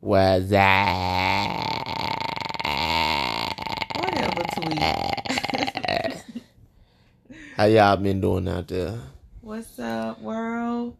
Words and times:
What's 0.00 0.48
that? 0.50 1.56
Uh, 2.64 3.48
Whatever, 4.00 4.42
tweet. 4.54 4.78
How 7.56 7.64
y'all 7.64 7.96
been 7.96 8.20
doing 8.20 8.48
out 8.48 8.68
there? 8.68 8.98
What's 9.40 9.78
up, 9.78 10.20
world? 10.20 10.96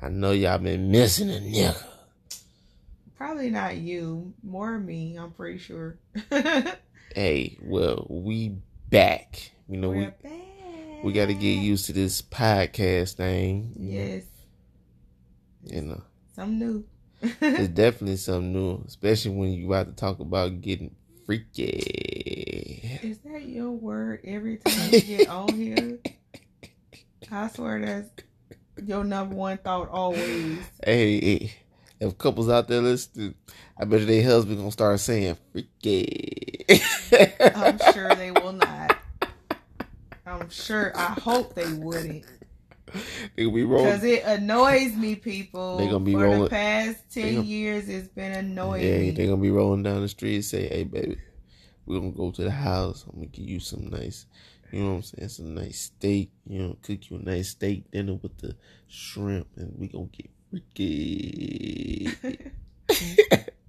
I 0.00 0.08
know 0.08 0.32
y'all 0.32 0.58
been 0.58 0.90
missing 0.90 1.30
a 1.30 1.34
nigga. 1.34 1.80
Probably 3.16 3.50
not 3.50 3.76
you, 3.76 4.32
more 4.42 4.78
me. 4.78 5.16
I'm 5.16 5.30
pretty 5.32 5.58
sure. 5.58 5.98
Hey, 7.14 7.58
well, 7.60 8.06
we 8.08 8.56
back. 8.88 9.50
You 9.68 9.76
know, 9.76 9.90
We're 9.90 10.14
we 10.22 10.30
back. 10.30 11.04
we 11.04 11.12
got 11.12 11.26
to 11.26 11.34
get 11.34 11.58
used 11.58 11.84
to 11.86 11.92
this 11.92 12.22
podcast 12.22 13.16
thing. 13.16 13.74
Yes, 13.78 14.22
You 15.62 15.82
know, 15.82 16.02
something 16.34 16.58
new. 16.58 16.86
It's 17.22 17.68
definitely 17.68 18.16
something 18.16 18.52
new, 18.52 18.82
especially 18.86 19.30
when 19.32 19.52
you 19.52 19.66
about 19.66 19.86
to 19.86 19.92
talk 19.92 20.18
about 20.20 20.60
getting 20.60 20.94
freaky. 21.24 22.98
Is 23.02 23.18
that 23.20 23.44
your 23.44 23.70
word 23.70 24.20
every 24.24 24.58
time 24.58 24.90
you 24.92 25.00
get 25.00 25.28
on 25.28 25.54
here? 25.54 25.98
I 27.30 27.48
swear 27.48 27.80
that's 27.80 28.10
your 28.86 29.04
number 29.04 29.34
one 29.34 29.58
thought 29.58 29.88
always. 29.88 30.58
Hey, 30.84 31.20
hey, 31.20 31.52
if 32.00 32.18
couples 32.18 32.48
out 32.48 32.68
there 32.68 32.82
listening, 32.82 33.34
I 33.78 33.84
bet 33.84 34.00
you 34.00 34.06
their 34.06 34.24
husband 34.24 34.58
gonna 34.58 34.72
start 34.72 35.00
saying 35.00 35.36
freaky. 35.52 36.64
I'm 37.40 37.78
sure 37.92 38.14
they 38.14 38.32
will 38.32 38.52
not. 38.52 38.98
I'm 40.26 40.50
sure. 40.50 40.92
I 40.96 41.12
hope 41.20 41.54
they 41.54 41.72
wouldn't. 41.72 42.24
They 43.36 43.44
gonna 43.44 43.54
be 43.54 43.64
rolling. 43.64 43.84
Because 43.86 44.04
it 44.04 44.22
annoys 44.24 44.94
me, 44.94 45.14
people. 45.16 45.76
They 45.78 45.86
gonna 45.86 46.00
be 46.00 46.12
For 46.12 46.24
rolling- 46.24 46.44
the 46.44 46.50
past 46.50 46.98
10 47.10 47.34
gonna- 47.36 47.46
years, 47.46 47.88
it's 47.88 48.08
been 48.08 48.32
annoying 48.32 48.84
Yeah, 48.86 48.98
me. 48.98 49.10
they 49.12 49.26
gonna 49.26 49.40
be 49.40 49.50
rolling 49.50 49.82
down 49.82 50.00
the 50.02 50.08
street 50.08 50.34
and 50.36 50.44
say, 50.44 50.68
"Hey, 50.68 50.84
baby, 50.84 51.16
we're 51.86 51.98
gonna 52.00 52.12
go 52.12 52.30
to 52.30 52.42
the 52.44 52.50
house. 52.50 53.04
I'm 53.08 53.14
gonna 53.16 53.26
give 53.26 53.48
you 53.48 53.60
some 53.60 53.88
nice, 53.88 54.26
you 54.72 54.80
know 54.80 54.90
what 54.90 54.94
I'm 54.96 55.02
saying, 55.02 55.28
some 55.28 55.54
nice 55.54 55.80
steak. 55.80 56.30
You 56.46 56.58
know, 56.58 56.76
cook 56.82 57.10
you 57.10 57.16
a 57.16 57.20
nice 57.22 57.48
steak 57.50 57.90
dinner 57.90 58.14
with 58.14 58.36
the 58.38 58.56
shrimp, 58.88 59.48
and 59.56 59.74
we 59.78 59.88
gonna 59.88 60.08
get 60.12 60.30
freaky." 60.50 62.08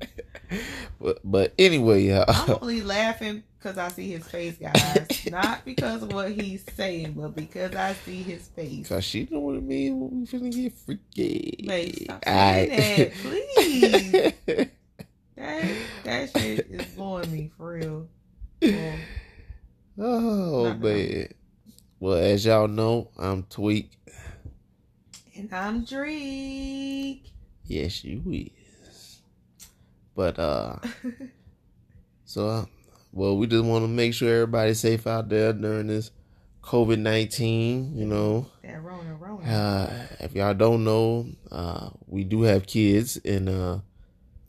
but 1.00 1.20
but 1.24 1.54
anyway, 1.58 2.04
y'all. 2.04 2.26
I'm 2.28 2.58
only 2.62 2.82
laughing 2.82 3.44
because 3.58 3.78
I 3.78 3.88
see 3.90 4.10
his 4.12 4.28
face, 4.28 4.58
guys. 4.58 5.08
Not 5.32 5.64
because 5.64 6.04
of 6.04 6.12
what 6.14 6.32
he's 6.32 6.64
saying, 6.76 7.14
but 7.14 7.36
because 7.36 7.74
I 7.76 7.94
see 7.94 8.22
his 8.24 8.48
face. 8.50 8.90
Cause 8.90 9.04
she 9.06 9.28
know 9.32 9.40
what 9.40 9.56
it 9.56 9.64
means 9.64 9.94
when 9.94 10.22
we 10.22 10.50
finna 10.50 10.54
get 10.54 10.74
freaky. 10.74 11.64
Babe, 11.66 11.96
stop 12.04 12.26
saying 12.26 12.70
that, 12.98 13.14
please. 13.22 14.70
That, 15.36 15.76
that 16.04 16.30
shit 16.38 16.68
is 16.70 16.86
blowing 16.88 17.32
me 17.32 17.52
for 17.58 17.74
real. 17.74 18.08
Well, 18.62 18.98
oh 20.00 20.74
man. 20.76 21.28
Well, 22.00 22.18
as 22.18 22.46
y'all 22.46 22.68
know, 22.68 23.12
I'm 23.18 23.44
Tweak. 23.44 23.92
and 25.36 25.54
I'm 25.54 25.86
Drake. 25.86 27.32
Yes, 27.66 28.04
you 28.04 28.22
is. 28.30 28.63
But 30.16 30.38
uh, 30.40 30.76
so 32.26 32.48
uh, 32.48 32.66
well, 33.12 33.38
we 33.38 33.48
just 33.48 33.64
want 33.66 33.84
to 33.84 33.88
make 33.88 34.14
sure 34.14 34.34
everybody's 34.34 34.80
safe 34.80 35.06
out 35.08 35.30
there 35.30 35.54
during 35.54 35.88
this 35.88 36.12
COVID 36.64 37.00
nineteen. 37.00 37.96
You 37.96 38.06
know, 38.06 38.48
that 38.64 38.82
Rona 38.84 39.16
Rona. 39.16 39.44
uh, 39.52 40.08
if 40.20 40.34
y'all 40.36 40.54
don't 40.54 40.84
know, 40.84 41.28
uh, 41.52 41.90
we 42.08 42.24
do 42.24 42.44
have 42.44 42.66
kids, 42.68 43.18
and 43.26 43.50
uh, 43.50 43.80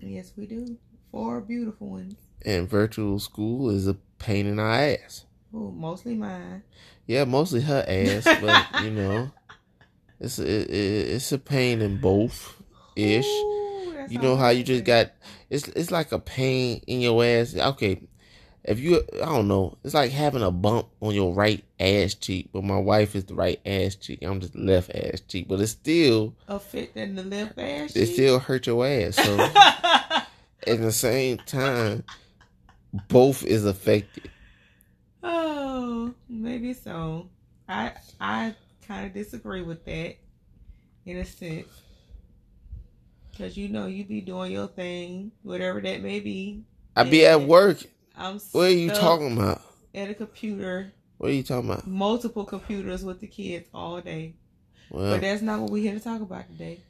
yes, 0.01 0.33
we 0.37 0.47
do. 0.47 0.77
Four 1.11 1.41
beautiful 1.41 1.89
ones. 1.91 2.15
and 2.45 2.69
virtual 2.69 3.19
school 3.21 3.71
is 3.71 3.87
a 3.87 3.95
pain 4.19 4.47
in 4.47 4.59
our 4.59 4.73
ass. 4.73 5.25
Ooh, 5.55 5.73
mostly 5.77 6.15
mine. 6.17 6.63
Yeah, 7.07 7.25
mostly 7.25 7.61
her 7.61 7.85
ass, 7.87 8.25
but 8.41 8.83
you 8.83 8.91
know, 8.91 9.31
it's 10.21 10.39
a, 10.41 10.43
it, 10.47 10.71
it- 10.71 11.09
it's 11.15 11.31
a 11.33 11.39
pain 11.39 11.81
in 11.83 11.99
both 12.01 12.61
ish. 12.97 13.25
You 14.09 14.19
know 14.19 14.37
how 14.37 14.51
you 14.51 14.63
just 14.63 14.85
got 14.85 15.13
it's 15.51 15.69
it's 15.69 15.91
like 15.91 16.13
a 16.13 16.19
pain 16.19 16.83
in 16.87 17.01
your 17.01 17.25
ass. 17.25 17.57
Okay, 17.57 18.01
if 18.65 18.81
you 18.81 19.03
I 19.15 19.27
don't 19.27 19.49
know, 19.49 19.77
it's 19.85 19.95
like 19.95 20.11
having 20.11 20.43
a 20.43 20.51
bump 20.51 20.89
on 21.01 21.15
your 21.15 21.33
right 21.35 21.65
ass 21.79 22.15
cheek, 22.15 22.49
but 22.53 22.65
my 22.65 22.79
wife 22.79 23.15
is 23.15 23.25
the 23.25 23.35
right 23.35 23.61
ass 23.65 23.95
cheek. 23.95 24.21
I'm 24.23 24.41
just 24.41 24.55
left 24.57 24.91
ass 24.95 25.21
cheek, 25.21 25.49
but 25.49 25.61
it's 25.61 25.73
still 25.73 26.35
a 26.49 26.59
fit 26.59 26.93
in 26.95 27.15
the 27.15 27.23
left 27.23 27.59
ass. 27.59 27.95
it 27.95 28.07
cheek? 28.07 28.15
still 28.15 28.39
hurt 28.39 28.67
your 28.67 28.87
ass. 28.87 29.17
So 29.17 29.39
at 30.67 30.81
the 30.81 30.93
same 30.93 31.39
time, 31.39 32.05
both 33.09 33.45
is 33.45 33.65
affected. 33.65 34.31
oh, 35.23 36.15
maybe 36.29 36.73
so. 36.73 37.29
I 37.69 37.93
I 38.21 38.55
kind 38.87 39.07
of 39.07 39.15
disagree 39.15 39.63
with 39.63 39.85
that 39.85 40.17
in 41.05 41.19
a 41.19 41.25
sense. 41.25 41.69
Cause 43.37 43.57
you 43.57 43.69
know 43.69 43.87
you 43.87 44.05
be 44.05 44.21
doing 44.21 44.53
your 44.53 44.69
thing, 44.69 45.33
whatever 45.43 45.81
that 45.81 46.03
may 46.03 46.21
be. 46.21 46.63
I 46.95 47.03
be 47.03 47.27
at 47.27 47.41
work. 47.41 47.79
I'm 48.17 48.39
What 48.53 48.67
are 48.67 48.71
you 48.71 48.91
talking 48.91 49.37
about? 49.37 49.61
at 49.95 50.11
a 50.11 50.15
computer, 50.15 50.93
What 51.19 51.31
are 51.31 51.35
you 51.35 51.43
talking 51.43 51.71
about? 51.71 51.87
multiple 51.87 52.45
computers 52.45 53.05
with 53.05 53.21
the 53.21 53.27
kids 53.27 53.69
all 53.75 54.01
day. 54.01 54.35
Well, 54.91 55.15
But 55.15 55.21
that's 55.23 55.43
not 55.43 55.61
what 55.61 55.71
we're 55.71 55.83
here 55.83 55.95
to 55.95 56.01
talk 56.01 56.21
about 56.21 56.49
today. 56.49 56.81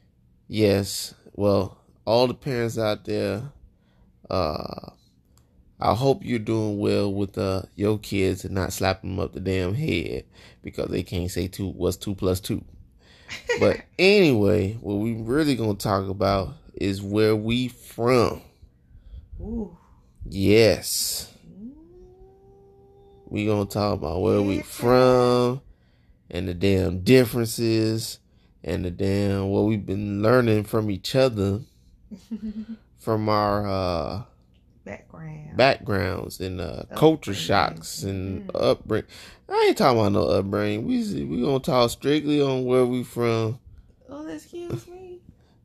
Yes. 0.47 1.13
Well, 1.33 1.77
all 2.05 2.27
the 2.27 2.33
parents 2.35 2.77
out 2.77 3.05
there, 3.05 3.41
uh, 4.29 4.89
I 5.79 5.93
hope 5.95 6.23
you're 6.23 6.39
doing 6.39 6.77
well 6.79 7.11
with 7.13 7.37
uh, 7.37 7.63
your 7.75 7.97
kids 7.99 8.45
and 8.45 8.53
not 8.53 8.71
slapping 8.73 9.11
them 9.15 9.19
up 9.19 9.33
the 9.33 9.39
damn 9.39 9.73
head 9.73 10.25
because 10.61 10.89
they 10.89 11.03
can't 11.03 11.29
say 11.31 11.47
two 11.47 11.69
what's 11.69 11.97
two 11.97 12.13
plus 12.15 12.39
two. 12.39 12.63
But 13.59 13.81
anyway, 13.99 14.73
what 14.81 14.95
we 14.95 15.13
really 15.13 15.55
gonna 15.55 15.75
talk 15.75 16.07
about 16.09 16.53
is 16.73 17.01
where 17.01 17.35
we 17.35 17.67
from. 17.69 18.41
Ooh. 19.41 19.77
Yes, 20.27 21.31
we 23.27 23.45
gonna 23.45 23.65
talk 23.65 23.93
about 23.95 24.21
where 24.21 24.41
we 24.41 24.61
from 24.61 25.61
and 26.29 26.47
the 26.47 26.53
damn 26.53 26.99
differences 27.01 28.19
and 28.63 28.83
the 28.85 28.91
damn 28.91 29.49
what 29.49 29.61
we've 29.65 29.85
been 29.85 30.21
learning 30.23 30.63
from 30.63 30.89
each 30.89 31.15
other 31.15 31.61
from 32.97 33.29
our 33.29 33.67
uh 33.67 34.23
Background. 34.83 35.57
backgrounds 35.57 36.39
and 36.39 36.61
uh 36.61 36.83
culture 36.95 37.33
shocks 37.33 38.03
and 38.03 38.47
Mhm. 38.47 38.51
upbringing. 38.55 39.07
I 39.47 39.65
ain't 39.67 39.77
talking 39.77 39.99
about 39.99 40.11
no 40.11 40.23
upbringing. 40.27 40.85
We 40.85 41.23
we 41.23 41.41
gonna 41.41 41.59
talk 41.59 41.89
strictly 41.91 42.41
on 42.41 42.65
where 42.65 42.85
we 42.85 43.03
from, 43.03 43.59
oh, 44.09 44.27
excuse 44.27 44.87
me. 44.87 45.19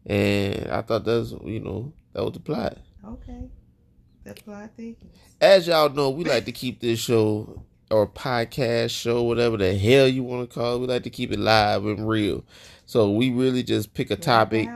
and 0.07 0.71
I 0.71 0.83
thought 0.83 1.05
that's 1.05 1.33
you 1.45 1.61
know 1.61 1.93
that 2.13 2.23
was 2.25 2.35
the 2.35 2.41
plot. 2.41 2.79
Okay. 3.07 3.49
That's 4.25 4.47
what 4.47 4.57
I 4.59 4.67
think. 4.67 4.99
As 5.41 5.67
y'all 5.67 5.89
know, 5.89 6.11
we 6.11 6.25
like 6.25 6.45
to 6.45 6.53
keep 6.53 6.81
this 6.81 7.01
show 7.01 7.63
or 7.91 8.07
podcast 8.07 8.91
show, 8.91 9.23
whatever 9.23 9.57
the 9.57 9.77
hell 9.77 10.07
you 10.07 10.23
want 10.23 10.49
to 10.49 10.55
call 10.55 10.77
it. 10.77 10.81
We 10.81 10.87
like 10.87 11.03
to 11.05 11.11
keep 11.11 11.33
it 11.33 11.39
live 11.39 11.85
and 11.87 12.07
real. 12.07 12.45
So 12.87 13.11
we 13.11 13.31
really 13.31 13.63
just 13.63 13.95
pick 13.95 14.11
a 14.11 14.17
topic, 14.17 14.69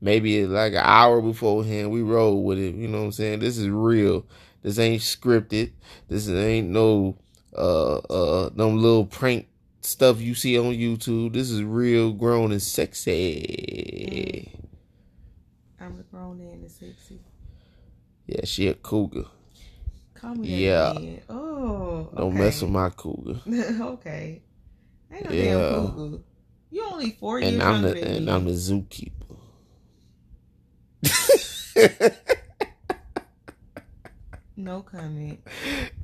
maybe 0.00 0.46
like 0.46 0.72
an 0.72 0.82
hour 0.82 1.20
beforehand. 1.20 1.90
We 1.90 2.02
roll 2.02 2.42
with 2.42 2.58
it. 2.58 2.74
You 2.74 2.88
know 2.88 2.98
what 2.98 3.04
I'm 3.04 3.12
saying? 3.12 3.38
This 3.40 3.58
is 3.58 3.68
real. 3.68 4.26
This 4.62 4.78
ain't 4.78 5.02
scripted. 5.02 5.72
This 6.08 6.28
ain't 6.28 6.68
no 6.68 7.16
uh 7.58 7.96
uh 7.98 8.48
them 8.50 8.80
little 8.80 9.06
prank 9.06 9.48
stuff 9.80 10.20
you 10.20 10.34
see 10.34 10.58
on 10.58 10.66
YouTube. 10.72 11.32
This 11.32 11.50
is 11.50 11.62
real, 11.62 12.12
grown 12.12 12.52
and 12.52 12.62
sexy. 12.62 14.52
I'm 15.80 15.96
the 15.96 16.02
grown 16.04 16.40
and 16.40 16.64
the 16.64 16.68
sexy. 16.68 17.20
Yeah, 18.26 18.44
she 18.44 18.68
a 18.68 18.74
cougar. 18.74 19.24
Call 20.14 20.34
me 20.34 20.48
Yeah. 20.66 20.92
again. 20.92 21.22
Oh. 21.30 22.10
Don't 22.16 22.32
okay. 22.32 22.38
mess 22.38 22.60
with 22.62 22.70
my 22.70 22.90
cougar. 22.90 23.40
okay. 23.46 24.42
Ain't 25.12 25.24
no 25.24 25.30
Yeah. 25.30 25.44
damn 25.44 25.86
cuckoo. 25.86 26.18
You 26.70 26.84
only 26.84 27.12
four 27.12 27.40
years 27.40 27.54
And 27.54 27.62
I'm 27.62 27.82
the 27.82 27.94
and 28.04 28.26
me. 28.26 28.32
I'm 28.32 28.44
the 28.44 28.52
zookeeper. 28.52 29.12
No 34.58 34.82
comment. 34.82 35.38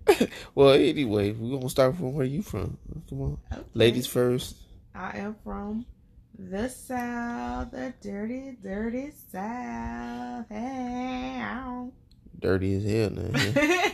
well, 0.54 0.74
anyway, 0.74 1.32
we're 1.32 1.56
gonna 1.56 1.68
start 1.68 1.96
from 1.96 2.14
where 2.14 2.24
you 2.24 2.40
from. 2.40 2.78
Come 3.10 3.20
on, 3.20 3.38
Okay. 3.52 3.62
ladies 3.74 4.06
first. 4.06 4.54
I 4.94 5.18
am 5.18 5.34
from 5.42 5.84
the 6.38 6.68
South, 6.68 7.72
the 7.72 7.92
dirty, 8.00 8.56
dirty 8.62 9.10
South. 9.32 10.46
Hey, 10.48 11.36
ow. 11.42 11.90
Dirty 12.38 12.74
as 12.76 12.84
hell 12.84 13.10
now. 13.10 13.90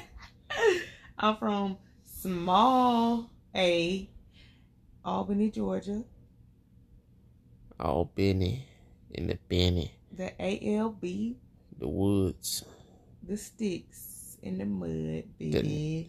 I'm 1.19 1.37
from 1.39 1.79
small 2.05 3.31
A, 3.56 4.11
Albany, 5.03 5.51
Georgia. 5.51 6.05
Albany, 7.81 8.67
in 9.15 9.27
the 9.27 9.39
Benny, 9.49 9.91
The 10.15 10.33
ALB. 10.39 11.01
the 11.79 11.89
woods, 11.89 12.63
the 13.27 13.39
sticks 13.39 14.10
in 14.43 14.59
the 14.59 14.65
mud, 14.65 15.25
baby. 15.39 16.09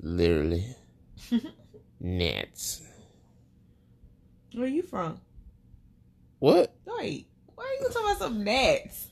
literally. 0.00 0.64
Gnats. 2.00 2.82
Where 4.54 4.66
you 4.68 4.82
from? 4.82 5.20
What? 6.38 6.74
Wait, 6.86 7.26
why 7.54 7.64
are 7.64 7.82
you 7.84 7.88
talking 7.90 8.04
about 8.06 8.18
some 8.18 8.42
gnats? 8.44 9.08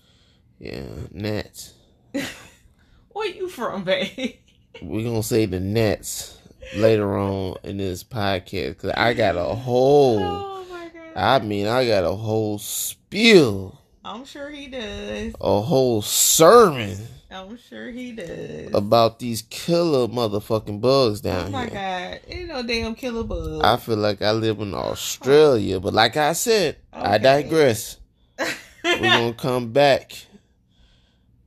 Yeah, 0.58 0.82
gnats. 1.12 1.74
Where 3.10 3.28
you 3.28 3.48
from, 3.48 3.84
babe? 3.84 4.36
We're 4.82 5.04
gonna 5.04 5.22
say 5.22 5.46
the 5.46 5.60
Nets 5.60 6.38
later 6.76 7.16
on 7.16 7.56
in 7.64 7.76
this 7.78 8.02
podcast 8.04 8.70
because 8.70 8.90
I 8.92 9.14
got 9.14 9.36
a 9.36 9.54
whole. 9.54 10.18
Oh 10.60 10.64
my 10.70 10.88
god. 10.88 11.16
I 11.16 11.38
mean, 11.44 11.66
I 11.66 11.86
got 11.86 12.04
a 12.04 12.12
whole 12.12 12.58
spiel, 12.58 13.80
I'm 14.04 14.24
sure 14.24 14.50
he 14.50 14.66
does. 14.68 15.34
a 15.40 15.60
whole 15.60 16.02
sermon 16.02 16.96
I'm 17.30 17.58
sure 17.58 17.90
he 17.90 18.12
does. 18.12 18.70
about 18.74 19.18
these 19.18 19.42
killer 19.50 20.08
motherfucking 20.08 20.80
bugs 20.80 21.20
down 21.20 21.48
here. 21.48 21.48
oh 21.48 21.50
my 21.50 21.66
here. 21.66 22.18
god. 22.24 22.32
Ain't 22.34 22.48
no 22.48 22.62
damn 22.62 22.94
killer 22.94 23.24
bug. 23.24 23.62
I 23.62 23.76
feel 23.76 23.96
like 23.96 24.22
I 24.22 24.32
live 24.32 24.60
in 24.60 24.72
Australia, 24.74 25.78
but 25.80 25.92
like 25.92 26.16
I 26.16 26.32
said, 26.32 26.76
I 26.92 27.18
digress. 27.18 27.98
We're 28.38 28.98
gonna 29.00 29.34
come 29.34 29.72
back. 29.72 30.12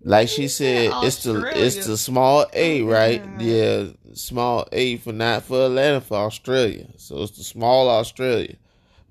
Like 0.03 0.29
she 0.29 0.47
said, 0.47 0.91
it's 1.03 1.23
the 1.23 1.51
it's 1.55 1.85
the 1.85 1.97
small 1.97 2.45
A, 2.53 2.81
Oh, 2.81 2.85
right? 2.87 3.23
God. 3.23 3.41
Yeah, 3.41 3.85
small 4.13 4.67
A 4.71 4.97
for 4.97 5.13
not 5.13 5.43
for 5.43 5.65
Atlanta 5.65 6.01
for 6.01 6.17
Australia. 6.17 6.87
So 6.97 7.21
it's 7.21 7.37
the 7.37 7.43
small 7.43 7.89
Australia. 7.89 8.55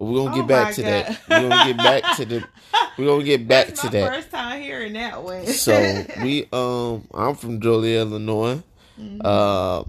We're 0.00 0.16
gonna 0.24 0.30
Oh 0.30 0.34
get 0.34 0.46
back 0.48 0.74
to 0.74 0.82
God. 0.82 0.90
that. 0.90 1.20
We're 1.28 1.48
gonna 1.48 1.64
get 1.64 1.76
back 1.76 2.16
to 2.16 2.24
the 2.24 2.44
we're 2.98 3.06
gonna 3.06 3.22
get 3.24 3.46
back 3.46 3.66
That's 3.68 3.80
to 3.82 3.86
my 3.88 3.92
that. 3.92 4.14
First 4.14 4.30
time 4.30 4.60
hearing 4.62 4.94
that 4.94 5.22
one. 5.22 5.46
So 5.46 6.04
we 6.22 6.48
um 6.52 7.06
I'm 7.12 7.34
from 7.36 7.60
Joliet, 7.60 8.06
Illinois. 8.08 8.62
Mhm. 8.98 9.20
Uh 9.22 9.84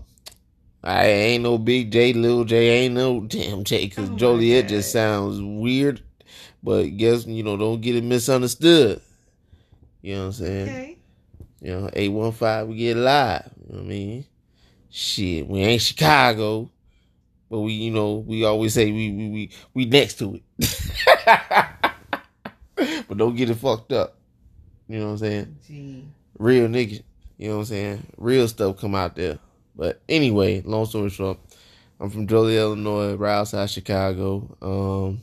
I 0.83 1.05
ain't 1.05 1.43
no 1.43 1.57
big 1.59 1.91
J, 1.91 2.11
little 2.13 2.43
J, 2.43 2.67
ain't 2.85 2.95
no 2.95 3.21
damn 3.21 3.63
J, 3.63 3.85
because 3.85 4.09
Oh 4.09 4.15
Joliet 4.17 4.67
just 4.67 4.91
sounds 4.91 5.39
weird. 5.41 6.01
But 6.63 6.97
guess 6.97 7.25
you 7.25 7.43
know, 7.43 7.55
don't 7.55 7.79
get 7.81 7.95
it 7.95 8.03
misunderstood. 8.03 8.99
You 10.01 10.15
know 10.15 10.19
what 10.21 10.25
I'm 10.27 10.31
saying? 10.33 10.67
okay. 10.69 10.97
You 11.61 11.71
know, 11.79 11.89
eight 11.93 12.09
one 12.09 12.31
five, 12.31 12.67
we 12.67 12.75
get 12.77 12.97
live. 12.97 13.49
You 13.67 13.73
know 13.75 13.79
what 13.81 13.85
I 13.85 13.89
mean? 13.89 14.25
Shit, 14.89 15.47
we 15.47 15.59
ain't 15.61 15.81
Chicago, 15.83 16.70
but 17.51 17.59
we, 17.59 17.73
you 17.73 17.91
know, 17.91 18.23
we 18.25 18.45
always 18.45 18.73
say 18.73 18.89
we 18.93 19.11
we 19.11 19.29
we, 19.29 19.51
we 19.73 19.85
next 19.85 20.17
to 20.19 20.35
it. 20.35 20.43
but 23.07 23.17
don't 23.17 23.35
get 23.35 23.49
it 23.49 23.55
fucked 23.55 23.91
up. 23.91 24.15
You 24.87 24.99
know 24.99 25.07
what 25.07 25.11
I'm 25.11 25.17
saying? 25.17 25.57
Gee. 25.67 26.05
real 26.39 26.69
nigga. 26.69 27.03
You 27.37 27.49
know 27.49 27.55
what 27.55 27.59
I'm 27.59 27.65
saying? 27.65 28.07
Real 28.17 28.47
stuff 28.47 28.79
come 28.79 28.95
out 28.95 29.17
there. 29.17 29.37
But 29.75 30.01
anyway, 30.07 30.61
long 30.61 30.85
story 30.85 31.09
short, 31.09 31.39
I'm 31.99 32.09
from 32.09 32.25
Joliet, 32.25 32.61
Illinois, 32.61 33.15
right 33.15 33.39
outside 33.39 33.69
Chicago. 33.69 34.55
Um, 34.61 35.19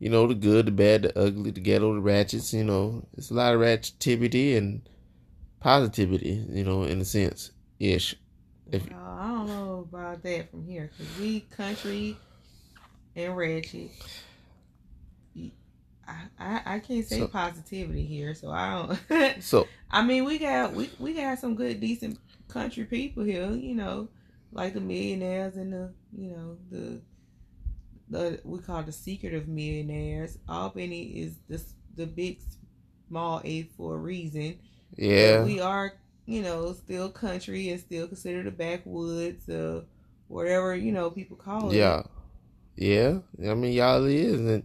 you 0.00 0.10
know, 0.10 0.26
the 0.26 0.34
good, 0.34 0.66
the 0.66 0.72
bad, 0.72 1.02
the 1.02 1.16
ugly, 1.16 1.52
the 1.52 1.60
ghetto, 1.60 1.94
the 1.94 2.00
ratchets, 2.00 2.52
you 2.52 2.64
know. 2.64 3.06
It's 3.16 3.30
a 3.30 3.34
lot 3.34 3.54
of 3.54 3.60
ratchetivity 3.60 4.56
and 4.56 4.88
positivity, 5.60 6.44
you 6.50 6.64
know, 6.64 6.82
in 6.82 7.00
a 7.00 7.04
sense. 7.04 7.52
Ish. 7.78 8.16
If 8.72 8.88
don't 8.88 9.35
know 9.35 9.35
about 9.96 10.22
that 10.22 10.50
from 10.50 10.66
here 10.66 10.90
because 10.96 11.18
we 11.18 11.40
country 11.40 12.16
and 13.14 13.36
ratchet. 13.36 13.90
I, 16.08 16.14
I, 16.38 16.62
I 16.76 16.78
can't 16.78 17.04
say 17.04 17.18
So- 17.18 17.28
positivity 17.28 18.04
here, 18.04 18.34
so 18.34 18.50
I 18.50 18.96
don't. 19.08 19.42
so 19.42 19.66
I 19.90 20.02
mean, 20.04 20.24
we 20.24 20.38
got 20.38 20.72
we 20.74 20.90
we 20.98 21.14
got 21.14 21.38
some 21.38 21.54
good, 21.56 21.80
decent 21.80 22.18
country 22.48 22.84
people 22.84 23.24
here. 23.24 23.50
You 23.50 23.74
know, 23.74 24.08
like 24.52 24.74
the 24.74 24.80
millionaires 24.80 25.56
and 25.56 25.72
the 25.72 25.92
you 26.16 26.30
know 26.30 26.56
the 26.70 27.00
the 28.08 28.40
we 28.44 28.60
call 28.60 28.82
the 28.84 28.92
secretive 28.92 29.48
millionaires. 29.48 30.38
Albany 30.48 31.02
is 31.06 31.34
the 31.48 31.60
the 31.96 32.06
big 32.06 32.38
small 33.08 33.40
A 33.44 33.62
for 33.76 33.94
a 33.96 33.98
reason. 33.98 34.58
yeah. 34.96 35.42
we 35.42 35.60
are 35.60 35.92
you 36.26 36.42
know 36.42 36.72
still 36.72 37.08
country 37.08 37.70
and 37.70 37.80
still 37.80 38.06
considered 38.06 38.46
the 38.46 38.50
backwoods 38.50 39.48
uh 39.48 39.80
whatever 40.28 40.74
you 40.74 40.92
know 40.92 41.10
people 41.10 41.36
call 41.36 41.70
it. 41.70 41.76
Yeah. 41.76 42.02
Yeah. 42.76 43.18
I 43.48 43.54
mean 43.54 43.72
y'all 43.72 44.04
is 44.04 44.40
and 44.40 44.64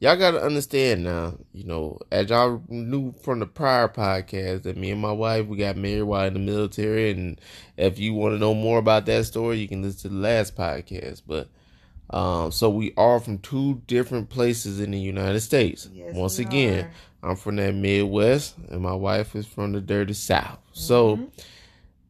y'all 0.00 0.16
gotta 0.16 0.40
understand 0.42 1.02
now, 1.02 1.34
you 1.52 1.64
know, 1.64 1.98
as 2.12 2.30
y'all 2.30 2.62
knew 2.68 3.12
from 3.12 3.40
the 3.40 3.46
prior 3.46 3.88
podcast 3.88 4.62
that 4.62 4.76
me 4.76 4.90
and 4.90 5.00
my 5.00 5.12
wife 5.12 5.46
we 5.46 5.56
got 5.56 5.76
married 5.76 6.02
while 6.02 6.26
in 6.26 6.34
the 6.34 6.40
military 6.40 7.10
and 7.10 7.40
if 7.76 7.98
you 7.98 8.14
want 8.14 8.34
to 8.34 8.38
know 8.38 8.54
more 8.54 8.78
about 8.78 9.06
that 9.06 9.24
story 9.24 9.58
you 9.58 9.68
can 9.68 9.82
listen 9.82 10.10
to 10.10 10.14
the 10.14 10.20
last 10.20 10.56
podcast. 10.56 11.22
But 11.26 11.48
um 12.10 12.52
so 12.52 12.70
we 12.70 12.92
are 12.96 13.18
from 13.18 13.38
two 13.38 13.82
different 13.86 14.28
places 14.28 14.78
in 14.78 14.90
the 14.90 15.00
United 15.00 15.40
States. 15.40 15.88
Yes, 15.92 16.14
Once 16.14 16.38
again, 16.38 16.84
are. 16.84 16.90
I'm 17.22 17.36
from 17.36 17.56
that 17.56 17.74
Midwest 17.74 18.56
and 18.70 18.80
my 18.80 18.94
wife 18.94 19.34
is 19.34 19.46
from 19.46 19.72
the 19.72 19.80
dirty 19.80 20.14
South. 20.14 20.58
So 20.72 21.16
Mhm. 21.16 21.30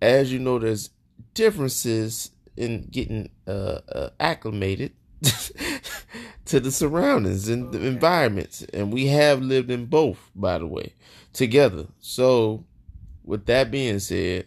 as 0.02 0.32
you 0.32 0.38
know, 0.38 0.58
there's 0.58 0.90
differences 1.34 2.30
in 2.56 2.86
getting 2.90 3.30
uh, 3.46 3.80
uh, 3.92 4.10
acclimated 4.20 4.92
to 6.44 6.60
the 6.60 6.70
surroundings 6.70 7.48
and 7.48 7.72
the 7.72 7.84
environments, 7.86 8.62
and 8.72 8.92
we 8.92 9.06
have 9.08 9.40
lived 9.42 9.70
in 9.70 9.86
both, 9.86 10.30
by 10.34 10.58
the 10.58 10.66
way, 10.66 10.92
together. 11.32 11.86
So, 12.00 12.64
with 13.24 13.46
that 13.46 13.70
being 13.70 13.98
said, 13.98 14.46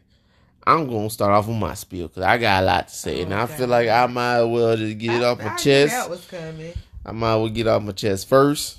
I'm 0.65 0.87
gonna 0.87 1.09
start 1.09 1.31
off 1.31 1.47
with 1.47 1.57
my 1.57 1.73
spiel 1.73 2.07
because 2.07 2.23
I 2.23 2.37
got 2.37 2.63
a 2.63 2.65
lot 2.65 2.87
to 2.87 2.93
say, 2.95 3.21
and 3.21 3.33
I 3.33 3.43
Okay. 3.43 3.53
feel 3.57 3.67
like 3.67 3.89
I 3.89 4.05
might 4.07 4.37
as 4.39 4.47
well 4.47 4.77
just 4.77 4.97
get 4.97 5.11
it 5.13 5.23
off 5.23 5.39
my 5.39 5.45
I 5.45 5.49
knew 5.49 5.55
chest. 5.57 5.95
that 5.95 6.09
was 6.09 6.25
coming 6.25 6.73
I 7.05 7.11
might 7.11 7.33
as 7.33 7.39
well 7.39 7.49
get 7.49 7.67
off 7.67 7.81
my 7.83 7.91
chest 7.93 8.27
first. 8.29 8.77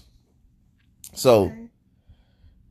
So, 1.14 1.44
Okay. 1.46 1.61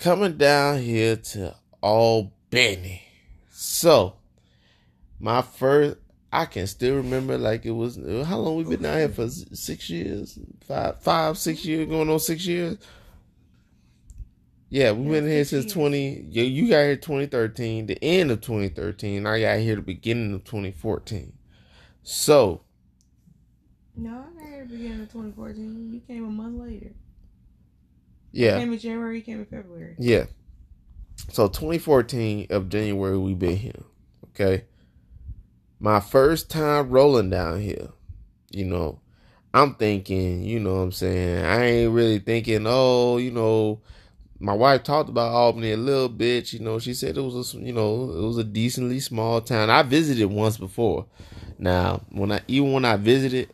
Coming 0.01 0.36
down 0.36 0.80
here 0.80 1.15
to 1.15 1.56
Albany. 1.80 3.03
So, 3.51 4.15
my 5.19 5.42
first, 5.44 5.98
I 6.33 6.45
can 6.45 6.68
still 6.68 6.95
remember 6.95 7.38
like 7.38 7.65
it 7.65 7.71
was. 7.71 7.98
How 8.25 8.39
long 8.39 8.57
we 8.57 8.63
been 8.63 8.81
down 8.81 8.98
here 8.98 9.09
for? 9.09 9.30
Six 9.30 9.89
years, 9.89 10.38
five, 10.68 11.01
five, 11.01 11.38
six 11.38 11.62
mm-hmm. 11.62 11.69
years, 11.69 11.89
going 11.89 12.09
on 12.09 12.19
six 12.19 12.45
years. 12.45 12.77
Yeah, 14.69 14.94
we 14.94 15.06
Yeah, 15.06 15.12
been 15.12 15.27
here 15.27 15.45
since 15.45 15.71
twenty. 15.71 16.25
Yeah, 16.30 16.44
you 16.44 16.69
got 16.69 16.81
here 16.81 16.95
twenty 16.97 17.27
thirteen, 17.27 17.85
the 17.85 18.04
end 18.04 18.31
of 18.31 18.42
twenty 18.42 18.69
thirteen. 18.69 19.26
I 19.26 19.40
got 19.40 19.59
here 19.59 19.76
the 19.76 19.81
beginning 19.81 20.33
of 20.33 20.44
twenty 20.44 20.71
fourteen. 20.71 21.33
So 22.04 22.61
no 23.95 24.09
I 24.09 24.40
got 24.40 24.49
here 24.49 24.66
the 24.66 24.78
beginning 24.78 25.02
of 25.02 25.11
2014 25.11 25.94
you 25.94 25.99
came 26.07 26.26
a 26.26 26.30
month 26.30 26.61
later 26.61 26.92
yeah, 28.31 28.59
came 28.59 28.73
in 28.73 28.80
January 28.80 29.18
you 29.18 29.21
came 29.21 29.40
in 29.40 29.45
February 29.45 29.95
Yeah. 30.00 30.26
So 31.30 31.47
2014 31.47 32.47
of 32.50 32.69
January 32.69 33.18
we 33.18 33.33
been 33.33 33.57
here. 33.57 33.83
Okay. 34.30 34.66
My 35.80 36.00
first 36.00 36.50
time 36.50 36.90
rolling 36.90 37.30
down 37.30 37.59
here, 37.59 37.90
you 38.52 38.66
know, 38.66 39.00
I'm 39.54 39.76
thinking, 39.76 40.44
you 40.44 40.59
know 40.59 40.76
what 40.76 40.81
I'm 40.81 40.92
saying, 40.92 41.45
I 41.45 41.64
ain't 41.66 41.94
really 41.94 42.19
thinking, 42.19 42.66
oh, 42.66 43.18
you 43.18 43.31
know, 43.31 43.81
my 44.40 44.54
wife 44.54 44.83
talked 44.83 45.09
about 45.09 45.31
Albany 45.31 45.71
a 45.71 45.78
little 45.78 46.09
bit, 46.09 46.54
you 46.54 46.59
know, 46.59 46.80
she 46.80 46.94
said 46.94 47.18
it 47.18 47.21
was 47.21 47.54
a, 47.54 47.57
you 47.57 47.73
know, 47.73 48.11
it 48.11 48.21
was 48.21 48.38
a 48.38 48.44
decently 48.44 49.00
small 49.00 49.42
town. 49.42 49.69
I 49.69 49.83
visited 49.83 50.28
once 50.28 50.57
before. 50.57 51.06
Now, 51.59 52.02
when 52.09 52.31
I 52.31 52.42
even 52.47 52.73
when 52.73 52.85
I 52.85 52.97
visited, 52.97 53.54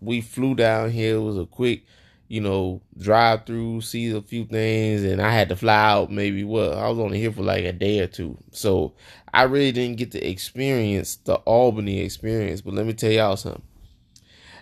we 0.00 0.20
flew 0.20 0.54
down 0.54 0.90
here. 0.90 1.16
It 1.16 1.20
was 1.20 1.38
a 1.38 1.46
quick, 1.46 1.84
you 2.28 2.42
know, 2.42 2.82
drive 2.98 3.46
through, 3.46 3.80
see 3.80 4.10
a 4.10 4.20
few 4.20 4.44
things, 4.44 5.02
and 5.02 5.20
I 5.20 5.32
had 5.32 5.48
to 5.48 5.56
fly 5.56 5.92
out 5.92 6.12
maybe 6.12 6.44
what 6.44 6.74
I 6.74 6.88
was 6.88 6.98
only 6.98 7.18
here 7.18 7.32
for 7.32 7.42
like 7.42 7.64
a 7.64 7.72
day 7.72 8.00
or 8.00 8.06
two. 8.06 8.36
So 8.52 8.92
I 9.32 9.44
really 9.44 9.72
didn't 9.72 9.96
get 9.96 10.12
to 10.12 10.28
experience 10.30 11.16
the 11.16 11.36
Albany 11.36 12.00
experience. 12.00 12.60
But 12.60 12.74
let 12.74 12.84
me 12.84 12.92
tell 12.92 13.10
y'all 13.10 13.36
something. 13.36 13.62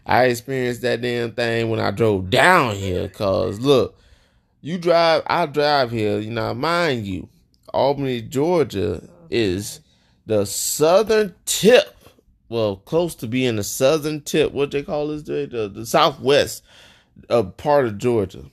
I 0.06 0.26
experienced 0.26 0.82
that 0.82 1.00
damn 1.00 1.32
thing 1.32 1.68
when 1.68 1.80
I 1.80 1.90
drove 1.90 2.30
down 2.30 2.76
here. 2.76 3.08
Cause 3.08 3.58
look, 3.58 3.98
you 4.60 4.78
drive, 4.78 5.22
I 5.26 5.46
drive 5.46 5.90
here. 5.90 6.20
You 6.20 6.30
know, 6.30 6.54
mind 6.54 7.04
you, 7.04 7.28
Albany, 7.74 8.22
Georgia 8.22 9.02
is 9.28 9.80
the 10.26 10.46
southern 10.46 11.34
tip. 11.46 11.92
Well, 12.48 12.76
close 12.76 13.16
to 13.16 13.26
being 13.26 13.56
the 13.56 13.64
southern 13.64 14.20
tip. 14.20 14.52
What 14.52 14.70
they 14.70 14.84
call 14.84 15.08
this? 15.08 15.24
The, 15.24 15.48
the, 15.50 15.68
the 15.68 15.84
southwest 15.84 16.62
uh, 17.30 17.42
part 17.44 17.86
of 17.86 17.98
Georgia. 17.98 18.44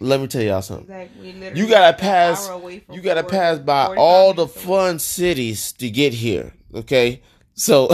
Let 0.00 0.20
me 0.20 0.26
tell 0.26 0.42
y'all 0.42 0.62
something. 0.62 0.84
exactly 0.84 1.60
You 1.60 1.68
gotta 1.68 1.96
pass- 1.96 2.48
hour 2.48 2.54
away 2.54 2.80
from 2.80 2.94
You 2.94 3.00
gotta 3.00 3.22
pass 3.22 3.58
by 3.58 3.86
45 3.86 3.98
all 4.02 4.34
the 4.34 4.48
fun 4.48 4.98
cities 4.98 5.72
to 5.74 5.88
get 5.88 6.12
here. 6.12 6.52
Okay, 6.74 7.22
so 7.54 7.88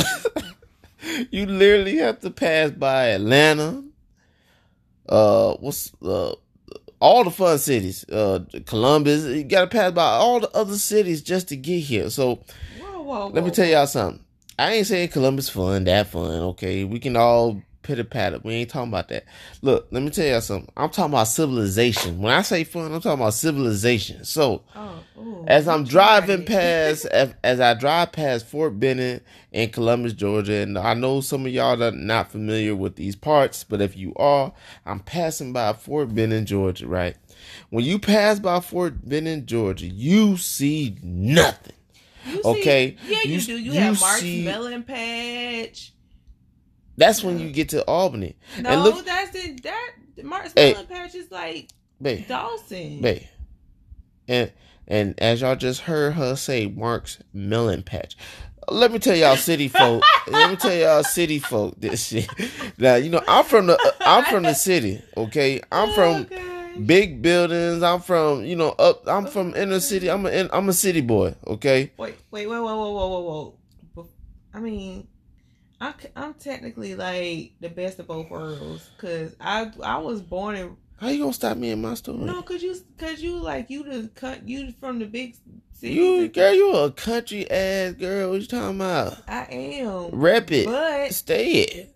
you 1.30 1.46
literally 1.46 1.98
have 1.98 2.20
to 2.20 2.30
pass 2.30 2.70
by 2.70 3.08
Atlanta. 3.08 3.84
Uh, 5.08 5.54
what's 5.56 5.92
uh, 6.02 6.34
all 7.00 7.24
the 7.24 7.30
fun 7.30 7.58
cities, 7.58 8.04
uh, 8.10 8.44
Columbus. 8.66 9.24
You 9.24 9.44
got 9.44 9.62
to 9.62 9.66
pass 9.66 9.92
by 9.92 10.04
all 10.04 10.40
the 10.40 10.50
other 10.56 10.76
cities 10.76 11.22
just 11.22 11.48
to 11.48 11.56
get 11.56 11.80
here. 11.80 12.10
So 12.10 12.42
Whoa, 12.80 13.02
whoa, 13.02 13.26
let 13.28 13.44
me 13.44 13.50
tell 13.50 13.66
y'all 13.66 13.86
something. 13.86 14.22
I 14.58 14.72
ain't 14.74 14.86
saying 14.86 15.08
Columbus 15.08 15.48
fun, 15.48 15.84
that 15.84 16.08
fun. 16.08 16.40
Okay, 16.40 16.84
we 16.84 16.98
can 17.00 17.16
all 17.16 17.62
pitter 17.82 18.04
patter. 18.04 18.40
We 18.42 18.54
ain't 18.54 18.70
talking 18.70 18.90
about 18.90 19.08
that. 19.08 19.24
Look, 19.62 19.88
let 19.90 20.02
me 20.02 20.10
tell 20.10 20.26
y'all 20.26 20.40
something. 20.40 20.70
I'm 20.76 20.90
talking 20.90 21.12
about 21.12 21.24
civilization. 21.28 22.18
When 22.20 22.32
I 22.32 22.42
say 22.42 22.64
fun, 22.64 22.92
I'm 22.92 23.00
talking 23.00 23.20
about 23.20 23.34
civilization. 23.34 24.24
So 24.24 24.62
Oh, 24.76 25.00
ooh, 25.18 25.44
as 25.48 25.66
I'm 25.68 25.84
driving 25.84 26.44
past, 26.44 27.04
as, 27.12 27.34
as 27.42 27.60
I 27.60 27.74
drive 27.74 28.12
past 28.12 28.46
Fort 28.46 28.78
Benning 28.78 29.20
in 29.52 29.70
Columbus, 29.70 30.12
Georgia, 30.12 30.54
and 30.56 30.78
I 30.78 30.94
know 30.94 31.20
some 31.20 31.46
of 31.46 31.52
y'all 31.52 31.82
are 31.82 31.90
not 31.90 32.30
familiar 32.30 32.74
with 32.76 32.96
these 32.96 33.16
parts, 33.16 33.64
but 33.64 33.80
if 33.80 33.96
you 33.96 34.12
are, 34.16 34.52
I'm 34.86 35.00
passing 35.00 35.52
by 35.52 35.72
Fort 35.72 36.14
Benning, 36.14 36.44
Georgia, 36.46 36.86
right? 36.86 37.16
When 37.70 37.84
you 37.84 37.98
pass 37.98 38.38
by 38.38 38.60
Fort 38.60 39.08
Benning, 39.08 39.46
Georgia, 39.46 39.86
you 39.86 40.36
see 40.36 40.96
nothing. 41.02 41.74
You 42.26 42.34
see- 42.42 42.48
okay, 42.50 42.96
yeah, 43.08 43.18
you, 43.24 43.34
you- 43.36 43.40
do. 43.40 43.56
You, 43.58 43.72
you 43.72 43.80
have 43.80 43.98
Mark's 44.00 44.20
see- 44.20 44.44
Melon 44.44 44.82
Patch. 44.82 45.92
That's 46.96 47.22
when 47.22 47.38
you 47.38 47.50
get 47.50 47.70
to 47.70 47.84
Albany. 47.86 48.36
No, 48.60 48.70
and 48.70 48.82
look, 48.82 49.04
that's 49.06 49.30
the 49.30 49.58
that 49.62 49.90
Mark's 50.22 50.52
Hey. 50.54 50.72
Melon 50.72 50.86
Patch 50.86 51.14
is 51.14 51.30
like 51.30 51.68
babe, 52.00 52.26
Dawson. 52.28 53.00
babe. 53.00 53.22
And 54.28 54.52
and 54.86 55.14
as 55.18 55.40
y'all 55.40 55.56
just 55.56 55.82
heard 55.82 56.14
her 56.14 56.36
say, 56.36 56.66
Mark's 56.66 57.18
Melon 57.32 57.82
Patch. 57.82 58.16
Let 58.68 58.92
me 58.92 58.98
tell 58.98 59.16
y'all, 59.16 59.36
city 59.36 59.68
folk. 59.68 60.02
let 60.28 60.50
me 60.50 60.56
tell 60.56 60.74
y'all, 60.74 61.02
city 61.02 61.38
folk, 61.38 61.74
this 61.80 62.06
shit. 62.08 62.28
Now 62.78 62.96
you 62.96 63.08
know 63.10 63.22
I'm 63.26 63.44
from 63.44 63.66
the 63.68 63.78
uh, 63.78 63.90
I'm 64.00 64.24
from 64.26 64.42
the 64.44 64.54
city. 64.54 65.00
Okay, 65.16 65.60
I'm 65.72 65.90
from 65.94 66.26
Oh, 66.30 66.80
big 66.86 67.20
buildings. 67.22 67.82
I'm 67.82 68.00
from 68.00 68.44
you 68.44 68.54
know 68.56 68.70
up. 68.70 69.02
I'm 69.08 69.26
from 69.26 69.54
inner 69.56 69.80
city. 69.80 70.08
I'm 70.10 70.26
a 70.26 70.48
I'm 70.52 70.68
a 70.68 70.72
city 70.72 71.00
boy. 71.00 71.34
Okay. 71.46 71.90
Wait, 71.96 72.14
wait, 72.30 72.46
wait, 72.46 72.58
whoa, 72.60 72.62
whoa, 72.76 72.92
whoa, 72.92 73.20
whoa. 73.20 73.54
Bef- 73.96 74.08
I 74.54 74.60
mean, 74.60 75.08
I'm 75.80 75.94
I'm 76.14 76.34
technically 76.34 76.94
like 76.94 77.52
the 77.60 77.68
best 77.70 77.98
of 77.98 78.06
both 78.08 78.28
worlds 78.30 78.88
because 78.96 79.34
I 79.40 79.72
I 79.82 79.98
was 79.98 80.20
born 80.20 80.56
in 80.56 80.76
How 80.98 81.08
you 81.08 81.20
gonna 81.20 81.32
stop 81.32 81.56
me 81.56 81.70
in 81.70 81.80
my 81.80 81.94
story? 81.94 82.18
no, 82.18 82.42
cause 82.42 82.62
you 82.62 82.76
cause 82.98 83.20
you 83.22 83.36
like 83.38 83.70
you 83.70 83.82
the 83.84 84.08
cut 84.14 84.46
you 84.46 84.72
from 84.78 84.98
the 84.98 85.06
big 85.06 85.36
city. 85.72 85.94
you 85.94 86.28
girl, 86.28 86.52
you 86.54 86.76
a 86.76 86.90
country 86.92 87.50
ass 87.50 87.94
girl. 87.94 88.30
What 88.30 88.40
you 88.42 88.46
talking 88.46 88.76
about? 88.76 89.18
I 89.26 89.46
am, 89.50 90.10
Rep 90.12 90.52
it. 90.52 90.66
but 90.66 91.14
Stay 91.14 91.52
it. 91.62 91.94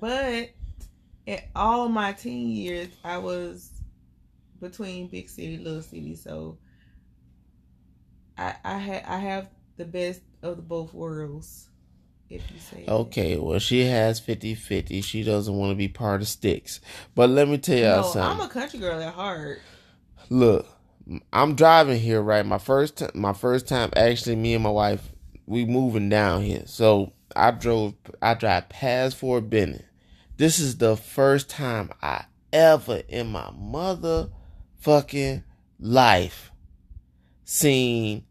but 0.00 0.50
in 1.26 1.40
all 1.56 1.88
my 1.88 2.12
teen 2.12 2.50
years, 2.50 2.88
I 3.02 3.18
was 3.18 3.70
between 4.60 5.08
big 5.08 5.28
city, 5.28 5.58
little 5.58 5.82
city. 5.82 6.14
So 6.14 6.58
I 8.38 8.54
I 8.64 8.78
had 8.78 9.04
I 9.06 9.18
have 9.18 9.48
the 9.76 9.84
best 9.84 10.20
of 10.42 10.56
the 10.56 10.62
both 10.62 10.94
worlds. 10.94 11.68
If 12.30 12.50
you 12.50 12.58
say 12.58 12.84
that. 12.84 12.92
Okay, 12.92 13.38
well, 13.38 13.58
she 13.58 13.84
has 13.84 14.18
50 14.20 14.54
50. 14.54 15.00
She 15.02 15.22
doesn't 15.22 15.54
want 15.54 15.70
to 15.72 15.76
be 15.76 15.88
part 15.88 16.22
of 16.22 16.28
sticks. 16.28 16.80
But 17.14 17.30
let 17.30 17.48
me 17.48 17.58
tell 17.58 17.76
y'all 17.76 18.02
No, 18.02 18.10
something. 18.10 18.40
I'm 18.40 18.48
a 18.48 18.52
country 18.52 18.78
girl 18.80 19.00
at 19.00 19.14
heart. 19.14 19.60
Look, 20.30 20.66
I'm 21.32 21.54
driving 21.54 22.00
here, 22.00 22.22
right? 22.22 22.44
My 22.46 22.58
first 22.58 22.98
time, 22.98 23.10
my 23.14 23.32
first 23.32 23.68
time, 23.68 23.90
actually, 23.96 24.36
me 24.36 24.54
and 24.54 24.62
my 24.62 24.70
wife, 24.70 25.10
we 25.46 25.64
moving 25.64 26.08
down 26.08 26.42
here. 26.42 26.62
So 26.66 27.12
I 27.36 27.50
drove, 27.50 27.94
I 28.22 28.34
drive 28.34 28.68
past 28.68 29.16
Fort 29.16 29.50
Benning. 29.50 29.82
This 30.36 30.58
is 30.58 30.78
the 30.78 30.96
first 30.96 31.50
time 31.50 31.90
I 32.02 32.24
ever 32.52 33.02
in 33.08 33.28
my 33.28 33.50
motherfucking 33.60 35.44
life 35.78 36.50
seen 37.44 38.24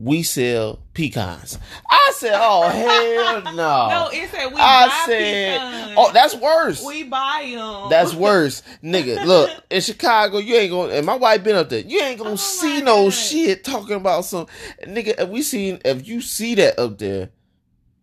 we 0.00 0.22
sell 0.22 0.78
pecans. 0.94 1.58
I 1.90 2.12
said, 2.14 2.32
oh 2.34 2.68
hell 3.42 3.54
no. 3.54 3.88
No, 3.88 4.08
it 4.12 4.30
said 4.30 4.46
we 4.46 4.60
I 4.60 4.86
buy 4.86 5.02
said, 5.06 5.58
pecans. 5.60 5.94
oh, 5.98 6.10
that's 6.12 6.34
worse. 6.36 6.84
we 6.84 7.02
buy 7.02 7.52
them. 7.54 7.90
That's 7.90 8.14
worse, 8.14 8.62
nigga. 8.82 9.24
Look, 9.24 9.50
in 9.70 9.80
Chicago, 9.80 10.38
you 10.38 10.54
ain't 10.54 10.70
gonna. 10.70 10.92
And 10.94 11.04
my 11.06 11.16
wife 11.16 11.42
been 11.42 11.56
up 11.56 11.68
there. 11.68 11.80
You 11.80 12.00
ain't 12.00 12.18
gonna 12.18 12.30
Oh 12.32 12.36
see 12.36 12.80
no 12.80 13.04
God. 13.04 13.10
shit 13.14 13.64
talking 13.64 13.96
about 13.96 14.24
some 14.24 14.46
nigga. 14.86 15.14
If 15.20 15.28
we 15.30 15.42
seen, 15.42 15.80
if 15.84 16.06
you 16.06 16.20
see 16.20 16.54
that 16.56 16.78
up 16.78 16.98
there, 16.98 17.30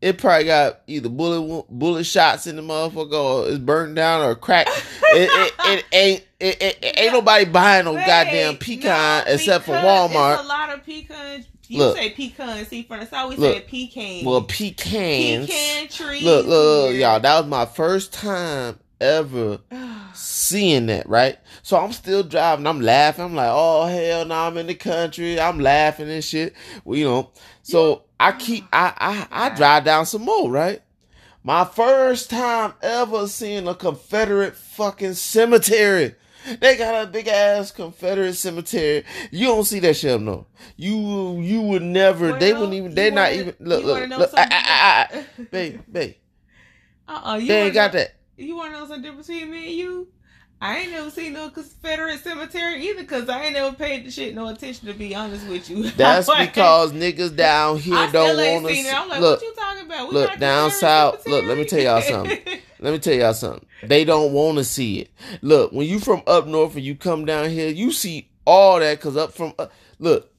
it 0.02 0.18
probably 0.18 0.46
got 0.46 0.82
either 0.88 1.08
bullet 1.10 1.66
bullet 1.70 2.04
shots 2.04 2.46
in 2.46 2.58
the 2.58 2.62
motherfucker, 2.62 3.14
or 3.14 3.48
it's 3.48 3.58
burned 3.60 3.96
down, 3.96 4.22
or 4.22 4.36
cracked. 4.36 4.70
it, 5.14 5.30
it, 5.32 5.54
it 5.60 5.86
ain't. 5.94 6.28
It, 6.38 6.62
it, 6.62 6.80
it 6.84 7.00
ain't 7.00 7.14
nobody 7.14 7.46
buying 7.46 7.86
no 7.86 7.94
Wait, 7.94 8.06
goddamn 8.06 8.58
pecan 8.58 9.24
no, 9.26 9.32
except 9.34 9.64
for 9.66 9.72
Walmart. 9.72 10.44
A 10.44 10.48
lot 10.48 10.70
of 10.74 10.86
pecans. 10.86 11.48
You 11.68 11.80
Look. 11.80 11.98
say 11.98 12.12
pecans. 12.12 12.68
See, 12.68 12.84
the 12.84 13.06
south 13.06 13.30
we 13.30 13.36
Look. 13.38 13.56
say 13.56 13.62
pecan. 13.62 14.26
Well, 14.26 14.44
pecans. 14.44 15.48
pecan 15.48 15.88
trees. 15.88 16.24
Look, 16.24 16.46
look, 16.46 16.90
look, 16.92 16.96
y'all. 16.96 17.20
That 17.20 17.40
was 17.42 17.48
my 17.48 17.66
first 17.66 18.14
time 18.14 18.80
ever 19.02 19.60
seeing 20.14 20.88
that, 20.88 21.08
right? 21.10 21.38
So 21.64 21.78
I'm 21.78 21.92
still 21.92 22.24
driving. 22.24 22.68
I'm 22.68 22.82
laughing. 22.82 23.26
I'm 23.26 23.36
like, 23.36 23.50
oh 23.52 23.88
hell 23.88 24.26
no, 24.26 24.36
I'm 24.36 24.58
in 24.58 24.68
the 24.68 24.76
country. 24.76 25.40
I'm 25.40 25.60
laughing 25.60 26.10
and 26.10 26.24
shit. 26.24 26.54
Well, 26.84 26.98
you 26.98 27.06
know. 27.06 27.32
So 27.64 28.04
I 28.20 28.32
keep 28.40 28.66
I 28.72 29.28
I, 29.32 29.48
I 29.48 29.56
drive 29.56 29.86
down 29.86 30.06
some 30.06 30.24
more, 30.24 30.50
right? 30.50 30.82
My 31.44 31.64
first 31.64 32.32
time 32.32 32.74
ever 32.82 33.28
seeing 33.28 33.68
a 33.68 33.76
Confederate 33.76 34.56
fucking 34.56 35.14
cemetery. 35.14 36.16
They 36.60 36.78
got 36.78 37.04
a 37.04 37.08
big 37.08 37.28
ass 37.28 37.72
Confederate 37.72 38.34
cemetery. 38.36 39.04
You 39.32 39.48
don't 39.48 39.64
see 39.66 39.80
that 39.80 39.96
shit 39.96 40.12
up 40.12 40.22
no. 40.22 40.46
You 40.78 41.40
you 41.42 41.62
would 41.62 41.82
never. 41.82 42.34
they 42.38 42.54
wouldn't 42.54 42.74
even. 42.74 42.92
you 42.92 42.96
They 42.96 43.10
not 43.12 43.34
even. 43.34 43.56
Look 43.60 43.84
look 43.84 44.10
look. 44.10 44.30
Ah, 44.38 44.48
ah, 44.52 44.64
ah, 44.66 45.08
ah. 45.14 45.24
Babe, 45.52 45.82
babe. 45.92 46.16
Uh-uh, 47.08 47.36
you 47.38 47.48
They 47.48 47.64
ain't 47.66 47.74
got 47.74 47.94
know- 47.94 48.00
that. 48.00 48.16
You 48.38 48.56
want 48.56 48.74
to 48.74 48.80
know 48.80 48.86
something 48.88 49.02
different 49.04 49.26
between 49.28 49.50
me 49.52 49.66
and 49.70 49.76
you? 49.76 50.08
I 50.62 50.80
ain't 50.80 50.92
never 50.92 51.10
seen 51.10 51.34
no 51.34 51.50
Confederate 51.50 52.20
cemetery 52.20 52.88
either, 52.88 53.04
cause 53.04 53.30
I 53.30 53.44
ain't 53.46 53.54
never 53.54 53.76
paid 53.76 54.06
the 54.06 54.12
shit 54.12 54.34
no 54.34 54.48
attention. 54.48 54.88
To 54.88 54.94
be 54.94 55.14
honest 55.14 55.48
with 55.48 55.70
you, 55.70 55.90
That's 55.98 56.28
Like, 56.28 56.54
because 56.54 56.94
niggas 56.94 57.36
down 57.36 57.78
here 57.78 57.96
I 57.96 58.10
don't 58.10 58.38
want 58.38 58.68
to 58.68 58.74
seen 58.74 58.86
it. 58.86 58.94
I'm 58.94 59.10
like, 59.10 59.20
look. 59.20 59.42
what 59.42 59.48
you 59.48 59.56
talking 59.56 59.86
about? 59.86 60.14
look, 60.14 60.40
down 60.40 60.72
south- 60.72 61.28
look, 61.28 61.46
let 61.46 61.58
me 61.58 61.66
tell 61.66 61.80
y'all 61.80 62.02
something. 62.02 62.40
Let 62.82 62.92
me 62.92 63.00
tell 63.00 63.16
y'all 63.16 63.34
something. 63.34 63.66
They 63.84 64.04
don't 64.04 64.34
want 64.34 64.58
to 64.58 64.64
see 64.64 65.00
it. 65.00 65.10
Look, 65.42 65.72
when 65.72 65.88
you 65.88 65.98
from 65.98 66.22
up 66.28 66.46
north 66.46 66.76
and 66.76 66.84
you 66.84 66.94
come 66.94 67.26
down 67.26 67.50
here, 67.50 67.70
you 67.70 67.92
see 67.92 68.30
all 68.46 68.80
that 68.80 69.00
because 69.00 69.18
up 69.18 69.32
from 69.34 69.54
uh, 69.58 69.68
look, 69.98 70.30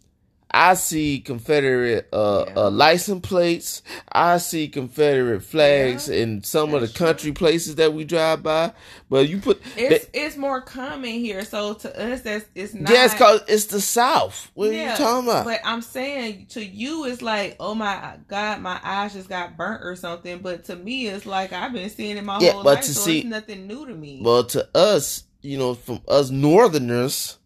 I 0.58 0.74
see 0.74 1.20
Confederate 1.20 2.08
uh, 2.12 2.46
Yeah. 2.48 2.54
uh 2.56 2.70
license 2.70 3.26
plates. 3.28 3.82
I 4.10 4.38
see 4.38 4.68
Confederate 4.68 5.42
flags 5.42 6.08
Yeah, 6.08 6.16
in 6.16 6.42
some 6.44 6.74
of 6.74 6.80
the 6.80 6.86
that's 6.86 6.94
true. 6.94 7.06
country 7.08 7.32
places 7.32 7.76
that 7.76 7.92
we 7.92 8.04
drive 8.04 8.42
by. 8.42 8.72
But 9.10 9.28
you 9.28 9.38
put 9.38 9.60
it's 9.76 10.06
it's 10.14 10.36
more 10.38 10.62
common 10.62 11.10
here, 11.10 11.44
so 11.44 11.74
to 11.74 12.12
us 12.12 12.22
that's 12.22 12.46
it's 12.54 12.74
not. 12.74 12.90
yeah, 12.90 13.04
it's 13.04 13.14
cause 13.14 13.42
it's 13.48 13.66
the 13.66 13.80
South. 13.82 14.50
What 14.54 14.70
are 14.70 14.72
you 14.72 14.96
talking 14.96 15.28
about? 15.28 15.44
But 15.44 15.60
I'm 15.64 15.82
saying 15.82 16.46
to 16.50 16.64
you, 16.64 17.04
it's 17.04 17.22
like, 17.22 17.56
oh 17.60 17.74
my 17.74 18.16
god, 18.28 18.62
my 18.62 18.80
eyes 18.82 19.12
just 19.12 19.28
got 19.28 19.56
burnt 19.58 19.84
or 19.84 19.94
something. 19.96 20.38
But 20.38 20.64
to 20.66 20.76
me, 20.76 21.08
it's 21.08 21.26
like 21.26 21.52
I've 21.52 21.72
been 21.74 21.90
seeing 21.90 22.16
it 22.16 22.24
my 22.24 22.40
Yeah, 22.40 22.52
whole 22.52 22.64
but 22.64 22.76
life, 22.76 22.84
to 22.86 22.94
so 22.94 23.00
see- 23.02 23.18
it's 23.20 23.26
nothing 23.28 23.66
new 23.66 23.86
to 23.86 23.94
me. 23.94 24.20
Well, 24.24 24.44
to 24.44 24.68
us, 24.74 25.24
you 25.42 25.58
know, 25.58 25.74
from 25.74 26.00
us 26.08 26.30
Northerners, 26.30 27.38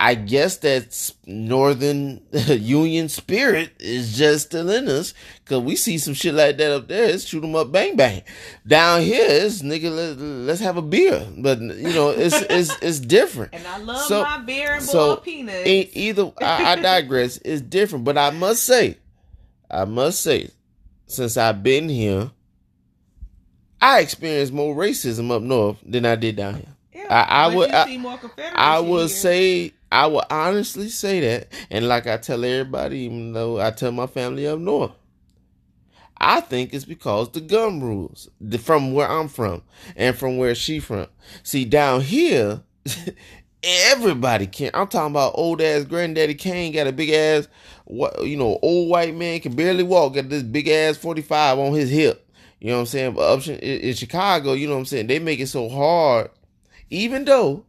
I 0.00 0.14
guess 0.14 0.58
that 0.58 1.12
Northern 1.26 2.20
Union 2.32 3.08
spirit 3.08 3.72
is 3.80 4.16
just 4.16 4.46
still 4.46 4.70
in 4.70 4.86
us 4.88 5.12
because 5.44 5.62
we 5.62 5.74
see 5.76 5.98
some 5.98 6.14
shit 6.14 6.34
like 6.34 6.56
that 6.58 6.70
up 6.70 6.86
there. 6.88 7.04
It's 7.10 7.24
shoot 7.24 7.42
'em 7.42 7.56
up, 7.56 7.72
bang 7.72 7.96
bang. 7.96 8.22
Down 8.66 9.02
here, 9.02 9.26
it's 9.28 9.60
nigga, 9.62 9.90
let, 9.94 10.18
let's 10.18 10.60
have 10.60 10.76
a 10.76 10.82
beer. 10.82 11.26
But 11.36 11.60
you 11.60 11.92
know, 11.92 12.10
it's 12.10 12.40
it's 12.50 12.76
it's 12.80 13.00
different. 13.00 13.54
and 13.54 13.66
I 13.66 13.78
love 13.78 14.02
so- 14.02 14.22
my 14.22 14.38
beer 14.38 14.74
and 14.74 14.82
so, 14.84 15.16
peanuts. 15.16 15.66
E- 15.66 15.90
either 15.94 16.30
I, 16.40 16.72
I 16.72 16.76
digress. 16.76 17.38
It's 17.44 17.60
different, 17.60 18.04
but 18.04 18.16
I 18.16 18.30
must 18.30 18.62
say, 18.64 18.98
I 19.70 19.84
must 19.84 20.20
say, 20.22 20.50
since 21.06 21.36
I've 21.36 21.62
been 21.62 21.88
here, 21.88 22.30
I 23.80 24.00
experienced 24.00 24.52
more 24.52 24.74
racism 24.74 25.30
up 25.30 25.42
north 25.42 25.78
than 25.84 26.04
I 26.06 26.16
did 26.16 26.36
down 26.36 26.54
here. 26.54 26.74
Yeah, 26.94 27.06
I- 27.10 27.44
I 27.46 27.54
would- 27.54 27.70
I- 27.70 27.86
see 27.86 27.98
more 27.98 28.18
Confederacy 28.18 28.54
I 28.56 28.80
would 28.80 28.98
here. 28.98 29.08
say, 29.08 29.72
I 29.90 30.06
would 30.06 30.24
honestly 30.30 30.88
say 30.88 31.20
that, 31.20 31.48
and 31.70 31.88
like 31.88 32.06
I 32.06 32.18
tell 32.18 32.44
everybody, 32.44 33.00
even 33.00 33.32
though 33.32 33.60
I 33.60 33.70
tell 33.70 33.92
my 33.92 34.06
family 34.06 34.46
up 34.46 34.58
north, 34.58 34.92
I 36.20 36.40
think 36.40 36.74
it's 36.74 36.84
because 36.84 37.30
the 37.30 37.40
gun 37.40 37.80
rules 37.80 38.28
the, 38.40 38.58
from 38.58 38.92
where 38.92 39.08
I'm 39.08 39.28
from 39.28 39.62
and 39.96 40.16
from 40.16 40.36
where 40.36 40.54
she 40.54 40.80
from. 40.80 41.06
See, 41.42 41.64
down 41.64 42.02
here, 42.02 42.62
everybody 43.62 44.46
can. 44.46 44.70
I'm 44.74 44.88
talking 44.88 45.12
about 45.12 45.32
old 45.36 45.62
ass 45.62 45.84
granddaddy 45.84 46.34
Kane 46.34 46.72
got 46.72 46.86
a 46.86 46.92
big 46.92 47.10
ass, 47.10 47.48
what 47.84 48.26
you 48.26 48.36
know, 48.36 48.58
old 48.62 48.90
white 48.90 49.14
man 49.14 49.40
can 49.40 49.54
barely 49.54 49.84
walk, 49.84 50.14
got 50.14 50.28
this 50.28 50.42
big 50.42 50.68
ass 50.68 50.96
45 50.96 51.58
on 51.58 51.72
his 51.72 51.90
hip. 51.90 52.28
You 52.60 52.70
know 52.70 52.74
what 52.74 52.80
I'm 52.80 52.86
saying? 52.86 53.14
But 53.14 53.20
up 53.22 53.46
in 53.46 53.94
Chicago, 53.94 54.52
you 54.52 54.66
know 54.66 54.74
what 54.74 54.80
I'm 54.80 54.86
saying? 54.86 55.06
They 55.06 55.20
make 55.20 55.38
it 55.38 55.46
so 55.46 55.68
hard, 55.68 56.30
even 56.90 57.24
though 57.24 57.64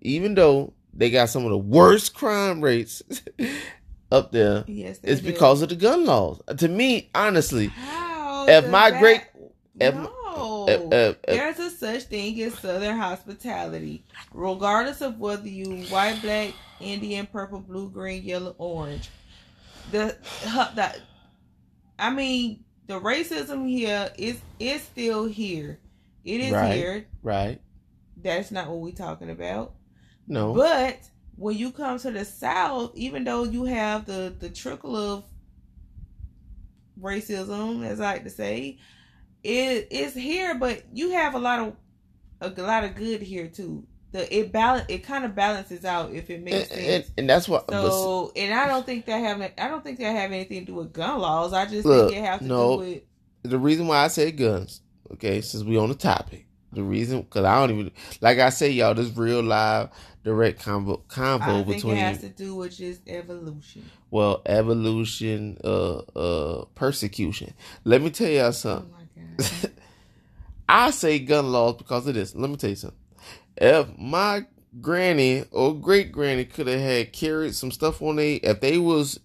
even 0.00 0.34
though 0.34 0.72
they 0.96 1.10
got 1.10 1.28
some 1.28 1.44
of 1.44 1.50
the 1.50 1.58
worst 1.58 2.14
crime 2.14 2.60
rates 2.60 3.02
up 4.12 4.32
there, 4.32 4.64
Yes, 4.66 4.98
they 4.98 5.10
it's 5.10 5.20
do. 5.20 5.32
because 5.32 5.62
of 5.62 5.68
the 5.70 5.76
gun 5.76 6.04
laws. 6.06 6.40
Uh, 6.46 6.54
to 6.54 6.68
me, 6.68 7.10
honestly, 7.14 7.66
How 7.68 8.46
if 8.48 8.68
my 8.68 8.90
that- 8.90 9.00
great- 9.00 9.22
if- 9.80 9.94
no. 9.94 10.66
if- 10.68 10.80
if- 10.92 11.16
if- 11.28 11.56
There's 11.56 11.58
a 11.58 11.70
such 11.70 12.02
thing 12.04 12.40
as 12.42 12.54
Southern 12.58 12.96
hospitality, 12.98 14.04
regardless 14.32 15.00
of 15.00 15.18
whether 15.18 15.48
you 15.48 15.82
white, 15.86 16.20
black, 16.22 16.52
Indian, 16.80 17.26
purple, 17.26 17.60
blue, 17.60 17.88
green, 17.90 18.22
yellow, 18.22 18.54
orange. 18.58 19.10
The, 19.90 20.16
the 20.74 20.94
I 21.98 22.10
mean, 22.10 22.64
the 22.86 23.00
racism 23.00 23.68
here 23.68 24.10
is 24.18 24.40
is 24.58 24.82
still 24.82 25.26
here. 25.26 25.78
It 26.24 26.40
is 26.40 26.52
Right. 26.52 26.74
here. 26.74 27.06
right? 27.22 27.60
That's 28.16 28.50
not 28.50 28.68
what 28.68 28.78
we're 28.80 28.92
talking 28.92 29.30
about. 29.30 29.74
No, 30.26 30.54
But 30.54 31.00
when 31.36 31.56
you 31.56 31.70
come 31.72 31.98
to 31.98 32.10
the 32.10 32.24
South, 32.24 32.92
even 32.96 33.24
though 33.24 33.44
you 33.44 33.64
have 33.64 34.06
the 34.06 34.34
the 34.38 34.48
trickle 34.48 34.96
of 34.96 35.24
racism, 37.00 37.84
as 37.84 38.00
I 38.00 38.14
like 38.14 38.24
to 38.24 38.30
say, 38.30 38.78
it 39.42 39.88
is 39.90 40.14
here. 40.14 40.54
But 40.54 40.84
you 40.92 41.10
have 41.10 41.34
a 41.34 41.38
lot 41.38 41.58
of 41.60 41.76
a 42.40 42.62
lot 42.62 42.84
of 42.84 42.94
good 42.94 43.22
here 43.22 43.48
too. 43.48 43.86
The 44.12 44.32
it 44.34 44.52
balance 44.52 44.86
it 44.88 44.98
kind 44.98 45.24
of 45.24 45.34
balances 45.34 45.84
out 45.84 46.12
if 46.12 46.30
it 46.30 46.42
makes 46.42 46.70
and, 46.70 46.80
sense. 46.80 47.06
and, 47.08 47.12
and 47.18 47.30
that's 47.30 47.48
what. 47.48 47.66
but 47.66 47.90
so, 47.90 48.32
and 48.36 48.54
I 48.54 48.66
don't 48.68 48.86
think 48.86 49.06
that 49.06 49.18
have 49.18 49.40
I 49.58 49.68
don't 49.68 49.82
think 49.82 49.98
that 49.98 50.14
have 50.14 50.32
anything 50.32 50.60
to 50.60 50.66
do 50.66 50.74
with 50.76 50.92
gun 50.92 51.20
laws. 51.20 51.52
I 51.52 51.66
just 51.66 51.84
Look, 51.84 52.10
think 52.10 52.22
it 52.22 52.24
have 52.24 52.46
to 52.46 52.46
no. 52.46 52.76
do 52.76 52.76
with 52.76 53.02
the 53.42 53.58
reason 53.58 53.86
why 53.86 53.98
I 54.04 54.08
say 54.08 54.32
guns, 54.32 54.80
okay, 55.12 55.40
since 55.40 55.64
we 55.64 55.76
on 55.76 55.90
the 55.90 55.94
topic, 55.94 56.46
the 56.74 56.82
reason 56.82 57.22
because 57.22 57.44
I 57.44 57.58
don't 57.66 57.70
even 57.78 57.90
like 58.20 58.38
I 58.38 58.50
say 58.50 58.70
y'all 58.70 58.94
this 58.94 59.14
real 59.16 59.42
live 59.42 59.88
direct 60.24 60.62
convo 60.64 61.00
I 61.08 61.14
convo 61.14 61.64
think 61.64 61.76
between 61.76 61.96
it 61.96 62.00
has 62.00 62.20
to 62.20 62.28
do 62.28 62.54
with 62.56 62.76
just 62.76 63.00
evolution. 63.06 63.88
well 64.10 64.42
evolution, 64.46 65.58
uh, 65.64 65.98
uh, 65.98 66.64
persecution. 66.74 67.54
Let 67.84 68.02
me 68.02 68.10
tell 68.10 68.28
y'all 68.28 68.46
Oh 68.46 68.50
something. 68.52 68.90
my 68.92 69.36
god. 69.38 69.70
I 70.68 70.90
say 70.90 71.18
gun 71.18 71.52
laws 71.52 71.76
because 71.76 72.06
of 72.06 72.14
this. 72.14 72.34
Let 72.34 72.48
me 72.50 72.56
tell 72.56 72.70
you 72.70 72.76
something. 72.76 72.98
If 73.56 73.86
my 73.98 74.46
granny 74.80 75.44
or 75.50 75.74
great 75.74 76.10
granny 76.10 76.44
could 76.44 76.66
have 76.66 76.80
had 76.80 77.12
carried 77.12 77.54
some 77.54 77.70
stuff 77.70 78.00
on 78.02 78.16
they, 78.16 78.36
if 78.36 78.60
they 78.60 78.78
was 78.78 79.20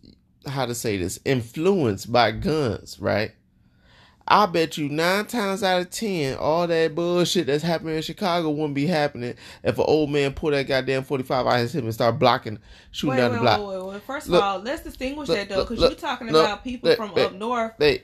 how 0.46 0.65
to 0.65 0.75
say 0.75 0.98
this, 0.98 1.20
influenced 1.25 2.12
by 2.12 2.32
guns, 2.32 3.00
right? 3.00 3.32
I 4.32 4.46
bet 4.46 4.78
you 4.78 4.90
nine 4.90 5.26
times 5.26 5.64
out 5.64 5.82
of 5.82 5.90
ten, 5.90 6.38
all 6.38 6.68
that 6.68 6.94
bullshit 6.94 7.48
that's 7.48 7.64
happening 7.64 7.96
in 7.96 8.02
Chicago 8.04 8.52
wouldn't 8.52 8.76
be 8.76 8.86
happening 8.86 9.34
if 9.64 9.78
an 9.80 9.86
old 9.88 10.12
man 10.12 10.34
pull 10.34 10.52
that 10.52 10.68
goddamn 10.68 11.04
forty 11.04 11.24
five 11.24 11.48
out 11.48 11.58
his 11.58 11.74
hip 11.74 11.84
and 11.84 11.94
start 11.94 12.20
blocking, 12.20 12.60
shooting 12.92 13.16
Wait, 13.16 13.18
down 13.18 13.32
wait, 13.32 13.38
the 13.38 13.42
block. 13.42 13.60
wait, 13.68 13.94
wait. 13.94 14.04
First 14.04 14.28
Look, 14.30 14.42
of 14.42 14.48
all, 14.48 14.60
let's 14.60 14.84
distinguish 14.84 15.30
look, 15.30 15.38
that 15.38 15.50
though, 15.50 15.64
because 15.66 15.80
you're 15.80 15.92
talking 15.96 16.28
look, 16.28 16.46
about 16.46 16.64
people 16.64 16.96
from 16.96 17.18
up 17.18 17.34
north. 17.34 17.74
They, 17.80 18.04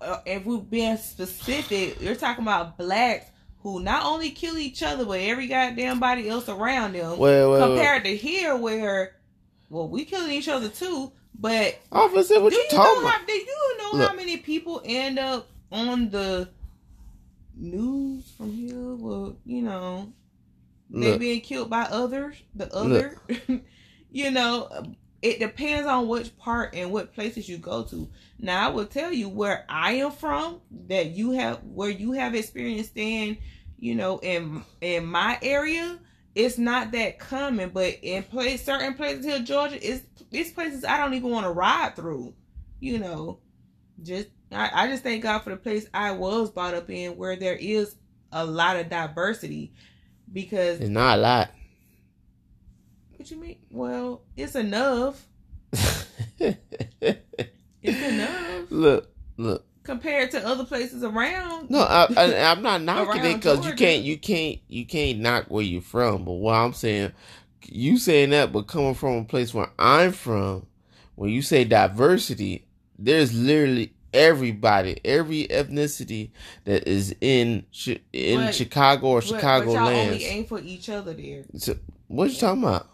Uh, 0.00 0.18
if 0.24 0.46
we're 0.46 0.58
being 0.58 0.96
specific, 0.96 2.00
you're 2.00 2.14
talking 2.14 2.42
about 2.42 2.78
blacks 2.78 3.26
who 3.62 3.80
not 3.80 4.06
only 4.06 4.30
kill 4.30 4.56
each 4.56 4.82
other, 4.82 5.04
but 5.04 5.20
every 5.20 5.46
goddamn 5.46 6.00
body 6.00 6.26
else 6.28 6.48
around 6.48 6.94
them. 6.94 7.18
well, 7.18 7.50
well, 7.50 7.68
compared 7.68 8.04
to 8.04 8.16
here, 8.16 8.56
where 8.56 9.16
well, 9.68 9.88
we 9.88 10.06
killing 10.06 10.30
each 10.30 10.48
other 10.48 10.68
too. 10.70 11.12
But 11.38 11.78
officer, 11.92 12.40
what 12.40 12.52
you 12.52 12.58
you 12.58 12.68
talking 12.70 13.02
about? 13.02 13.12
how? 13.12 13.26
Do 13.26 13.32
you 13.32 13.69
know 13.92 13.98
Look. 13.98 14.10
how 14.10 14.16
many 14.16 14.36
people 14.38 14.82
end 14.84 15.18
up 15.18 15.48
on 15.70 16.10
the 16.10 16.48
news 17.56 18.30
from 18.36 18.52
here? 18.52 18.94
Well, 18.94 19.36
you 19.44 19.62
know, 19.62 20.12
they 20.90 21.12
Look. 21.12 21.20
being 21.20 21.40
killed 21.40 21.70
by 21.70 21.82
others. 21.82 22.36
The 22.54 22.72
other, 22.74 23.16
you 24.10 24.30
know, 24.30 24.94
it 25.22 25.38
depends 25.38 25.86
on 25.86 26.08
which 26.08 26.36
part 26.38 26.74
and 26.74 26.90
what 26.90 27.14
places 27.14 27.48
you 27.48 27.58
go 27.58 27.82
to. 27.84 28.08
Now, 28.38 28.68
I 28.68 28.72
will 28.72 28.86
tell 28.86 29.12
you 29.12 29.28
where 29.28 29.64
I 29.68 29.92
am 29.92 30.12
from 30.12 30.60
that 30.88 31.10
you 31.10 31.32
have 31.32 31.62
where 31.64 31.90
you 31.90 32.12
have 32.12 32.34
experienced 32.34 32.96
in, 32.96 33.38
you 33.78 33.94
know, 33.94 34.18
in 34.18 34.64
in 34.80 35.06
my 35.06 35.38
area. 35.42 35.98
It's 36.34 36.58
not 36.58 36.92
that 36.92 37.18
common, 37.18 37.70
but 37.70 37.98
in 38.02 38.22
place 38.22 38.64
certain 38.64 38.94
places 38.94 39.24
here, 39.24 39.40
Georgia, 39.40 39.78
it's 39.82 40.04
these 40.30 40.52
places 40.52 40.84
I 40.84 40.96
don't 40.96 41.14
even 41.14 41.30
want 41.30 41.44
to 41.44 41.50
ride 41.50 41.96
through. 41.96 42.34
You 42.78 42.98
know, 42.98 43.40
just 44.02 44.28
I, 44.52 44.70
I 44.72 44.88
just 44.88 45.02
thank 45.02 45.22
God 45.22 45.40
for 45.40 45.50
the 45.50 45.56
place 45.56 45.86
I 45.94 46.12
was 46.12 46.50
brought 46.50 46.74
up 46.74 46.90
in 46.90 47.16
where 47.16 47.36
there 47.36 47.54
is 47.56 47.94
a 48.32 48.44
lot 48.44 48.76
of 48.76 48.88
diversity 48.88 49.72
because 50.32 50.80
It's 50.80 50.88
not 50.90 51.18
a 51.18 51.22
lot. 51.22 51.50
what 53.16 53.30
you 53.30 53.36
mean? 53.38 53.58
Well, 53.70 54.22
it's 54.36 54.54
enough. 54.54 55.26
It's 57.82 57.98
enough 58.02 58.66
look, 58.70 59.10
look. 59.38 59.64
compared 59.84 60.30
to 60.32 60.46
other 60.46 60.64
places 60.64 61.02
around. 61.02 61.70
No, 61.70 61.78
I, 61.80 62.06
I, 62.14 62.50
I'm 62.50 62.62
not 62.62 62.82
knocking 62.82 63.24
it 63.24 63.34
because 63.36 63.64
you 63.64 63.72
can't, 63.72 64.02
you 64.04 64.18
can't, 64.18 64.58
you 64.68 64.84
can't 64.84 65.20
knock 65.20 65.46
where 65.48 65.64
you're 65.64 65.80
from. 65.80 66.24
But 66.24 66.32
what 66.32 66.54
I'm 66.56 66.74
saying, 66.74 67.12
you 67.66 67.96
saying 67.96 68.30
that, 68.30 68.52
but 68.52 68.66
coming 68.66 68.94
from 68.94 69.16
a 69.16 69.24
place 69.24 69.54
where 69.54 69.70
I'm 69.78 70.12
from, 70.12 70.66
when 71.14 71.30
you 71.30 71.40
say 71.40 71.64
diversity, 71.64 72.66
there's 73.00 73.32
literally 73.34 73.92
everybody, 74.12 75.00
every 75.04 75.46
ethnicity 75.48 76.30
that 76.64 76.86
is 76.88 77.14
in 77.20 77.64
Chi- 77.72 78.00
in 78.12 78.40
But- 78.40 78.54
Chicago 78.54 79.06
or 79.08 79.22
Chicago 79.22 79.66
but 79.66 79.72
y'all 79.72 79.84
lands. 79.86 80.12
only 80.14 80.24
aim 80.26 80.44
for 80.44 80.60
each 80.60 80.88
other 80.88 81.12
there. 81.14 81.44
So, 81.56 81.76
what 82.08 82.30
you 82.30 82.36
talking 82.36 82.62
about? 82.62 82.88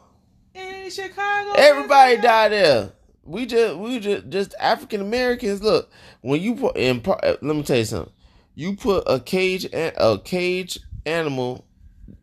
In 0.54 0.90
Chicago, 0.90 1.52
Everybody 1.56 2.16
died 2.18 2.52
there. 2.52 2.92
We 3.24 3.44
just 3.46 3.76
we 3.76 3.98
just 3.98 4.28
just 4.28 4.54
African 4.60 5.00
Americans. 5.00 5.62
Look, 5.62 5.90
when 6.20 6.40
you 6.40 6.54
put 6.54 6.76
in, 6.76 7.02
uh, 7.04 7.36
let 7.42 7.56
me 7.56 7.62
tell 7.62 7.78
you 7.78 7.84
something. 7.84 8.12
You 8.54 8.76
put 8.76 9.04
a 9.06 9.18
cage 9.20 9.64
a 9.66 9.92
a 9.96 10.18
cage 10.18 10.78
animal, 11.04 11.66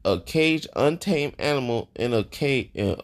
a 0.05 0.19
cage 0.19 0.67
untamed 0.75 1.35
animal 1.39 1.89
in 1.95 2.13
a 2.13 2.23
cage. 2.23 2.71
Uh, 2.79 2.95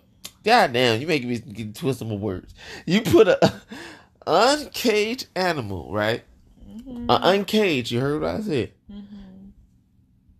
God 0.45 0.73
damn, 0.73 0.99
you 1.01 1.07
making 1.07 1.29
me 1.29 1.37
get 1.39 1.75
twist 1.75 2.03
my 2.03 2.15
words. 2.15 2.53
You 2.85 3.01
put 3.01 3.27
a 3.27 3.37
uncaged 4.27 5.27
animal, 5.35 5.91
right? 5.91 6.23
Mhm, 6.67 7.05
A 7.09 7.19
uncaged. 7.29 7.91
You 7.91 7.99
heard 7.99 8.21
what 8.21 8.35
I 8.35 8.41
said. 8.41 8.71
mhm. 8.91 9.51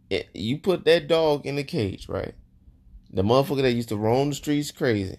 It, 0.09 0.29
you 0.33 0.57
put 0.57 0.85
that 0.85 1.07
dog 1.07 1.45
in 1.45 1.57
a 1.57 1.63
cage, 1.63 2.07
right? 2.09 2.33
The 3.11 3.21
motherfucker 3.23 3.61
that 3.61 3.71
used 3.73 3.89
to 3.89 3.97
roam 3.97 4.29
the 4.29 4.35
streets 4.35 4.71
crazy. 4.71 5.17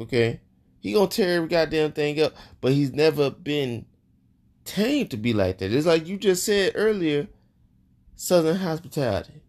Okay? 0.00 0.40
He 0.80 0.92
gonna 0.92 1.08
tear 1.08 1.36
every 1.36 1.48
goddamn 1.48 1.92
thing 1.92 2.20
up, 2.20 2.34
but 2.60 2.72
he's 2.72 2.92
never 2.92 3.30
been 3.30 3.86
tamed 4.64 5.10
to 5.12 5.16
be 5.16 5.32
like 5.32 5.58
that. 5.58 5.72
It's 5.72 5.86
like 5.86 6.06
you 6.06 6.16
just 6.16 6.44
said 6.44 6.72
earlier, 6.74 7.28
Southern 8.14 8.56
hospitality, 8.56 9.42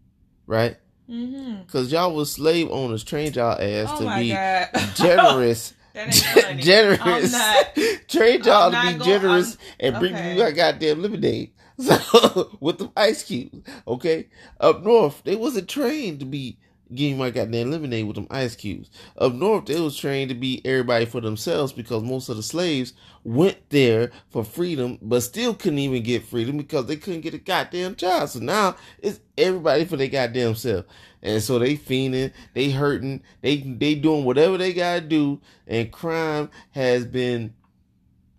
right? 0.45 0.77
Mhm. 1.09 1.67
Cause 1.67 1.91
y'all 1.91 2.13
was 2.13 2.31
slave 2.31 2.69
owners, 2.69 3.03
trained 3.03 3.35
y'all 3.35 3.59
ass 3.59 3.89
Oh 3.93 4.03
to 4.09 4.15
be 4.19 4.29
god, 4.29 4.69
generous. 4.95 5.73
generous. 6.57 6.99
I'm 7.01 7.31
not. 7.31 7.75
Trained 8.07 8.45
y'all 8.45 8.71
to 8.71 8.81
be 8.81 8.93
going- 8.93 9.01
generous 9.01 9.51
I'm- 9.51 9.59
and 9.79 9.99
bring 9.99 10.13
okay. 10.15 10.35
you 10.35 10.43
a 10.43 10.51
goddamn 10.51 11.01
lemonade. 11.01 11.51
So 11.79 12.57
with 12.59 12.79
the 12.79 12.89
ice 12.97 13.21
cubes, 13.23 13.59
okay. 13.87 14.29
Up 14.59 14.83
north, 14.83 15.21
they 15.25 15.35
wasn't 15.35 15.69
trained 15.69 16.19
to 16.21 16.25
be 16.25 16.57
getting 16.93 17.19
my 17.19 17.29
goddamn 17.29 17.69
lemonade 17.69 18.07
with 18.07 18.15
them 18.15 18.25
ice 18.31 18.55
cubes. 18.55 18.89
Up 19.19 19.33
north, 19.33 19.65
they 19.67 19.79
was 19.79 19.95
trained 19.95 20.29
to 20.29 20.35
be 20.35 20.59
everybody 20.65 21.05
for 21.05 21.21
themselves 21.21 21.71
because 21.73 22.01
most 22.01 22.29
of 22.29 22.35
the 22.37 22.41
slaves 22.41 22.93
went 23.23 23.57
there 23.69 24.09
for 24.31 24.43
freedom, 24.43 24.97
but 25.03 25.21
still 25.21 25.53
couldn't 25.53 25.77
even 25.77 26.01
get 26.01 26.25
freedom 26.25 26.57
because 26.57 26.87
they 26.87 26.95
couldn't 26.95 27.21
get 27.21 27.35
a 27.35 27.37
goddamn 27.37 27.95
job. 27.95 28.29
So 28.29 28.39
now 28.39 28.75
it's 28.97 29.19
everybody 29.37 29.85
for 29.85 29.97
their 29.97 30.07
goddamn 30.07 30.55
self. 30.55 30.85
And 31.27 31.43
so 31.43 31.59
they 31.59 31.75
fiending, 31.75 32.31
they 32.53 32.71
hurting, 32.71 33.21
they 33.41 33.57
they 33.57 33.95
doing 33.95 34.23
whatever 34.23 34.57
they 34.57 34.71
gotta 34.71 35.01
do, 35.01 35.41
and 35.67 35.91
crime 35.91 36.49
has 36.71 37.03
been 37.03 37.53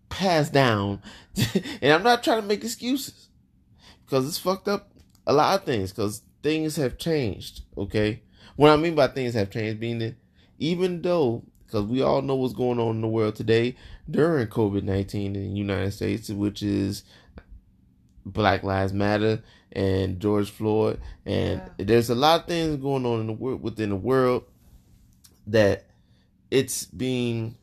passed 0.08 0.54
down. 0.54 1.02
and 1.82 1.92
I'm 1.92 2.02
not 2.02 2.24
trying 2.24 2.40
to 2.40 2.46
make 2.48 2.64
excuses 2.64 3.28
because 4.06 4.26
it's 4.26 4.38
fucked 4.38 4.68
up 4.68 4.90
a 5.26 5.34
lot 5.34 5.58
of 5.58 5.66
things 5.66 5.92
because 5.92 6.22
things 6.42 6.76
have 6.76 6.96
changed. 6.96 7.60
Okay, 7.76 8.22
what 8.56 8.70
I 8.70 8.76
mean 8.76 8.94
by 8.94 9.08
things 9.08 9.34
have 9.34 9.50
changed, 9.50 9.80
being 9.80 9.98
that 9.98 10.14
even 10.58 11.02
though 11.02 11.44
because 11.66 11.84
we 11.84 12.00
all 12.00 12.22
know 12.22 12.36
what's 12.36 12.54
going 12.54 12.80
on 12.80 12.96
in 12.96 13.02
the 13.02 13.06
world 13.06 13.36
today 13.36 13.76
during 14.10 14.46
COVID 14.46 14.82
nineteen 14.82 15.36
in 15.36 15.42
the 15.42 15.58
United 15.58 15.90
States, 15.90 16.30
which 16.30 16.62
is 16.62 17.04
Black 18.24 18.62
Lives 18.62 18.94
Matter 18.94 19.42
and 19.72 20.18
George 20.20 20.50
Floyd, 20.50 21.00
and 21.26 21.60
Yeah. 21.78 21.84
there's 21.84 22.10
a 22.10 22.14
lot 22.14 22.40
of 22.40 22.46
things 22.46 22.76
going 22.76 23.04
on 23.06 23.20
in 23.20 23.26
the 23.26 23.32
world 23.32 23.62
within 23.62 23.90
the 23.90 23.96
world 23.96 24.44
that 25.46 25.84
it's 26.50 26.86
being 26.86 27.56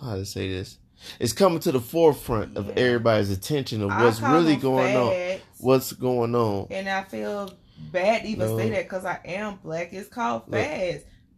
how 0.00 0.16
to 0.16 0.24
say 0.24 0.48
this. 0.48 0.78
It's 1.18 1.32
coming 1.32 1.60
to 1.60 1.72
the 1.72 1.80
forefront 1.80 2.56
of 2.56 2.68
Yeah. 2.68 2.74
everybody's 2.76 3.30
attention 3.30 3.82
of 3.82 3.90
what's 3.90 4.20
really 4.20 4.56
going 4.56 4.96
on. 4.96 5.38
What's 5.58 5.92
going 5.92 6.34
on? 6.34 6.66
And 6.70 6.88
I 6.88 7.02
feel 7.04 7.50
bad 7.92 8.22
to 8.22 8.28
even 8.28 8.48
No. 8.50 8.56
say 8.58 8.70
that 8.70 8.84
because 8.84 9.04
I 9.04 9.18
am 9.24 9.58
black. 9.62 9.92
It's 9.92 10.08
called 10.08 10.42
Look. 10.48 10.66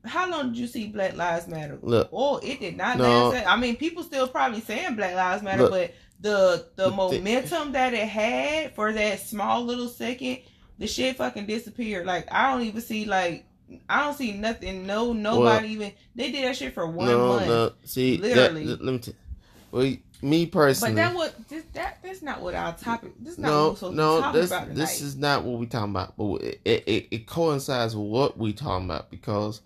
How 0.04 0.30
long 0.30 0.50
did 0.50 0.58
you 0.58 0.68
see 0.68 0.86
Black 0.86 1.16
Lives 1.16 1.48
Matter? 1.48 1.78
Look. 1.82 2.08
Oh, 2.12 2.36
it 2.38 2.60
did 2.60 2.76
not 2.76 2.98
No. 2.98 3.30
last. 3.30 3.46
I 3.46 3.56
mean, 3.56 3.76
people 3.76 4.04
still 4.04 4.28
probably 4.28 4.60
saying 4.60 4.94
Black 4.94 5.14
Lives 5.14 5.42
Matter, 5.42 5.62
Look. 5.64 5.70
but 5.72 5.94
the 6.20 6.66
the 6.76 6.90
momentum 6.90 7.72
that 7.72 7.94
it 7.94 8.08
had 8.08 8.74
for 8.74 8.92
that 8.92 9.20
small 9.20 9.64
little 9.64 9.88
second, 9.88 10.40
the 10.78 10.86
shit 10.86 11.16
fucking 11.16 11.46
disappeared. 11.46 12.06
Like 12.06 12.26
I 12.32 12.52
don't 12.52 12.62
even 12.62 12.80
see 12.80 13.04
like 13.04 13.44
I 13.88 14.04
don't 14.04 14.16
see 14.16 14.32
nothing. 14.32 14.86
No, 14.86 15.12
nobody 15.12 15.68
even. 15.68 15.92
They 16.14 16.32
did 16.32 16.44
that 16.44 16.56
shit 16.56 16.74
for 16.74 16.86
one 16.86 17.08
no, 17.08 17.28
month. 17.28 17.46
no. 17.46 17.72
See, 17.84 18.16
that- 18.16 18.52
Literally. 18.52 18.64
let 18.64 18.80
me 18.82 18.98
tell. 18.98 19.14
Well, 19.70 19.94
me 20.22 20.46
personally. 20.46 20.94
But 20.94 20.96
that 20.96 21.14
what 21.14 21.48
this, 21.48 21.64
that 21.74 21.98
that's 22.02 22.22
not 22.22 22.40
what 22.40 22.54
our 22.54 22.74
topic. 22.76 23.12
This 23.20 23.34
is 23.34 23.38
not 23.38 23.48
what 23.48 23.52
no, 23.54 23.68
we're 23.68 23.76
supposed 23.76 23.82
to 23.82 23.90
be 23.90 23.96
no, 23.96 24.32
this 24.32 24.50
about 24.50 24.74
this 24.74 25.00
is 25.00 25.16
not 25.16 25.44
what 25.44 25.58
we 25.58 25.66
talking 25.66 25.90
about. 25.90 26.16
But 26.16 26.42
it, 26.42 26.60
it 26.64 27.08
it 27.10 27.26
coincides 27.26 27.94
with 27.94 28.06
what 28.06 28.38
we 28.38 28.52
talking 28.52 28.86
about 28.86 29.10
because 29.10 29.60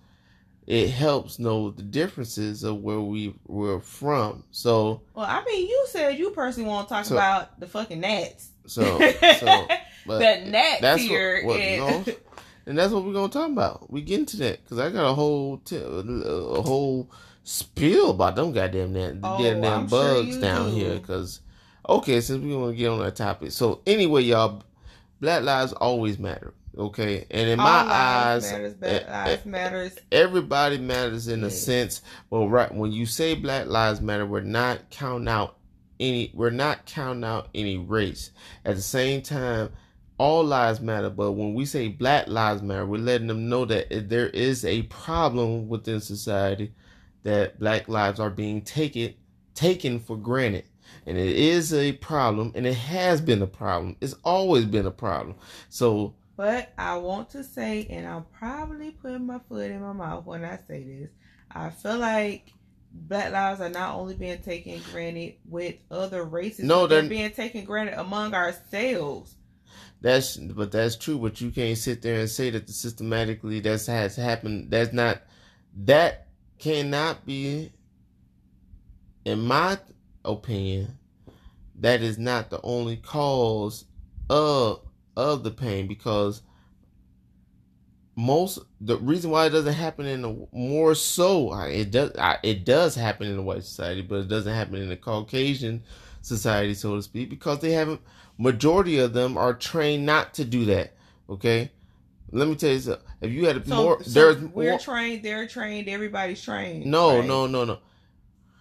it 0.73 0.89
helps 0.91 1.39
know 1.39 1.71
the 1.71 1.83
differences 1.83 2.65
of 2.65 2.83
where 2.83 3.01
we 3.01 3.35
were 3.47 3.81
from. 3.81 4.43
So 4.53 5.03
well, 5.15 5.27
I 5.27 5.45
mean, 5.45 5.69
you 5.69 5.85
said 5.89 6.19
you 6.19 6.31
personally 6.31 6.69
want 6.69 6.89
to 6.89 6.95
talk 6.95 7.05
So- 7.05 7.15
about 7.17 7.61
the 7.61 7.67
fucking 7.67 8.01
gnats. 8.01 8.49
so 8.67 8.83
so. 9.39 9.67
But 10.05 10.19
the 10.19 10.51
gnat 10.51 10.81
that's 10.81 11.01
here 11.01 11.45
what, 11.45 11.59
what 11.59 11.61
and 11.61 12.07
no, 12.09 12.15
and 12.67 12.77
that's 12.79 12.93
what 12.93 13.05
we're 13.05 13.13
gonna 13.13 13.29
talk 13.33 13.49
about. 13.51 13.89
We 13.89 14.03
get 14.03 14.19
into 14.19 14.37
that 14.39 14.65
because 14.65 14.81
I 14.81 14.91
got 14.91 15.09
a 15.09 15.15
whole 15.15 15.59
t- 15.59 15.77
a 15.77 16.63
whole 16.63 17.09
spiel 17.45 18.11
about 18.11 18.35
them 18.35 18.53
goddamn 18.53 18.95
that 18.95 19.19
Oh, 19.23 19.37
I'm 19.37 19.89
sure 19.89 20.15
bugs 20.15 20.35
you 20.37 20.41
down 20.41 20.71
do. 20.71 20.75
here. 20.77 20.95
Because 20.95 21.41
okay, 21.89 22.21
since 22.21 22.43
we 22.43 22.57
want 22.57 22.73
to 22.73 22.77
get 22.77 22.89
on 22.89 22.99
that 22.99 23.15
topic, 23.15 23.53
so 23.53 23.81
anyway, 23.87 24.23
y'all, 24.23 24.65
Black 25.21 25.43
lives 25.45 25.73
always 25.75 26.19
matter. 26.19 26.53
Okay, 26.77 27.27
and 27.31 27.51
in 27.51 27.61
all 27.61 27.67
my 27.67 27.93
eyes, 27.93 28.51
matters, 28.51 28.75
eh, 28.83 29.01
eh, 29.07 29.25
lives 29.25 29.45
matters. 29.45 29.99
everybody 30.11 30.79
matters 30.79 31.29
in 31.29 31.45
a 31.45 31.51
sense. 31.51 32.01
Well, 32.31 32.49
right 32.49 32.73
when 32.75 32.93
you 32.93 33.05
say 33.05 33.35
Black 33.35 33.67
Lives 33.67 34.01
Matter, 34.01 34.25
we're 34.25 34.41
not 34.41 34.89
counting 34.89 35.29
out 35.29 35.59
any. 36.01 36.31
We're 36.33 36.51
not 36.51 36.87
counting 36.87 37.25
out 37.25 37.49
any 37.55 37.77
race. 37.77 38.31
At 38.65 38.77
the 38.77 38.83
same 38.83 39.21
time, 39.21 39.71
all 40.17 40.45
lives 40.45 40.81
matter. 40.81 41.11
But 41.11 41.33
when 41.33 41.53
we 41.53 41.67
say 41.67 41.89
Black 41.89 42.29
Lives 42.29 42.63
Matter, 42.63 42.87
we're 42.87 42.99
letting 42.99 43.27
them 43.27 43.49
know 43.49 43.65
that 43.67 44.09
there 44.09 44.29
is 44.29 44.65
a 44.65 44.83
problem 44.85 45.69
within 45.69 46.01
society 46.01 46.73
that 47.23 47.59
Black 47.59 47.89
lives 47.89 48.19
are 48.19 48.31
being 48.31 48.63
taken 48.63 49.15
taken 49.55 50.01
for 50.01 50.17
granted. 50.17 50.65
And 51.07 51.19
it 51.19 51.37
is 51.37 51.75
a 51.75 51.93
problem, 51.93 52.53
and 52.55 52.67
it 52.67 52.75
has 52.75 53.21
been 53.21 53.43
a 53.43 53.47
problem. 53.47 53.97
It's 54.01 54.15
always 54.25 54.65
been 54.65 54.87
a 54.87 54.91
problem. 54.91 55.37
So 55.69 56.15
But 56.43 56.73
I 56.77 56.97
want 56.97 57.31
to 57.31 57.45
say, 57.45 57.87
and 57.89 58.05
I'm 58.05 58.25
probably 58.37 58.91
putting 58.91 59.27
my 59.27 59.39
foot 59.49 59.71
in 59.71 59.81
my 59.81 59.93
mouth 59.93 60.27
when 60.27 60.45
I 60.45 60.59
say 60.67 60.83
this. 60.83 61.11
I 61.49 61.71
feel 61.71 61.99
like 61.99 62.53
black 62.93 63.31
lives 63.31 63.61
are 63.61 63.69
not 63.69 63.95
only 63.95 64.17
being 64.17 64.43
taken 64.43 64.83
granted 64.91 65.35
with 65.49 65.77
other 65.89 66.25
races, 66.25 66.65
No, 66.65 66.89
they're 66.89 67.03
they're- 67.03 67.09
being 67.09 67.31
taken 67.31 67.65
granted 67.65 67.97
among 67.97 68.35
ourselves. 68.35 69.37
That's 70.01 70.37
but 70.37 70.73
that's 70.73 70.97
true. 70.97 71.17
But 71.17 71.41
you 71.41 71.53
can't 71.53 71.79
sit 71.79 72.03
there 72.03 72.19
and 72.19 72.29
say 72.29 72.51
that 72.51 72.67
the 72.67 72.73
systematically 72.73 73.61
that's 73.61 73.87
has 73.87 74.17
happened. 74.17 74.69
That's 74.73 74.93
not 74.93 75.23
that 75.85 76.27
cannot 76.59 77.25
be, 77.25 77.71
in 79.25 79.43
my 79.43 79.79
opinion, 80.25 80.99
that 81.79 82.03
is 82.03 82.19
not 82.19 82.51
the 82.51 82.61
only 82.63 82.97
cause 82.97 83.85
of 84.29 84.81
of 85.17 85.45
the 85.45 85.51
pain 85.51 85.87
because 85.87 86.43
most 88.15 88.59
the 88.81 88.97
reason 88.99 89.31
why 89.31 89.47
it 89.47 89.51
doesn't 89.51 89.73
happen 89.73 90.05
in 90.07 90.23
the 90.23 90.47
more 90.53 90.95
so 90.95 91.51
I- 91.51 91.69
it 91.69 91.91
does 91.91 92.13
I, 92.19 92.39
it 92.43 92.65
does 92.65 92.95
happen 92.95 93.27
in 93.27 93.37
the 93.37 93.43
white 93.43 93.65
society 93.65 94.03
but 94.03 94.17
it 94.21 94.29
doesn't 94.29 94.53
happen 94.55 94.77
in 94.77 94.89
the 94.91 94.97
caucasian 94.97 95.83
society 96.21 96.75
so 96.75 96.95
to 96.97 97.03
speak 97.03 97.31
because 97.31 97.61
they 97.61 97.73
haven't 97.73 98.01
majority 98.39 98.99
of 98.99 99.13
them 99.15 99.39
are 99.39 99.55
trained 99.55 100.05
not 100.05 100.35
to 100.35 100.45
do 100.45 100.67
that 100.67 100.93
okay 101.31 101.71
let 102.33 102.49
me 102.49 102.55
tell 102.55 102.71
you 102.71 102.81
something 102.81 103.03
if 103.23 103.31
you 103.31 103.47
had 103.47 103.57
a 103.57 103.67
So, 103.67 103.77
more 103.77 104.03
so 104.03 104.11
there's 104.11 104.37
we're 104.53 104.71
more 104.71 104.79
trained, 104.79 105.23
they're 105.23 105.47
trained, 105.47 105.89
everybody's 105.89 106.43
trained. 106.43 106.85
no 106.87 107.19
right? 107.21 107.27
no 107.27 107.47
no 107.47 107.65
no 107.65 107.79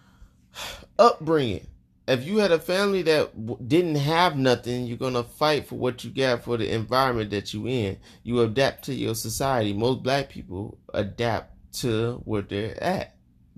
upbringing 0.98 1.66
if 2.08 2.26
you 2.26 2.38
had 2.38 2.52
a 2.52 2.58
family 2.58 3.02
that 3.02 3.34
w- 3.46 3.64
didn't 3.66 3.96
have 3.96 4.36
nothing 4.36 4.86
you're 4.86 4.96
gonna 4.96 5.22
fight 5.22 5.66
for 5.66 5.76
what 5.76 6.04
you 6.04 6.10
got 6.10 6.42
for 6.42 6.56
the 6.56 6.72
environment 6.72 7.30
that 7.30 7.54
you 7.54 7.66
in. 7.66 7.98
You 8.22 8.40
adapt 8.40 8.84
to 8.86 8.94
your 8.94 9.14
society. 9.14 9.72
Most 9.72 10.02
black 10.02 10.28
people 10.28 10.78
adapt 10.92 11.54
to 11.80 12.20
where 12.24 12.42
they're 12.42 12.82
at. 12.82 13.14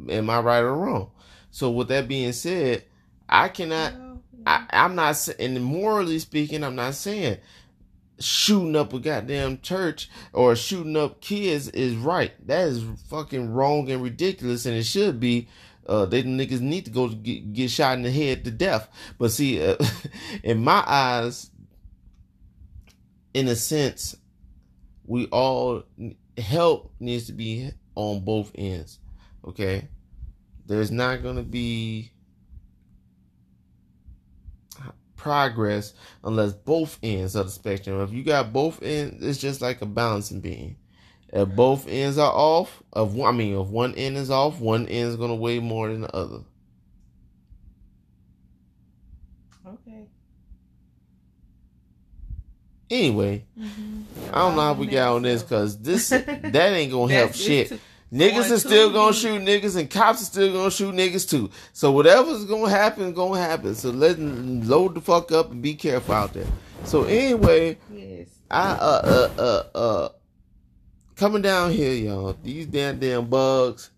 Am 0.08 0.28
i 0.28 0.40
right 0.40 0.60
or 0.60 0.74
wrong? 0.74 1.10
So 1.50 1.70
with 1.70 1.88
that 1.88 2.08
being 2.08 2.32
said 2.32 2.84
i 3.28 3.48
cannot 3.48 3.94
Well, 3.94 4.22
I, 4.46 4.66
I'm 4.70 4.94
not 4.94 5.28
and 5.38 5.62
morally 5.62 6.18
speaking, 6.18 6.62
I'm 6.62 6.76
not 6.76 6.94
saying 6.94 7.38
shooting 8.18 8.76
up 8.76 8.92
a 8.92 8.98
goddamn 8.98 9.60
church 9.60 10.10
or 10.32 10.54
shooting 10.54 10.96
up 10.96 11.20
kids 11.20 11.68
is 11.68 11.96
right. 11.96 12.32
That 12.46 12.68
is 12.68 12.84
fucking 13.08 13.50
wrong 13.50 13.90
and 13.90 14.02
ridiculous, 14.02 14.66
and 14.66 14.76
it 14.76 14.84
should 14.84 15.18
be. 15.18 15.48
Uh, 15.86 16.06
they 16.06 16.22
niggas 16.22 16.60
need 16.60 16.84
to 16.86 16.90
go 16.90 17.08
get, 17.08 17.52
get 17.52 17.70
shot 17.70 17.96
in 17.96 18.02
the 18.02 18.10
head 18.10 18.44
to 18.44 18.50
death. 18.50 18.88
But 19.18 19.30
see, 19.30 19.62
uh, 19.62 19.76
in 20.42 20.62
my 20.62 20.82
eyes, 20.86 21.50
in 23.34 23.48
a 23.48 23.56
sense, 23.56 24.16
we 25.06 25.26
all 25.26 25.82
help 26.38 26.92
needs 27.00 27.26
to 27.26 27.32
be 27.32 27.70
on 27.94 28.20
both 28.20 28.50
ends. 28.54 28.98
Okay, 29.46 29.88
there's 30.66 30.90
not 30.90 31.22
gonna 31.22 31.42
be 31.42 32.12
progress 35.16 35.94
unless 36.22 36.52
both 36.52 36.98
ends 37.02 37.34
of 37.34 37.46
the 37.46 37.52
spectrum. 37.52 38.00
If 38.02 38.12
you 38.12 38.22
got 38.22 38.52
both 38.52 38.82
ends, 38.82 39.24
it's 39.24 39.38
just 39.38 39.60
like 39.60 39.80
a 39.80 39.86
balancing 39.86 40.40
beam. 40.40 40.76
If 41.34 41.48
both 41.48 41.88
ends 41.88 42.16
are 42.16 42.32
off, 42.32 42.80
of 42.92 43.14
one, 43.16 43.34
I 43.34 43.36
mean, 43.36 43.60
if 43.60 43.66
one 43.66 43.92
end 43.96 44.16
is 44.16 44.30
off, 44.30 44.60
one 44.60 44.86
end 44.86 45.08
is 45.08 45.16
gonna 45.16 45.34
weigh 45.34 45.58
more 45.58 45.88
than 45.88 46.02
the 46.02 46.14
other. 46.16 46.38
Okay. 49.66 50.04
Anyway, 52.90 53.44
Mhm. 53.58 54.04
I 54.32 54.38
don't 54.38 54.54
know 54.56 54.62
how 54.62 54.72
we 54.74 54.86
got 54.86 55.14
on 55.16 55.22
this 55.22 55.42
because 55.42 55.76
this 55.78 56.10
that 56.10 56.54
ain't 56.54 56.92
gonna 56.92 57.12
help 57.12 57.32
shit. 57.34 57.80
Niggas 58.12 58.52
are 58.52 58.58
still 58.60 58.92
gonna 58.92 59.12
shoot 59.12 59.42
niggas, 59.42 59.76
and 59.76 59.90
cops 59.90 60.22
are 60.22 60.26
still 60.26 60.52
gonna 60.52 60.70
shoot 60.70 60.94
niggas 60.94 61.28
too. 61.28 61.50
So 61.72 61.90
whatever's 61.90 62.44
gonna 62.44 62.70
happen, 62.70 63.12
gonna 63.12 63.40
happen. 63.40 63.74
So 63.74 63.90
let's 63.90 64.18
load 64.20 64.94
the 64.94 65.00
fuck 65.00 65.32
up 65.32 65.50
and 65.50 65.60
be 65.60 65.74
careful 65.74 66.14
out 66.14 66.32
there. 66.32 66.46
So 66.84 67.04
anyway, 67.04 67.78
Yes. 67.92 68.28
I 68.50 68.70
uh 68.72 69.28
uh 69.36 69.42
uh 69.42 69.76
uh 69.76 70.08
coming 71.16 71.42
down 71.42 71.72
here, 71.72 71.92
y'all. 71.92 72.36
These 72.42 72.66
damn 72.66 72.98
damn 72.98 73.26
bugs 73.26 73.90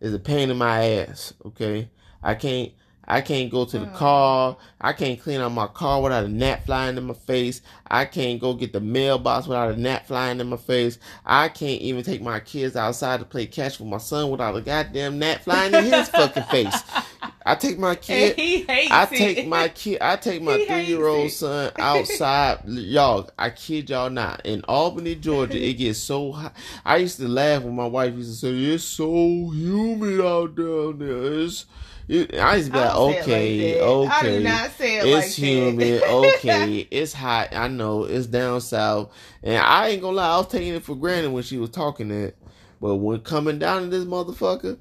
is 0.00 0.14
a 0.14 0.18
pain 0.18 0.50
in 0.50 0.56
my 0.56 0.84
ass. 0.84 1.34
Okay, 1.46 1.90
I 2.22 2.34
can't 2.34 2.72
I 3.12 3.20
can't 3.20 3.50
go 3.50 3.66
to 3.66 3.78
the 3.78 3.84
Oh. 3.92 3.96
car. 3.96 4.56
I 4.80 4.92
can't 4.94 5.20
clean 5.20 5.40
out 5.40 5.52
my 5.52 5.66
car 5.66 6.00
without 6.00 6.24
a 6.24 6.28
gnat 6.28 6.64
flying 6.64 6.96
in 6.96 7.04
my 7.04 7.14
face. 7.14 7.60
I 7.88 8.06
can't 8.06 8.40
go 8.40 8.54
get 8.54 8.72
the 8.72 8.80
mailbox 8.80 9.46
without 9.46 9.70
a 9.70 9.76
gnat 9.76 10.08
flying 10.08 10.40
in 10.40 10.48
my 10.48 10.56
face. 10.56 10.98
I 11.26 11.48
can't 11.48 11.82
even 11.82 12.02
take 12.04 12.22
my 12.22 12.40
kids 12.40 12.74
outside 12.74 13.20
to 13.20 13.26
play 13.26 13.44
catch 13.46 13.78
with 13.78 13.88
my 13.88 13.98
son 13.98 14.30
without 14.30 14.56
a 14.56 14.62
goddamn 14.62 15.18
gnat 15.18 15.44
flying 15.44 15.74
in 15.74 15.84
his 15.84 16.08
fucking 16.08 16.44
face. 16.44 16.74
I 17.44 17.54
take 17.56 17.78
my 17.78 17.90
And 17.90 18.00
kid. 18.00 18.36
he 18.36 18.62
hates 18.62 18.90
I 18.90 19.02
it. 19.04 19.08
take 19.10 19.46
my 19.46 19.68
kid. 19.80 19.98
I 20.00 20.16
take 20.16 20.40
my 20.42 20.64
three 20.64 20.84
year 20.84 21.06
old 21.06 21.30
son 21.32 21.70
outside. 21.78 22.60
y'all, 22.66 23.28
I 23.38 23.50
kid 23.50 23.90
y'all 23.90 24.10
not. 24.10 24.40
In 24.46 24.62
Albany, 24.68 25.16
Georgia, 25.16 25.62
it 25.62 25.74
gets 25.74 25.98
so 25.98 26.32
hot. 26.32 26.54
I 26.84 26.96
used 26.96 27.18
to 27.18 27.28
laugh 27.28 27.62
when 27.62 27.76
my 27.76 27.86
wife 27.86 28.14
used 28.14 28.40
to 28.40 28.46
say, 28.46 28.74
"It's 28.74 28.84
so 28.84 29.50
humid 29.50 30.20
out 30.20 30.54
down 30.56 30.98
there." 30.98 31.40
It's, 31.42 31.66
it, 32.08 32.34
I 32.38 32.58
just 32.58 32.72
be 32.72 32.78
I 32.78 32.84
like, 32.86 32.94
don't 32.94 33.12
it 33.12 33.22
"Okay, 33.22 33.68
like 33.70 33.78
that. 33.78 33.84
I 33.84 34.18
okay." 34.18 34.38
do 34.38 34.44
not 34.44 34.70
say 34.72 34.96
it 34.98 35.06
it's 35.06 35.38
like 35.38 35.48
humid. 35.48 36.02
that. 36.02 36.08
okay, 36.10 36.88
it's 36.90 37.12
hot. 37.12 37.48
I 37.52 37.68
know 37.68 38.04
it's 38.04 38.26
down 38.26 38.60
south, 38.60 39.12
and 39.42 39.56
I 39.58 39.88
ain't 39.88 40.02
gonna 40.02 40.16
lie. 40.16 40.34
I 40.34 40.36
was 40.38 40.48
taking 40.48 40.74
it 40.74 40.82
for 40.82 40.94
granted 40.96 41.30
when 41.32 41.42
she 41.42 41.58
was 41.58 41.70
talking 41.70 42.08
that, 42.08 42.34
but 42.80 42.96
when 42.96 43.20
coming 43.20 43.58
down 43.58 43.82
to 43.82 43.88
this 43.88 44.04
motherfucker, 44.04 44.78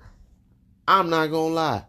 I'm 0.88 1.10
not 1.10 1.28
gonna 1.28 1.54
lie. 1.54 1.86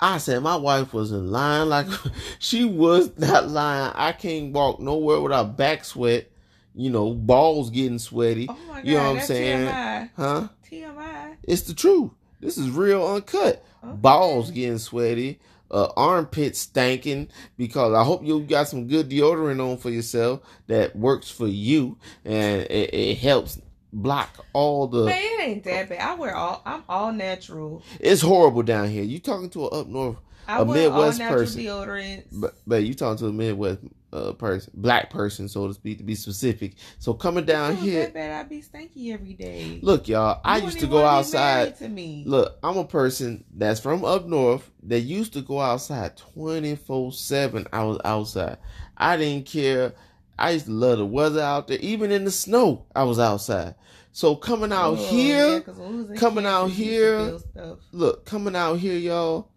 I 0.00 0.18
said 0.18 0.42
my 0.42 0.56
wife 0.56 0.92
wasn't 0.92 1.28
lying. 1.28 1.68
Like 1.68 1.86
she 2.38 2.64
was 2.64 3.16
not 3.18 3.48
lying. 3.48 3.92
I 3.94 4.12
can't 4.12 4.52
walk 4.52 4.80
nowhere 4.80 5.20
without 5.20 5.56
back 5.56 5.84
sweat. 5.84 6.30
You 6.74 6.90
know, 6.90 7.14
balls 7.14 7.70
getting 7.70 8.00
sweaty. 8.00 8.46
Oh 8.50 8.58
my 8.68 8.76
god, 8.82 8.86
You 8.86 8.94
know 8.96 9.12
what 9.12 9.20
I'm 9.20 9.26
saying? 9.26 9.68
TMI. 9.68 10.10
Huh? 10.16 10.48
TMI. 10.68 11.36
It's 11.44 11.62
the 11.62 11.74
truth. 11.74 12.10
This 12.44 12.58
is 12.58 12.70
real 12.70 13.06
uncut. 13.06 13.64
Okay. 13.82 13.96
Balls 13.96 14.50
getting 14.50 14.78
sweaty. 14.78 15.40
uh, 15.70 15.88
armpit 15.96 16.52
stanking 16.52 17.28
because 17.56 17.94
I 17.94 18.04
hope 18.04 18.22
you 18.24 18.40
got 18.40 18.68
some 18.68 18.86
good 18.86 19.08
deodorant 19.10 19.60
on 19.66 19.78
for 19.78 19.90
yourself 19.90 20.40
that 20.68 20.94
works 20.94 21.30
for 21.30 21.48
you 21.48 21.96
and 22.24 22.62
it, 22.62 22.94
it 22.94 23.18
helps 23.18 23.60
block 23.92 24.44
all 24.52 24.86
the. 24.86 25.06
Man, 25.06 25.16
it 25.16 25.42
ain't 25.42 25.64
that 25.64 25.88
bad. 25.88 26.00
I 26.00 26.14
wear 26.14 26.36
all. 26.36 26.62
I'm 26.64 26.84
all 26.88 27.12
natural. 27.12 27.82
It's 27.98 28.22
horrible 28.22 28.62
down 28.62 28.88
here. 28.88 29.02
You 29.02 29.18
talking 29.18 29.50
to 29.50 29.66
an 29.68 29.80
up 29.80 29.86
north, 29.88 30.16
I 30.46 30.58
a 30.60 30.64
wear 30.64 30.90
Midwest 30.90 31.20
all 31.20 31.26
natural 31.26 31.44
person, 31.44 31.62
deodorants. 31.62 32.24
but 32.32 32.54
but 32.66 32.84
you 32.84 32.94
talking 32.94 33.18
to 33.18 33.26
a 33.28 33.32
Midwest 33.32 33.80
uh, 34.14 34.32
person, 34.32 34.72
black 34.76 35.10
person, 35.10 35.48
so 35.48 35.66
to 35.68 35.74
speak, 35.74 35.98
to 35.98 36.04
be 36.04 36.14
specific. 36.14 36.74
So 36.98 37.12
coming 37.14 37.44
down 37.44 37.74
here, 37.76 38.02
that 38.04 38.14
bad. 38.14 38.46
I 38.46 38.48
be 38.48 38.62
stanky 38.62 39.12
every 39.12 39.34
day. 39.34 39.80
look, 39.82 40.08
y'all. 40.08 40.40
I 40.44 40.58
You 40.58 40.64
used 40.64 40.78
to 40.78 40.86
go 40.86 40.98
even 40.98 41.02
wanna 41.04 41.14
be 41.14 41.18
outside. 41.18 41.78
To 41.78 41.88
me. 41.88 42.22
Look, 42.26 42.58
I'm 42.62 42.78
a 42.78 42.84
person 42.84 43.44
that's 43.54 43.80
from 43.80 44.04
up 44.04 44.26
north 44.26 44.70
that 44.84 45.00
used 45.00 45.32
to 45.34 45.42
go 45.42 45.60
outside 45.60 46.16
24 46.16 47.12
7. 47.12 47.66
I 47.72 47.84
was 47.84 47.98
outside. 48.04 48.58
I 48.96 49.16
didn't 49.16 49.46
care. 49.46 49.92
I 50.38 50.50
used 50.52 50.66
to 50.66 50.72
love 50.72 50.98
the 50.98 51.06
weather 51.06 51.42
out 51.42 51.68
there. 51.68 51.78
Even 51.80 52.10
in 52.10 52.24
the 52.24 52.30
snow, 52.30 52.86
I 52.94 53.02
was 53.04 53.18
outside. 53.18 53.74
So 54.12 54.36
coming 54.36 54.72
out 54.72 54.92
Oh, 54.98 55.10
here, 55.10 55.48
yeah, 55.54 55.60
'cause 55.60 55.76
when 55.76 55.90
we 55.90 55.96
was 56.02 56.10
in 56.10 56.16
coming 56.16 56.46
out 56.46 56.70
Kansas, 56.70 56.78
we 56.78 56.84
used 56.86 57.52
to 57.54 57.60
here, 57.60 57.76
look, 57.92 58.24
coming 58.24 58.54
out 58.54 58.78
here, 58.78 58.96
y'all. 58.96 59.48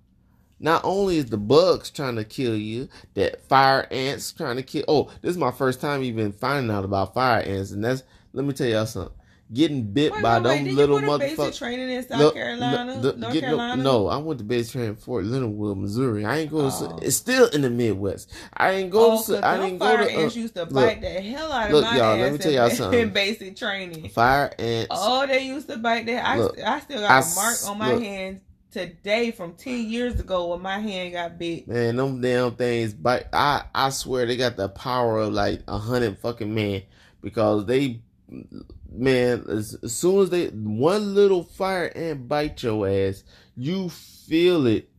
Not 0.60 0.82
only 0.84 1.18
is 1.18 1.28
the 1.28 1.38
bugs 1.38 1.90
trying 1.92 2.16
to 2.16 2.24
kill 2.24 2.56
you, 2.56 2.90
that 3.14 3.48
fire 3.48 3.88
ants 3.92 4.32
trying 4.32 4.56
to 4.56 4.64
kill. 4.64 4.86
Oh, 4.88 5.12
this 5.22 5.32
is 5.32 5.38
my 5.38 5.52
first 5.52 5.80
time 5.82 6.04
even 6.04 6.32
finding 6.32 6.76
out 6.76 6.84
about 6.84 7.14
fire 7.14 7.42
ants, 7.42 7.72
and 7.72 7.84
that's 7.84 8.04
let 8.34 8.44
me 8.46 8.54
tell 8.54 8.68
y'all 8.68 8.86
something. 8.88 9.14
Getting 9.54 9.84
bit 9.94 10.12
Wait, 10.12 10.22
by 10.22 10.40
wait, 10.40 10.66
them 10.66 10.76
little 10.76 11.00
go 11.00 11.18
basic 11.18 11.38
motherfuckers. 11.40 11.58
training 11.58 11.90
in 11.90 12.06
South 12.06 12.20
Look, 12.20 12.34
Carolina, 12.34 12.96
look, 13.00 13.18
North 13.18 13.32
get 13.32 13.44
no- 13.44 13.48
Carolina? 13.48 13.82
No, 13.82 14.08
I 14.08 14.18
went 14.18 14.40
to 14.40 14.44
base 14.44 14.72
training 14.72 14.98
Fort 14.98 15.24
Leonard 15.24 15.52
Wood, 15.52 15.78
Missouri. 15.78 16.26
I 16.26 16.40
ain't 16.40 16.52
go. 16.52 16.70
Oh. 16.70 16.98
To, 17.00 17.06
it's 17.06 17.16
still 17.16 17.48
in 17.52 17.62
the 17.62 17.70
Midwest. 17.70 18.30
I 18.54 18.72
ain't 18.72 18.90
go. 18.92 19.14
Oh, 19.14 19.24
to, 19.24 19.48
I 19.48 19.56
didn't 19.58 19.78
go 19.78 19.86
fire 19.86 20.00
to 20.00 20.04
uh, 20.14 20.20
ants 20.20 20.36
used 20.36 20.56
to 20.56 20.64
look, 20.64 20.74
bite 20.74 21.00
the 21.00 21.08
hell 21.10 21.50
out 21.50 21.68
of 21.68 21.72
look, 21.72 21.84
my 21.86 21.96
y'all, 21.98 22.18
let 22.18 22.32
me 22.34 22.38
tell 22.40 22.52
y'all 22.52 22.70
something. 22.72 23.00
in 23.00 23.10
basic 23.12 23.56
training. 23.56 24.10
fire 24.10 24.52
ants. 24.60 24.88
Oh, 24.92 25.26
they 25.26 25.46
used 25.46 25.70
to 25.70 25.78
bite 25.78 26.08
that. 26.08 26.26
I, 26.28 26.40
Look, 26.40 26.60
I 26.60 26.80
still 26.82 27.00
got 27.00 27.12
s- 27.20 27.38
a 27.38 27.40
mark 27.40 27.58
on 27.72 27.78
my 27.78 27.94
look. 27.94 28.04
hand 28.04 28.42
today 28.72 29.32
from 29.32 29.54
ten 29.54 29.90
years 29.90 30.20
ago 30.20 30.48
when 30.48 30.62
my 30.62 30.80
hand 30.80 31.14
got 31.14 31.38
bit. 31.38 31.68
Man, 31.68 31.96
them 31.96 32.22
damn 32.22 32.56
things 32.56 32.94
bite. 32.94 33.28
I 33.34 33.64
I 33.74 33.90
swear 33.90 34.26
they 34.26 34.38
got 34.38 34.58
the 34.58 34.70
power 34.70 35.20
of 35.20 35.34
like 35.34 35.62
a 35.68 35.78
hundred 35.78 36.18
fucking 36.20 36.54
men 36.54 36.84
because 37.22 37.66
they, 37.66 38.02
man, 38.92 39.46
as, 39.50 39.78
as 39.84 39.96
soon 39.96 40.24
as 40.24 40.30
they 40.30 40.48
one 40.48 41.16
little 41.16 41.44
fire 41.44 41.92
ant 41.96 42.28
bite 42.28 42.64
your 42.64 42.88
ass, 42.88 43.24
you 43.56 43.90
feel 43.90 44.68
it 44.68 44.90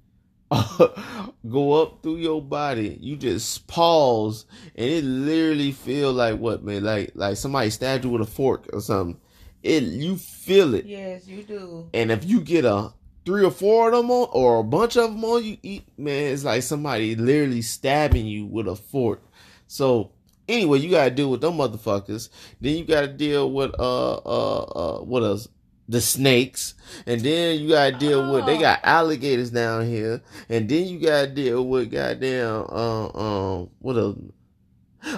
go 1.49 1.83
up 1.83 2.03
through 2.03 2.17
your 2.17 2.41
body. 2.41 2.97
You 3.01 3.17
just 3.17 3.67
pause, 3.67 4.47
and 4.75 4.89
it 4.89 5.05
literally 5.05 5.73
feel 5.73 6.13
like 6.13 6.39
what 6.39 6.65
man, 6.65 6.85
like 6.85 7.13
like 7.15 7.37
somebody 7.37 7.71
stabbed 7.71 8.05
you 8.05 8.11
with 8.11 8.23
a 8.23 8.27
fork 8.27 8.69
or 8.73 8.81
something. 8.81 9.21
It 9.63 9.83
you 9.83 10.17
feel 10.17 10.75
it. 10.75 10.87
Yes, 10.87 11.27
you 11.27 11.43
do. 11.43 11.91
And 11.93 12.11
if 12.11 12.25
you 12.25 12.41
get 12.41 12.65
a 12.65 12.93
three 13.29 13.45
or 13.45 13.51
four 13.51 13.89
of 13.89 13.95
them 13.95 14.11
on, 14.11 14.27
or 14.33 14.61
a 14.61 14.65
bunch 14.65 14.97
of 14.97 15.11
them 15.11 15.23
on, 15.23 15.45
you 15.45 15.59
eat, 15.63 15.87
man, 15.99 16.33
it's 16.33 16.45
like 16.45 16.63
somebody 16.63 17.15
literally 17.15 17.61
stabbing 17.61 18.25
you 18.27 18.47
with 18.47 18.67
a 18.67 18.75
fork. 18.75 19.23
So 19.67 20.13
anyway, 20.49 20.79
you 20.79 20.91
gotta 20.91 21.11
deal 21.11 21.31
with 21.31 21.43
them 21.43 21.59
motherfuckers. 21.59 22.31
Then 22.59 22.79
you 22.79 22.87
gotta 22.87 23.09
deal 23.09 23.53
with 23.53 23.79
uh 23.79 24.15
uh 24.15 24.63
uh 24.63 25.01
what 25.01 25.23
else? 25.23 25.47
The 25.91 26.01
snakes, 26.01 26.73
and 27.07 27.21
then 27.21 27.61
you 27.61 27.69
gotta 27.69 27.99
deal 27.99 28.33
with 28.33 28.47
they 28.47 28.57
got 28.57 28.81
alligators 28.83 29.51
down 29.51 29.87
here, 29.87 30.23
and 30.49 30.67
then 30.67 30.87
you 30.87 30.99
gotta 30.99 31.29
deal 31.29 31.67
with 31.67 31.91
goddamn 31.91 32.65
uh 32.71 33.09
um 33.09 33.71
what 33.79 33.99
else? 33.99 34.17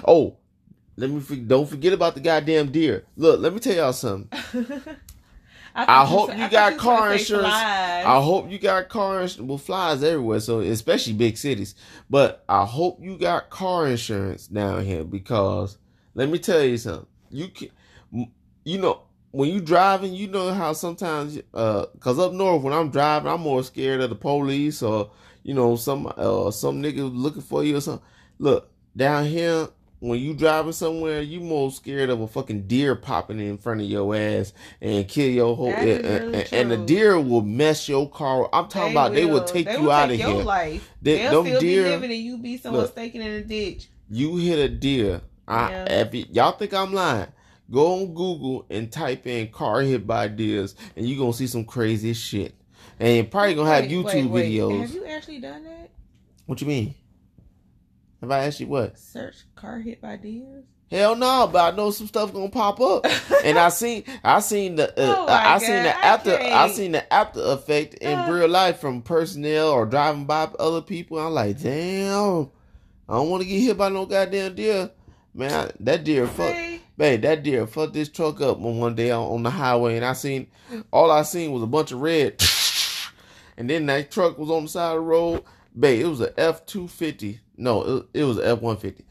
Oh, 0.05 0.35
let 0.97 1.09
me 1.09 1.21
don't 1.37 1.69
forget 1.69 1.93
about 1.93 2.15
the 2.15 2.19
goddamn 2.19 2.73
deer. 2.73 3.05
Look, 3.15 3.39
let 3.39 3.53
me 3.53 3.61
tell 3.61 3.73
y'all 3.73 3.93
something. 3.93 4.27
I, 5.73 6.01
I 6.01 6.05
hope 6.05 6.35
you 6.37 6.49
got 6.49 6.77
car 6.77 7.13
insurance. 7.13 7.47
flies. 7.47 8.05
I 8.05 8.21
hope 8.21 8.51
you 8.51 8.59
got 8.59 8.89
car 8.89 9.21
insurance. 9.21 9.47
Well, 9.47 9.57
flies 9.57 10.03
everywhere, 10.03 10.39
so 10.39 10.59
especially 10.59 11.13
big 11.13 11.37
cities. 11.37 11.75
But 12.09 12.43
I 12.49 12.65
hope 12.65 12.99
you 13.01 13.17
got 13.17 13.49
car 13.49 13.87
insurance 13.87 14.47
down 14.47 14.83
here 14.85 15.03
because 15.03 15.77
let 16.13 16.29
me 16.29 16.39
tell 16.39 16.63
you 16.63 16.77
something. 16.77 17.07
You 17.29 17.47
can, 17.47 17.69
you 18.65 18.77
know, 18.79 19.03
when 19.31 19.49
you 19.49 19.61
driving, 19.61 20.13
you 20.13 20.27
know 20.27 20.53
how 20.53 20.73
sometimes, 20.73 21.39
uh, 21.53 21.85
cause 21.99 22.19
up 22.19 22.33
north 22.33 22.63
when 22.63 22.73
I'm 22.73 22.89
driving, 22.89 23.31
I'm 23.31 23.41
more 23.41 23.63
scared 23.63 24.01
of 24.01 24.09
the 24.09 24.15
police 24.15 24.83
or 24.83 25.11
you 25.43 25.53
know 25.53 25.75
some 25.75 26.11
uh 26.17 26.51
some 26.51 26.83
nigga 26.83 27.09
looking 27.11 27.41
for 27.41 27.63
you 27.63 27.77
or 27.77 27.81
something. 27.81 28.05
Look 28.39 28.69
down 28.95 29.25
here. 29.25 29.69
When 30.01 30.19
you 30.19 30.33
driving 30.33 30.71
somewhere, 30.71 31.21
you 31.21 31.39
more 31.41 31.69
scared 31.71 32.09
of 32.09 32.21
a 32.21 32.27
fucking 32.27 32.65
deer 32.67 32.95
popping 32.95 33.39
in 33.39 33.59
front 33.59 33.81
of 33.81 33.87
your 33.87 34.15
ass 34.15 34.51
and 34.81 35.07
kill 35.07 35.29
your 35.29 35.55
whole. 35.55 35.69
That 35.69 35.87
is 35.87 35.97
and, 35.97 36.25
really 36.25 36.39
and- 36.45 36.53
and 36.53 36.71
the 36.71 36.77
deer 36.77 37.19
will 37.19 37.43
mess 37.43 37.87
your 37.87 38.09
car. 38.09 38.49
I'm 38.51 38.67
talking 38.67 38.93
about 38.93 39.13
they 39.13 39.25
will 39.25 39.43
take 39.43 39.67
They 39.67 39.75
you 39.77 39.83
will 39.83 39.91
out 39.91 40.07
take 40.09 40.21
of 40.23 40.31
here. 40.33 40.43
Life. 40.43 40.89
They- 41.03 41.17
They'll 41.19 41.45
still 41.45 41.59
deer- 41.59 41.83
be 41.83 41.89
living 41.91 42.11
and 42.13 42.19
you 42.19 42.37
be 42.39 42.59
Look. 42.65 42.91
staking 42.91 43.21
in 43.21 43.27
a 43.31 43.41
ditch. 43.41 43.89
You 44.09 44.37
hit 44.37 44.57
a 44.57 44.69
deer. 44.69 45.21
I, 45.47 45.69
Yeah. 45.69 46.05
y'all 46.31 46.51
think 46.53 46.73
I'm 46.73 46.93
lying, 46.93 47.27
go 47.69 47.93
on 48.01 48.07
Google 48.07 48.65
and 48.71 48.91
type 48.91 49.27
in 49.27 49.49
"car 49.49 49.81
hit 49.81 50.07
by 50.07 50.27
deers" 50.29 50.73
and 50.95 51.07
you 51.07 51.15
gonna 51.15 51.31
see 51.31 51.45
some 51.47 51.63
crazy 51.63 52.13
shit. 52.13 52.55
And 52.99 53.15
you're 53.17 53.25
probably 53.25 53.53
gonna 53.53 53.69
have 53.69 53.83
Wait, 53.83 53.91
YouTube 53.91 54.05
wait, 54.05 54.25
wait. 54.31 54.51
videos. 54.51 54.81
Have 54.81 54.93
you 54.95 55.05
actually 55.05 55.39
done 55.41 55.63
that? 55.65 55.91
What 56.47 56.59
you 56.59 56.67
mean? 56.67 56.95
Have 58.21 58.31
I 58.31 58.45
asked 58.45 58.59
you 58.59 58.67
what? 58.67 58.97
Search 58.97 59.35
car 59.55 59.79
hit 59.79 59.99
by 60.01 60.15
deers. 60.15 60.63
Hell 60.91 61.15
no, 61.15 61.49
but 61.51 61.73
I 61.73 61.75
know 61.77 61.89
some 61.91 62.07
stuff 62.07 62.33
gonna 62.33 62.49
pop 62.49 62.79
up. 62.81 63.05
and 63.45 63.57
I 63.57 63.69
seen 63.69 64.03
I 64.23 64.41
seen 64.41 64.75
the 64.75 64.89
uh, 64.89 65.15
Oh 65.19 65.27
I 65.27 65.57
seen 65.57 65.83
the 65.83 66.05
after 66.05 66.33
I, 66.35 66.37
can't. 66.37 66.73
seen 66.73 66.91
the 66.91 67.13
after 67.13 67.41
effect 67.41 67.93
in 67.95 68.17
Uh. 68.17 68.29
real 68.31 68.49
life 68.49 68.79
from 68.79 69.01
personnel 69.01 69.69
or 69.69 69.85
driving 69.85 70.25
by 70.25 70.49
other 70.59 70.81
people. 70.81 71.17
I'm 71.17 71.33
like, 71.33 71.59
damn, 71.61 72.49
I 73.07 73.13
don't 73.15 73.29
want 73.29 73.41
to 73.43 73.47
get 73.49 73.59
hit 73.61 73.77
by 73.77 73.89
no 73.89 74.05
goddamn 74.05 74.53
deer, 74.55 74.91
man. 75.33 75.71
That 75.79 76.03
deer 76.03 76.27
fuck, 76.27 76.53
babe. 76.97 77.21
That 77.21 77.41
deer 77.43 77.65
fucked 77.67 77.93
this 77.93 78.09
truck 78.09 78.41
up 78.41 78.57
on 78.57 78.77
one 78.79 78.93
day 78.95 79.11
on, 79.11 79.23
on 79.31 79.43
the 79.43 79.49
highway, 79.49 79.95
and 79.95 80.05
I 80.05 80.11
seen 80.13 80.47
all 80.91 81.09
I 81.09 81.23
seen 81.23 81.51
was 81.53 81.63
a 81.63 81.67
bunch 81.67 81.91
of 81.93 82.01
red, 82.01 82.43
and 83.57 83.69
then 83.69 83.85
that 83.87 84.11
truck 84.11 84.37
was 84.37 84.49
on 84.49 84.63
the 84.63 84.69
side 84.69 84.89
of 84.91 84.95
the 84.95 84.99
road. 85.01 85.43
Babe, 85.77 86.01
it 86.01 86.07
was 86.07 86.19
a 86.21 86.37
F 86.39 86.65
two 86.65 86.87
fifty. 86.89 87.39
No, 87.61 87.97
it, 87.97 88.21
it 88.21 88.23
was 88.23 88.39
F 88.39 88.59
one 88.59 88.77
fifty. 88.77 89.05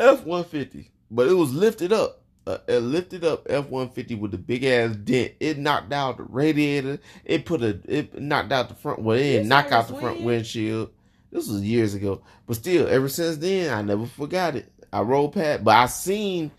F 0.00 0.24
one 0.24 0.44
fifty, 0.44 0.90
but 1.10 1.28
it 1.28 1.34
was 1.34 1.54
lifted 1.54 1.92
up. 1.92 2.22
Uh, 2.46 2.58
it 2.66 2.80
lifted 2.80 3.24
up 3.24 3.46
F 3.48 3.68
one 3.68 3.88
fifty 3.88 4.16
with 4.16 4.34
a 4.34 4.38
big 4.38 4.64
ass 4.64 4.96
dent. 4.96 5.32
It 5.38 5.58
knocked 5.58 5.92
out 5.92 6.16
the 6.16 6.24
radiator. 6.24 6.98
It 7.24 7.46
put 7.46 7.62
a 7.62 7.78
it 7.86 8.20
knocked 8.20 8.52
out 8.52 8.68
the 8.68 8.74
front. 8.74 9.00
Well, 9.00 9.16
it 9.16 9.22
didn't 9.22 9.48
knock 9.48 9.70
out 9.70 9.88
the 9.88 9.94
front 9.94 10.22
windshield. 10.22 10.90
This 11.30 11.48
was 11.48 11.62
years 11.62 11.94
ago, 11.94 12.22
but 12.46 12.56
still, 12.56 12.88
ever 12.88 13.08
since 13.08 13.36
then, 13.38 13.72
I 13.72 13.82
never 13.82 14.06
forgot 14.06 14.56
it. 14.56 14.72
I 14.92 15.00
rode 15.00 15.32
past, 15.32 15.64
but 15.64 15.76
I 15.76 15.86
seen 15.86 16.50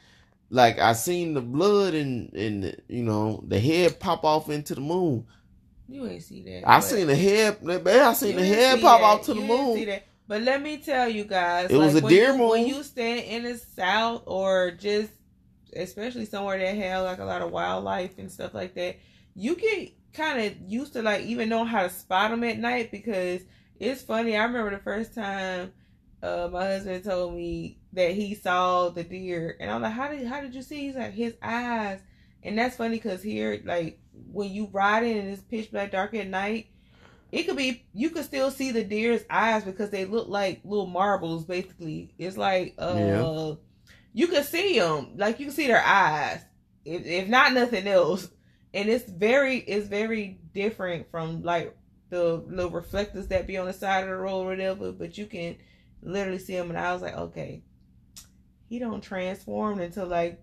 like 0.49 0.79
I 0.79 0.93
seen 0.93 1.33
the 1.33 1.41
blood 1.41 1.93
and 1.93 2.33
and 2.33 2.81
you 2.87 3.03
know 3.03 3.43
the 3.45 3.59
head 3.59 3.99
pop 3.99 4.23
off 4.23 4.49
into 4.49 4.73
the 4.73 4.81
moon. 4.81 5.25
You 5.87 6.07
ain't 6.07 6.23
see 6.23 6.41
that. 6.43 6.63
I 6.65 6.79
seen 6.79 7.07
the 7.07 7.15
head, 7.15 7.61
man. 7.61 7.87
I 7.87 8.13
seen 8.13 8.37
the 8.37 8.45
head 8.45 8.81
pop 8.81 9.01
that. 9.01 9.05
off 9.05 9.25
to 9.25 9.33
You 9.35 9.41
the 9.41 9.47
moon. 9.47 9.99
But 10.27 10.41
let 10.41 10.61
me 10.61 10.77
tell 10.77 11.07
you 11.07 11.23
guys, 11.23 11.69
It 11.69 11.77
was 11.77 11.93
like, 11.93 12.03
a 12.03 12.05
when 12.05 12.13
deer 12.13 12.33
you, 12.33 12.47
When 12.47 12.67
you 12.67 12.83
stand 12.83 13.21
in 13.21 13.43
the 13.43 13.57
south 13.57 14.23
or 14.25 14.71
just, 14.71 15.11
especially 15.75 16.25
somewhere 16.25 16.57
that 16.57 16.75
have 16.75 17.03
like 17.03 17.19
a 17.19 17.25
lot 17.25 17.41
of 17.41 17.51
wildlife 17.51 18.17
and 18.17 18.31
stuff 18.31 18.53
like 18.53 18.73
that, 18.75 18.97
you 19.35 19.55
get 19.55 19.91
kind 20.13 20.41
of 20.41 20.53
used 20.67 20.93
to 20.93 21.01
like 21.01 21.25
even 21.25 21.49
knowing 21.49 21.67
how 21.67 21.83
to 21.83 21.89
spot 21.89 22.31
them 22.31 22.43
at 22.43 22.57
night 22.57 22.91
because 22.91 23.41
it's 23.79 24.01
funny. 24.01 24.35
I 24.35 24.45
remember 24.45 24.71
the 24.71 24.81
first 24.81 25.13
time 25.13 25.73
uh, 26.23 26.49
my 26.51 26.65
husband 26.65 27.03
told 27.03 27.35
me 27.35 27.77
that 27.93 28.11
he 28.11 28.33
saw 28.33 28.89
the 28.89 29.03
deer, 29.03 29.55
and 29.59 29.69
I'm 29.69 29.81
like, 29.81 29.93
"How 29.93 30.07
did 30.07 30.25
how 30.25 30.41
did 30.41 30.55
you 30.55 30.61
see?" 30.61 30.87
He's 30.87 30.95
like, 30.95 31.13
"His 31.13 31.35
eyes." 31.41 31.99
And 32.41 32.57
that's 32.57 32.77
funny 32.77 32.97
because 32.97 33.21
here, 33.21 33.61
like 33.65 33.99
when 34.31 34.51
you 34.51 34.69
ride 34.71 35.03
in 35.03 35.17
and 35.17 35.29
it's 35.29 35.41
pitch 35.41 35.71
black 35.71 35.91
dark 35.91 36.13
at 36.13 36.27
night, 36.27 36.67
it 37.35 37.45
could 37.47 37.57
be 37.57 37.85
you 37.93 38.09
could 38.11 38.23
still 38.23 38.49
see 38.49 38.71
the 38.71 38.83
deer's 38.83 39.23
eyes 39.29 39.65
because 39.65 39.89
they 39.89 40.05
look 40.05 40.29
like 40.29 40.61
little 40.63 40.85
marbles. 40.85 41.43
Basically, 41.45 42.13
it's 42.17 42.37
like 42.37 42.75
uh, 42.79 42.95
Yeah. 42.97 43.53
you 44.13 44.27
can 44.27 44.43
see 44.43 44.79
them, 44.79 45.17
like 45.17 45.39
you 45.39 45.47
can 45.47 45.55
see 45.55 45.67
their 45.67 45.83
eyes, 45.83 46.41
if, 46.85 47.05
if 47.05 47.27
not 47.27 47.51
nothing 47.53 47.87
else. 47.87 48.29
And 48.73 48.89
it's 48.89 49.09
very, 49.09 49.57
it's 49.57 49.87
very 49.87 50.39
different 50.53 51.11
from 51.11 51.43
like 51.43 51.75
the 52.09 52.35
little 52.47 52.71
reflectors 52.71 53.27
that 53.27 53.47
be 53.47 53.57
on 53.57 53.67
the 53.67 53.73
side 53.73 54.03
of 54.03 54.09
the 54.09 54.15
road 54.15 54.43
or 54.43 54.45
whatever. 54.47 54.93
But 54.93 55.17
you 55.17 55.25
can 55.25 55.57
literally 56.01 56.39
see 56.39 56.55
them, 56.55 56.69
and 56.69 56.79
I 56.79 56.93
was 56.93 57.01
like, 57.01 57.17
okay, 57.17 57.63
he 58.69 58.79
don't 58.79 59.01
transform 59.01 59.79
until 59.79 60.07
like 60.07 60.41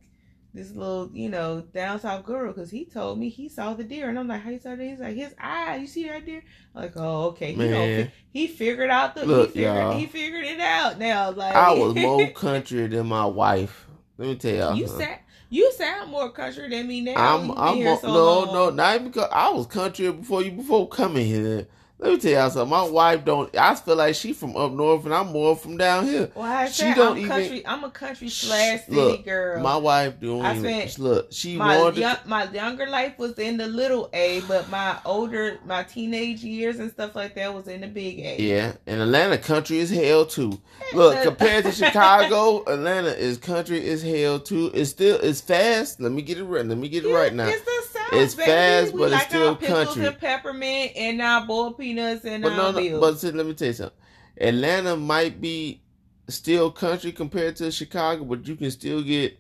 this 0.55 0.73
little, 0.73 1.11
you 1.15 1.29
know, 1.29 1.61
down 1.61 1.99
south 1.99 2.25
guru 2.25 2.49
because 2.49 2.71
he 2.71 2.85
told 2.85 3.19
me 3.19 3.29
he 3.29 3.49
saw 3.49 3.75
the 3.75 3.85
deer, 3.85 4.09
and 4.09 4.19
I'm 4.19 4.29
like, 4.29 4.43
how 4.43 4.51
you 4.51 4.59
saw 4.59 4.71
the 4.71 4.77
deer? 4.77 4.91
He's 4.91 5.01
like, 5.01 5.17
his 5.17 5.35
eye, 5.39 5.77
you 5.77 5.87
see 5.87 6.07
that 6.09 6.27
deer? 6.27 6.43
I'm 6.75 6.83
like, 6.83 6.93
oh, 6.97 7.27
okay. 7.29 7.53
He, 7.53 7.57
Man. 7.57 8.13
he 8.33 8.47
figured 8.47 8.91
out 8.91 9.15
the 9.15 9.25
Look, 9.25 9.49
he 9.49 9.61
figured 9.61 9.75
y'all. 9.75 9.97
he 9.97 10.07
figured 10.07 10.45
it 10.45 10.61
out 10.61 10.99
now. 10.99 11.31
Like 11.31 11.55
I 11.55 11.73
was 11.73 11.95
more 11.97 12.31
country 12.31 12.87
than 12.87 13.07
my 13.07 13.25
wife. 13.25 13.87
Let 14.19 14.29
me 14.29 14.37
tell 14.37 14.55
y'all. 14.55 14.77
you 14.77 14.87
something. 14.87 15.07
sound 15.07 15.19
you 15.53 15.71
sound 15.73 16.11
more 16.11 16.31
country 16.31 16.69
than 16.69 16.87
me 16.89 17.03
now. 17.03 17.15
I'm 17.17 17.51
I'm 17.53 17.83
more, 17.83 17.99
so 17.99 18.09
no 18.09 18.41
long. 18.41 18.55
no 18.55 18.71
not 18.71 18.95
even 18.95 19.09
because 19.09 19.29
I 19.31 19.51
was 19.51 19.67
country 19.67 20.11
before 20.11 20.43
you 20.43 20.53
before 20.53 20.89
coming 20.89 21.27
here. 21.27 21.67
Let 22.03 22.11
me 22.15 22.19
tell 22.19 22.33
y'all 22.33 22.51
something. 22.51 22.69
My 22.71 22.83
wife 22.83 23.25
don't. 23.25 23.57
I 23.57 23.77
feel 23.77 23.95
like 23.95 24.17
she 24.17 24.33
from 24.33 24.57
up 24.57 24.73
north 24.73 25.05
and 25.05 25.15
I'm 25.15 25.29
more 25.29 25.55
from 25.55 25.77
down 25.77 26.05
here. 26.07 26.33
Well, 26.35 26.45
I 26.45 26.67
She 26.67 26.73
said 26.83 26.97
don't 26.97 27.13
I'm 27.13 27.19
even- 27.19 27.29
country. 27.31 27.67
I'm 27.67 27.85
a 27.85 27.91
country 27.91 28.29
slash 28.29 28.81
city 28.87 28.93
Look, 28.97 29.25
girl. 29.25 29.61
My 29.63 29.77
wife 29.77 30.19
doing. 30.19 30.43
I 30.43 30.59
spent 30.59 30.99
look, 30.99 31.29
she 31.31 31.57
my 31.57 31.79
wanted. 31.79 32.01
young, 32.01 32.17
my 32.27 32.51
younger 32.51 32.89
life 32.89 33.17
was 33.19 33.39
in 33.39 33.57
the 33.57 33.69
little 33.69 34.11
A, 34.15 34.41
but 34.49 34.69
my 34.69 34.97
older, 35.05 35.61
my 35.65 35.85
teenage 35.85 36.43
years 36.43 36.81
and 36.81 36.91
stuff 36.91 37.15
like 37.15 37.37
that 37.37 37.55
was 37.55 37.69
in 37.69 37.83
the 37.83 37.87
big 37.87 38.19
A. 38.19 38.37
yeah, 38.43 38.73
and 38.89 39.01
Atlanta 39.01 39.39
country 39.39 39.79
is 39.79 39.89
hell 39.91 40.27
too. 40.27 40.61
Look, 40.95 41.23
compared 41.23 41.65
to 41.67 41.71
Chicago, 42.07 42.65
Atlanta 42.67 43.11
is 43.17 43.39
country 43.39 43.85
is 43.87 44.03
hell 44.03 44.41
too. 44.41 44.73
It's 44.75 44.91
still 44.91 45.21
it's 45.21 45.41
fast. 45.41 46.01
Let 46.01 46.11
me 46.11 46.23
get 46.23 46.39
it 46.39 46.45
right. 46.45 46.67
Let 46.67 46.79
me 46.79 46.89
get 46.89 47.05
it 47.05 47.11
Yeah, 47.11 47.17
right 47.17 47.33
now. 47.33 47.47
It's 47.47 47.63
the 47.63 47.71
South. 47.99 48.03
It's 48.15 48.35
baby. 48.35 48.51
fast, 48.51 48.93
we 48.93 48.99
but 48.99 49.05
it's 49.05 49.13
like 49.15 49.29
still 49.29 49.49
our 49.51 49.57
country. 49.57 50.07
and 50.07 50.19
peppermint 50.19 50.93
and 50.97 51.23
our 51.23 51.47
boiled 51.47 51.79
peanuts 51.95 52.25
and 52.25 52.43
But 52.43 52.57
no, 52.57 52.71
no, 52.71 53.01
but 53.01 53.23
let 53.23 53.47
me 53.47 53.55
tell 53.55 53.69
you 53.69 53.75
something. 53.75 53.99
Atlanta 54.41 54.97
might 54.97 55.41
be 55.41 55.83
still 56.29 56.71
country 56.71 57.13
compared 57.13 57.57
to 57.57 57.71
Chicago, 57.71 58.25
but 58.25 58.47
you 58.47 58.57
can 58.57 58.71
still 58.71 59.03
get. 59.03 59.39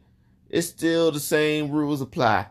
It's 0.50 0.66
still 0.68 1.10
the 1.10 1.20
same 1.20 1.70
rules 1.70 2.00
apply. 2.00 2.46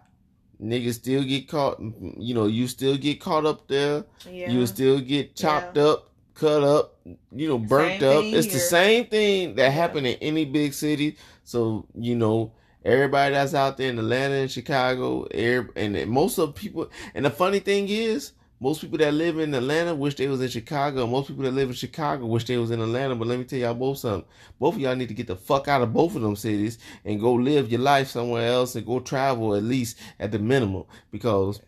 Niggas 0.62 0.96
still 0.96 1.24
get 1.24 1.48
caught. 1.48 1.80
You 1.80 2.34
know, 2.34 2.48
you 2.48 2.68
still 2.68 2.98
get 2.98 3.20
caught 3.20 3.46
up 3.46 3.68
there. 3.68 4.06
yeah. 4.30 4.52
You 4.52 4.66
still 4.68 5.00
get 5.00 5.36
chopped 5.36 5.78
up, 5.78 6.12
cut 6.34 6.64
up. 6.64 7.00
You 7.32 7.48
know, 7.48 7.58
burnt 7.58 8.04
up. 8.04 8.24
It's 8.24 8.52
the 8.52 8.60
same 8.60 9.06
thing 9.06 9.56
that 9.56 9.64
Yeah. 9.64 9.70
happened 9.70 10.08
in 10.08 10.18
any 10.22 10.46
big 10.46 10.74
city. 10.74 11.18
So 11.44 11.88
you 11.96 12.16
know. 12.16 12.54
Everybody 12.84 13.36
that's 13.36 13.54
out 13.54 13.78
there 13.78 13.92
in 13.92 14.00
Atlanta 14.00 14.34
and 14.34 14.50
Chicago, 14.50 15.26
every, 15.26 15.70
and 15.76 16.10
most 16.10 16.40
of 16.40 16.48
the 16.56 16.60
people, 16.60 16.90
and 17.14 17.24
the 17.24 17.30
funny 17.30 17.60
thing 17.60 17.88
is, 17.88 18.32
most 18.62 18.80
people 18.80 19.00
that 19.00 19.15
live 19.15 19.39
in 19.39 19.56
Atlanta 19.56 19.95
wish 19.95 20.13
they 20.13 20.28
was 20.28 20.39
in 20.39 20.47
Chicago. 20.47 21.08
Most 21.08 21.30
people 21.30 21.43
that 21.45 21.52
live 21.52 21.69
in 21.69 21.76
Chicago 21.76 22.28
wish 22.28 22.45
they 22.45 22.58
was 22.58 22.69
in 22.69 22.80
Atlanta. 22.80 23.15
But 23.15 23.28
let 23.28 23.39
me 23.39 23.43
tell 23.43 23.58
y'all 23.58 23.74
both 23.74 23.97
something. 23.97 24.30
Both 24.60 24.76
of 24.76 24.82
y'all 24.82 24.95
need 24.95 25.08
to 25.08 25.15
get 25.15 25.26
the 25.26 25.36
fuck 25.36 25.67
out 25.67 25.82
of 25.82 25.91
both 25.91 26.15
of 26.15 26.21
them 26.21 26.36
cities 26.36 26.78
and 27.04 27.19
go 27.19 27.34
live 27.34 27.71
your 27.71 27.82
life 27.82 28.10
somewhere 28.10 28.47
else 28.47 28.76
and 28.76 28.86
go 28.86 29.00
travel 29.00 29.56
at 29.56 29.63
least 29.63 29.97
at 30.19 30.32
the 30.32 30.38
minimum 30.38 30.84
because 31.10 31.60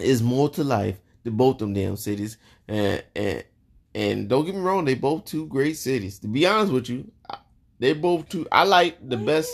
it's 0.00 0.20
more 0.20 0.48
to 0.50 0.64
life 0.64 0.96
than 1.22 1.36
both 1.36 1.54
of 1.54 1.58
them 1.60 1.74
damn 1.74 1.96
cities. 1.96 2.38
And 2.66 3.04
and 3.14 3.44
and 3.94 4.28
don't 4.28 4.44
get 4.44 4.56
me 4.56 4.62
wrong, 4.62 4.84
they 4.84 4.94
both 4.94 5.26
two 5.26 5.46
great 5.46 5.76
cities. 5.76 6.18
To 6.18 6.26
be 6.26 6.44
honest 6.44 6.72
with 6.72 6.88
you, 6.88 7.08
they 7.78 7.92
both 7.92 8.28
two. 8.28 8.48
I 8.50 8.64
like 8.64 8.98
the 9.08 9.16
best. 9.16 9.48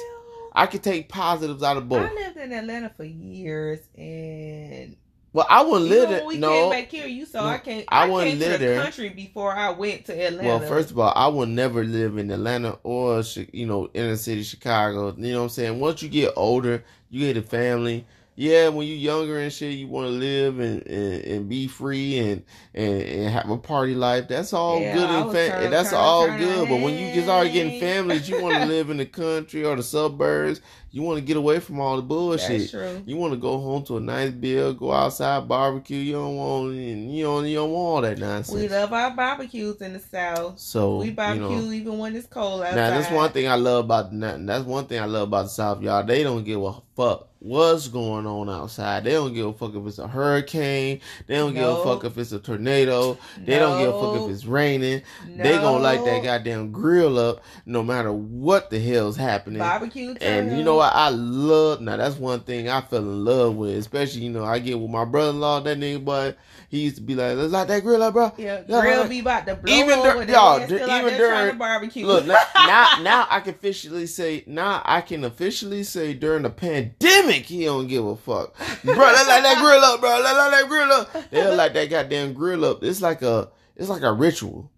I 0.54 0.64
can 0.64 0.80
take 0.80 1.10
positives 1.10 1.62
out 1.62 1.76
of 1.76 1.88
both. 1.88 2.10
I 2.10 2.14
lived 2.14 2.38
in 2.38 2.52
Atlanta 2.52 2.90
for 2.96 3.04
years, 3.04 3.80
and 3.94 4.96
Well, 5.34 5.46
I 5.48 5.62
wouldn't 5.62 5.88
live 5.88 6.10
there. 6.10 6.24
we 6.26 6.36
No, 6.36 6.50
came 6.50 6.70
back 6.70 6.90
here, 6.90 7.06
you 7.06 7.24
saw 7.24 7.48
I 7.48 7.58
came. 7.58 7.84
I 7.88 8.04
I, 8.04 8.08
wouldn't 8.08 8.32
to 8.32 8.38
live 8.38 8.60
the 8.60 8.66
there. 8.66 8.82
country 8.82 9.08
before 9.08 9.54
I 9.54 9.70
went 9.70 10.04
to 10.06 10.12
Atlanta. 10.12 10.46
Well, 10.46 10.60
first 10.60 10.90
of 10.90 10.98
all, 10.98 11.12
I 11.16 11.26
would 11.28 11.48
never 11.48 11.84
live 11.84 12.18
in 12.18 12.30
Atlanta 12.30 12.78
or 12.82 13.22
you 13.52 13.66
know 13.66 13.88
inner 13.94 14.16
city 14.16 14.42
Chicago. 14.42 15.14
You 15.16 15.32
know 15.32 15.38
what 15.38 15.44
I'm 15.44 15.48
saying? 15.50 15.80
Once 15.80 16.02
you 16.02 16.08
get 16.10 16.32
older, 16.36 16.84
you 17.10 17.20
get 17.26 17.36
a 17.38 17.42
family. 17.42 18.04
Yeah, 18.34 18.68
when 18.68 18.86
you're 18.86 18.96
younger 18.96 19.38
and 19.38 19.52
shit, 19.52 19.74
you 19.74 19.88
want 19.88 20.06
to 20.06 20.10
live 20.12 20.58
and, 20.58 20.86
and, 20.86 21.24
and 21.24 21.48
be 21.50 21.68
free 21.68 22.18
and, 22.18 22.42
and 22.74 23.02
and 23.02 23.30
have 23.30 23.50
a 23.50 23.58
party 23.58 23.94
life. 23.94 24.26
That's 24.26 24.54
all 24.54 24.80
Yeah, 24.80 24.94
good 24.94 25.10
and 25.10 25.26
was 25.26 25.34
fa- 25.34 25.48
trying- 25.50 25.70
that's 25.70 25.92
all 25.92 26.26
turn 26.26 26.38
good. 26.38 26.68
But 26.68 26.80
when 26.80 26.94
you 26.94 27.12
get 27.14 27.24
started 27.24 27.52
getting 27.52 27.78
families, 27.78 28.28
you 28.30 28.42
want 28.42 28.54
to 28.56 28.64
live 28.74 28.88
in 28.88 28.96
the 28.96 29.04
country 29.06 29.64
or 29.66 29.76
the 29.76 29.82
suburbs. 29.82 30.62
You 30.94 31.00
want 31.00 31.18
to 31.18 31.24
get 31.24 31.38
away 31.38 31.58
from 31.58 31.80
all 31.80 31.96
the 31.96 32.02
bullshit. 32.02 32.60
That's 32.60 32.70
true. 32.70 33.02
You 33.06 33.16
want 33.16 33.32
to 33.32 33.38
go 33.38 33.58
home 33.58 33.82
to 33.84 33.96
a 33.96 34.00
nice 34.00 34.30
bill, 34.30 34.74
go 34.74 34.92
outside, 34.92 35.48
barbecue. 35.48 35.96
You 35.96 36.12
don't 36.12 36.36
want 36.36 36.74
you 36.74 37.24
don't 37.24 37.46
you 37.46 37.56
don't 37.56 37.70
want 37.70 37.82
all 37.82 38.00
that 38.02 38.18
nonsense. 38.18 38.60
We 38.60 38.68
love 38.68 38.92
our 38.92 39.10
barbecues 39.10 39.80
in 39.80 39.94
the 39.94 40.00
South. 40.00 40.58
so 40.58 40.98
we 40.98 41.06
you 41.06 41.12
barbecue 41.12 41.48
know, 41.48 41.72
even 41.72 41.96
when 41.96 42.14
it's 42.14 42.26
cold 42.26 42.60
outside. 42.62 42.76
now 42.76 42.90
that's 42.90 43.10
one 43.10 43.32
thing 43.32 43.48
I 43.48 43.54
love 43.54 43.86
about 43.86 44.10
the 44.10 44.42
that's 44.44 44.66
one 44.66 44.84
thing 44.84 45.00
I 45.00 45.06
love 45.06 45.28
about 45.28 45.44
the 45.44 45.48
South, 45.48 45.80
y'all. 45.80 46.04
They 46.04 46.22
don't 46.22 46.44
give 46.44 46.62
a 46.62 46.74
fuck 46.94 47.28
what's 47.42 47.88
going 47.88 48.24
on 48.24 48.48
outside. 48.48 49.02
They 49.02 49.12
don't 49.12 49.34
give 49.34 49.46
a 49.46 49.52
fuck 49.52 49.74
if 49.74 49.84
it's 49.86 49.98
a 49.98 50.06
hurricane. 50.06 51.00
They 51.26 51.36
don't 51.36 51.54
give 51.54 51.68
a 51.68 51.82
fuck 51.82 52.04
if 52.04 52.16
it's 52.16 52.30
a 52.32 52.38
tornado. 52.38 53.18
They 53.38 53.58
don't 53.58 53.78
give 53.78 53.94
a 53.94 54.00
fuck 54.00 54.22
if 54.22 54.34
it's 54.34 54.44
raining. 54.44 55.02
They 55.26 55.52
gonna 55.56 55.82
light 55.82 56.04
that 56.04 56.22
goddamn 56.22 56.70
grill 56.70 57.18
up 57.18 57.42
no 57.66 57.82
matter 57.82 58.12
what 58.12 58.70
the 58.70 58.78
hell's 58.78 59.16
happening. 59.16 59.58
barbecue. 59.58 60.14
And 60.20 60.56
you 60.56 60.62
know 60.62 60.76
what? 60.82 60.94
I 60.94 61.08
love 61.10 61.80
now. 61.80 61.96
That's 61.96 62.16
one 62.16 62.40
thing 62.40 62.68
I 62.68 62.80
fell 62.80 62.98
in 63.00 63.24
love 63.24 63.56
with, 63.56 63.76
especially 63.76 64.22
you 64.22 64.30
know 64.30 64.44
I 64.44 64.58
get 64.58 64.78
with 64.78 64.90
my 64.90 65.04
brother-in-law. 65.04 65.60
That 65.60 65.78
nigga 65.78 66.04
but 66.04 66.38
he 66.68 66.80
used 66.80 66.96
to 66.96 67.02
be 67.02 67.14
like, 67.14 67.36
"Let's 67.36 67.52
light 67.52 67.68
that 67.68 67.82
grill 67.82 68.02
up, 68.02 68.14
bro." 68.14 68.32
Yeah, 68.38 68.62
grill 68.62 69.00
like- 69.00 69.10
be 69.10 69.20
about 69.20 69.46
to 69.46 69.54
blow 69.56 69.72
Even 69.72 69.98
over. 69.98 70.12
dur- 70.20 70.24
They 70.26 70.32
y'all, 70.32 70.64
still 70.64 70.90
even 70.90 71.16
during- 71.18 71.58
barbecue. 71.58 72.06
Look 72.06 72.26
now, 72.26 72.34
now, 72.56 72.88
now 73.02 73.26
I 73.30 73.40
can 73.40 73.54
officially 73.54 74.06
say 74.06 74.44
now 74.46 74.82
I 74.84 75.00
can 75.00 75.24
officially 75.24 75.82
say 75.84 76.14
during 76.14 76.42
the 76.42 76.50
pandemic 76.50 77.44
he 77.44 77.64
don't 77.64 77.86
give 77.86 78.04
a 78.04 78.16
fuck, 78.16 78.54
bro. 78.84 78.94
Let's 78.94 79.28
light 79.28 79.42
that 79.42 79.58
grill 79.60 79.80
up, 79.84 80.00
bro. 80.00 80.20
Let's 80.20 80.36
light 80.36 80.50
that 80.60 80.68
grill 80.68 80.92
up. 80.92 81.30
They'll 81.30 81.54
light 81.54 81.74
that 81.74 81.90
goddamn 81.90 82.32
grill 82.32 82.64
up. 82.64 82.82
It's 82.82 83.00
like 83.02 83.22
a, 83.22 83.48
it's 83.76 83.88
like 83.88 84.02
a 84.02 84.12
ritual. 84.12 84.70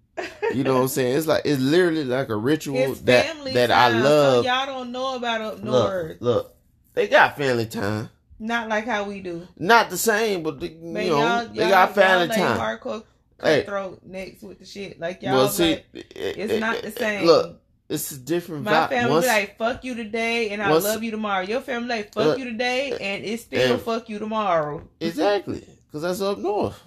You 0.52 0.62
know 0.62 0.74
what 0.74 0.80
I'm 0.82 0.88
saying? 0.88 1.16
It's 1.16 1.26
like 1.26 1.42
it's 1.44 1.60
literally 1.60 2.04
like 2.04 2.28
a 2.28 2.36
ritual 2.36 2.76
it's 2.76 3.00
that 3.02 3.26
that 3.54 3.66
time, 3.70 3.96
I 3.96 3.98
love. 3.98 4.44
So 4.44 4.50
y'all 4.50 4.66
don't 4.66 4.92
know 4.92 5.16
about 5.16 5.40
up 5.40 5.62
north. 5.62 6.16
look, 6.20 6.54
they 6.94 7.08
got 7.08 7.36
family 7.36 7.66
time. 7.66 8.10
Not 8.38 8.68
like 8.68 8.84
how 8.84 9.04
we 9.04 9.20
do. 9.20 9.46
Not 9.58 9.90
the 9.90 9.96
same, 9.96 10.42
but 10.42 10.60
the, 10.60 10.68
you 10.68 10.78
Man, 10.80 11.08
know 11.08 11.18
y'all, 11.18 11.46
they 11.48 11.60
y'all, 11.60 11.68
got 11.70 11.94
family 11.94 12.28
time. 12.28 12.58
Hardcore 12.58 13.04
Hey. 13.42 13.60
cutthroat 13.62 14.00
next 14.04 14.42
with 14.42 14.58
the 14.60 14.64
shit. 14.66 15.00
Like 15.00 15.22
y'all, 15.22 15.34
well, 15.34 15.48
see, 15.48 15.70
like, 15.72 15.86
it- 15.94 16.12
it's 16.16 16.52
it- 16.52 16.60
not 16.60 16.80
the 16.82 16.90
same. 16.92 17.26
Look, 17.26 17.60
it's 17.88 18.10
a 18.12 18.18
different 18.18 18.64
My 18.64 18.72
vibe. 18.72 18.88
family 18.90 19.10
Once- 19.12 19.26
like, 19.26 19.58
fuck 19.58 19.84
you 19.84 19.94
today 19.94 20.50
and 20.50 20.62
I 20.62 20.70
once- 20.70 20.84
love 20.84 21.02
you 21.02 21.10
tomorrow. 21.10 21.42
Your 21.44 21.60
family 21.60 21.88
like, 21.88 22.12
fuck 22.14 22.24
Look, 22.24 22.38
you 22.38 22.44
today 22.44 22.92
eh, 22.92 22.96
and 23.00 23.24
it's 23.24 23.42
still 23.44 23.74
and- 23.74 23.82
fuck 23.82 24.08
you 24.08 24.18
tomorrow. 24.18 24.82
exactly, 25.00 25.64
because 25.86 26.02
that's 26.02 26.20
up 26.20 26.38
north. 26.38 26.80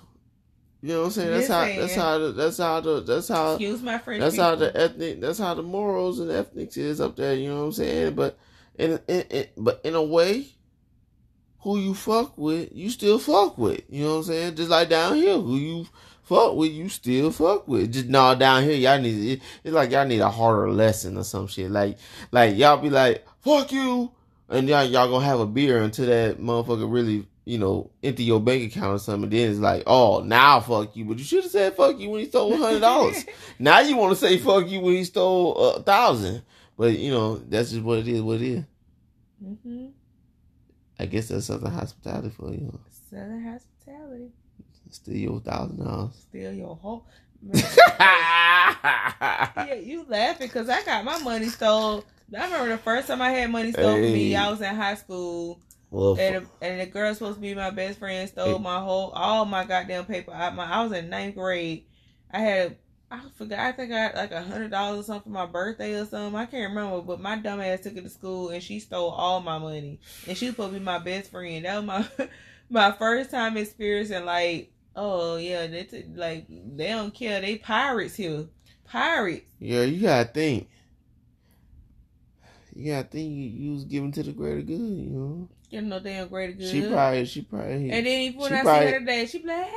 You 0.82 0.90
know 0.90 1.00
what 1.00 1.06
I'm 1.06 1.12
saying? 1.12 1.32
That's 1.32 1.48
how. 1.48 1.66
That's 1.66 1.96
how. 1.96 2.18
The, 2.20 2.32
that's 2.32 2.58
how. 2.58 2.80
The, 2.82 3.02
that's 3.02 3.28
how. 3.28 3.52
Excuse 3.54 3.82
my 3.82 3.98
French 3.98 4.22
That's 4.22 4.38
how 4.38 4.56
the 4.56 4.76
ethnic. 4.76 5.20
That's 5.22 5.40
how 5.40 5.54
the 5.56 5.64
morals 5.64 6.20
and 6.20 6.30
ethnics 6.30 6.78
is 6.78 7.02
up 7.02 7.16
there. 7.16 7.34
You 7.34 7.50
know 7.50 7.60
what 7.60 7.66
I'm 7.66 7.72
saying? 7.72 8.16
But 8.16 8.38
in, 8.78 9.00
in, 9.08 9.22
in 9.22 9.48
but 9.58 9.82
in 9.84 9.96
a 9.96 10.04
way, 10.04 10.48
who 11.62 11.80
you 11.80 11.96
fuck 11.96 12.38
with, 12.38 12.70
you 12.74 12.90
still 12.90 13.18
fuck 13.18 13.58
with. 13.58 13.82
You 13.90 14.04
know 14.04 14.12
what 14.12 14.18
I'm 14.18 14.24
saying? 14.24 14.56
Just 14.56 14.70
like 14.70 14.90
down 14.90 15.16
here, 15.16 15.38
who 15.38 15.58
you 15.58 15.88
fuck 16.24 16.56
with, 16.56 16.72
you 16.72 16.90
still 16.90 17.32
fuck 17.32 17.68
with. 17.68 17.94
Just 17.94 18.08
no 18.08 18.36
down 18.36 18.64
here, 18.64 18.76
y'all 18.76 19.02
need. 19.02 19.32
It, 19.32 19.42
it's 19.64 19.74
like 19.74 19.92
y'all 19.92 20.06
need 20.06 20.20
a 20.20 20.30
harder 20.30 20.72
lesson 20.72 21.18
or 21.18 21.24
some 21.24 21.48
shit. 21.48 21.72
Like 21.72 21.98
like 22.32 22.56
y'all 22.56 22.78
be 22.78 22.92
like 22.92 23.26
fuck 23.42 23.72
you, 23.72 24.12
and 24.48 24.70
y'all 24.70 24.84
y'all 24.84 25.10
gonna 25.10 25.26
have 25.26 25.40
a 25.40 25.48
beer 25.48 25.82
until 25.82 26.06
that 26.06 26.40
motherfucker 26.40 26.92
really. 26.92 27.26
You 27.48 27.58
know, 27.60 27.92
into 28.02 28.24
your 28.24 28.42
bank 28.42 28.72
account 28.72 28.96
or 28.96 29.00
something. 29.00 29.30
Then 29.30 29.50
it's 29.52 29.60
like, 29.60 29.84
oh, 29.88 30.22
now 30.22 30.60
fuck 30.60 30.96
you. 30.98 31.06
But 31.06 31.18
you 31.18 31.24
should 31.24 31.44
have 31.44 31.52
said 31.52 31.76
fuck 31.76 31.98
you 31.98 32.10
when 32.10 32.20
he 32.22 32.26
stole 32.28 32.58
hundred 32.58 32.82
dollars. 32.82 33.26
Now 33.60 33.80
you 33.80 33.96
want 33.96 34.12
to 34.12 34.20
say 34.20 34.38
fuck 34.38 34.68
you 34.68 34.82
when 34.82 34.96
he 34.96 35.04
stole 35.06 35.56
a 35.56 35.82
thousand, 35.82 36.42
but 36.78 36.98
you 36.98 37.10
know 37.12 37.38
that's 37.38 37.72
just 37.72 37.84
what 37.84 38.00
it 38.00 38.08
is. 38.10 38.22
What 38.22 38.42
it 38.42 38.48
is. 38.52 38.64
hmm 39.42 39.86
I 41.00 41.06
guess 41.06 41.30
that's 41.30 41.46
Southern 41.46 41.72
hospitality 41.72 42.30
for 42.32 42.52
you. 42.52 42.78
Southern 43.10 43.44
hospitality. 43.44 44.32
Steal 44.90 45.16
your 45.16 45.40
thousand 45.40 45.84
dollars. 45.86 46.16
Steal 46.30 46.52
your 46.54 46.76
whole. 46.76 47.06
Yeah, 48.84 49.74
you 49.76 50.06
laughing 50.08 50.48
because 50.48 50.70
I 50.70 50.84
got 50.84 51.06
my 51.06 51.18
money 51.20 51.48
stole. 51.50 52.04
I 52.38 52.46
remember 52.46 52.70
the 52.70 52.78
first 52.78 53.08
time 53.08 53.22
I 53.22 53.32
had 53.32 53.50
money 53.52 53.72
stole 53.72 53.94
from 53.94 54.02
me. 54.02 54.36
I 54.36 54.50
was 54.50 54.62
in 54.62 54.76
high 54.76 54.96
school, 54.96 55.60
well, 55.90 56.18
and 56.20 56.36
a, 56.36 56.66
and 56.66 56.82
the 56.82 56.86
girl 56.86 57.14
supposed 57.14 57.36
to 57.36 57.42
be 57.42 57.54
my 57.56 57.70
best 57.70 58.00
friend 58.00 58.28
stole 58.30 58.58
Hey. 58.58 58.64
my 58.64 58.80
whole 58.80 59.10
all 59.12 59.46
my 59.46 59.64
goddamn 59.66 60.06
paper. 60.06 60.32
I, 60.34 60.50
my, 60.52 60.66
I 60.66 60.84
was 60.84 60.92
in 60.92 61.10
ninth 61.10 61.36
grade. 61.36 61.86
I 62.32 62.40
had 62.40 62.78
I 63.10 63.22
forgot. 63.38 63.60
I 63.60 63.72
think 63.72 63.94
I 63.94 64.00
had 64.00 64.16
like 64.16 64.32
a 64.34 64.42
hundred 64.42 64.72
dollars 64.72 65.00
or 65.00 65.04
something 65.04 65.32
for 65.32 65.38
my 65.40 65.46
birthday 65.46 65.94
or 65.94 66.06
something. 66.06 66.36
I 66.36 66.46
can't 66.46 66.70
remember, 66.70 67.02
but 67.02 67.22
my 67.22 67.38
dumb 67.38 67.62
ass 67.62 67.82
took 67.82 67.96
it 67.96 68.04
to 68.04 68.10
school 68.10 68.50
and 68.50 68.62
she 68.62 68.80
stole 68.82 69.12
all 69.12 69.40
my 69.40 69.58
money. 69.58 70.00
And 70.28 70.38
she 70.38 70.48
was 70.48 70.56
supposed 70.56 70.74
to 70.74 70.80
be 70.80 70.84
my 70.86 71.00
best 71.00 71.32
friend. 71.32 71.64
That 71.64 71.78
was 71.78 71.86
my 71.86 72.28
my 72.70 72.92
first 72.92 73.32
time 73.32 73.56
experiencing 73.56 74.26
like, 74.26 74.74
oh 74.94 75.38
yeah, 75.38 75.68
they 75.68 75.84
t- 75.84 76.04
like 76.16 76.48
they 76.50 76.90
don't 76.90 77.14
care. 77.14 77.40
They 77.40 77.56
pirates 77.56 78.16
here, 78.16 78.48
pirates. 78.84 79.50
yeah, 79.60 79.84
you 79.84 80.02
gotta 80.02 80.28
think. 80.30 80.68
Yeah, 82.74 83.00
I 83.00 83.04
think 83.04 83.32
you, 83.32 83.44
you 83.44 83.72
was 83.72 83.86
given 83.86 84.12
to 84.12 84.22
the 84.24 84.34
greater 84.34 84.62
good. 84.62 84.74
You 84.80 85.10
know. 85.10 85.50
You 85.70 85.82
know, 85.82 86.00
damn 86.00 86.28
great 86.30 86.58
good. 86.58 86.70
She 86.70 86.82
probably. 86.88 87.26
She 87.26 87.42
probably. 87.42 87.92
And 87.92 88.06
then 88.06 88.34
when 88.38 88.50
she 88.50 88.56
I 88.56 88.62
probably- 88.62 88.88
see 88.88 88.94
her 88.94 89.00
today, 89.00 89.26
she 89.26 89.38
be 89.40 89.48
like, 89.48 89.66
"Hey, 89.66 89.72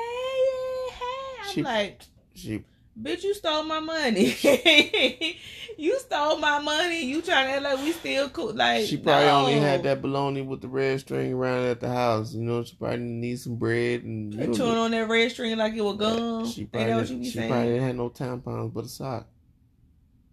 yeah, 0.47 0.95
hey." 0.95 1.43
I'm 1.43 1.51
She- 1.53 1.63
like, 1.63 2.01
She. 2.35 2.65
"Bitch, 3.01 3.23
you 3.25 3.35
stole 3.35 3.65
my 3.65 3.81
money. 3.81 4.37
you 5.79 5.99
stole 5.99 6.37
my 6.39 6.61
money. 6.61 7.05
You 7.05 7.23
trying 7.23 7.47
to 7.49 7.53
act 7.55 7.63
like 7.63 7.79
we 7.85 7.93
still 7.93 8.29
cool? 8.29 8.53
Like 8.55 8.87
She 8.87 8.99
probably 8.99 9.27
no. 9.27 9.39
only 9.41 9.55
had 9.55 9.83
that 9.85 10.01
bologna 10.03 10.43
with 10.43 10.61
the 10.61 10.69
red 10.69 11.01
string 11.01 11.33
around 11.33 11.65
at 11.65 11.81
the 11.81 11.89
house. 11.89 12.35
You 12.35 12.43
know, 12.43 12.63
she 12.63 12.77
probably 12.77 12.99
need 12.99 13.41
some 13.41 13.57
bread 13.57 14.03
and. 14.05 14.33
You 14.35 14.41
And 14.43 14.59
know, 14.59 14.83
on 14.85 14.91
that 14.93 15.09
red 15.09 15.31
string 15.33 15.57
like 15.59 15.75
it 15.75 15.81
was 15.83 15.97
gum. 15.97 16.47
She 16.47 16.67
probably, 16.67 16.89
that 16.89 16.97
what 16.97 17.11
you 17.11 17.17
be 17.19 17.25
she 17.25 17.31
saying? 17.33 17.51
probably 17.51 17.69
didn't 17.73 17.87
have 17.87 17.97
no 17.97 18.11
tampons 18.11 18.73
but 18.73 18.85
a 18.85 18.89
sock 18.89 19.27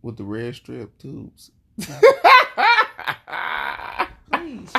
with 0.04 0.18
the 0.18 0.24
red 0.24 0.54
strip 0.56 0.96
tubes. 1.00 1.50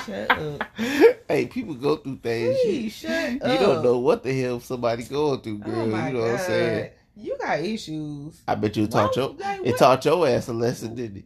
Shut 0.04 0.30
up. 0.30 0.64
hey, 1.28 1.46
people 1.46 1.74
go 1.74 1.96
through 1.96 2.18
things. 2.18 2.56
You, 2.58 2.64
Please 2.64 2.92
shut 2.92 3.32
you 3.32 3.40
up. 3.42 3.60
don't 3.60 3.82
know 3.82 3.98
what 3.98 4.22
the 4.22 4.40
hell 4.40 4.60
somebody 4.60 5.04
going 5.04 5.40
through, 5.40 5.60
oh 5.64 5.70
girl. 5.70 5.80
Oh 5.80 5.84
you 5.84 5.90
know 5.90 6.12
God. 6.12 6.14
what 6.14 6.30
I'm 6.32 6.38
saying? 6.38 6.90
You 7.16 7.36
got 7.38 7.60
issues. 7.60 8.40
I 8.46 8.54
bet 8.54 8.76
you 8.76 8.84
it 8.84 8.90
taught 8.90 9.16
your 9.16 9.30
like, 9.30 9.60
it 9.64 9.76
taught 9.76 10.04
your 10.04 10.28
ass 10.28 10.48
a 10.48 10.52
lesson, 10.52 10.94
didn't 10.94 11.18
it? 11.18 11.24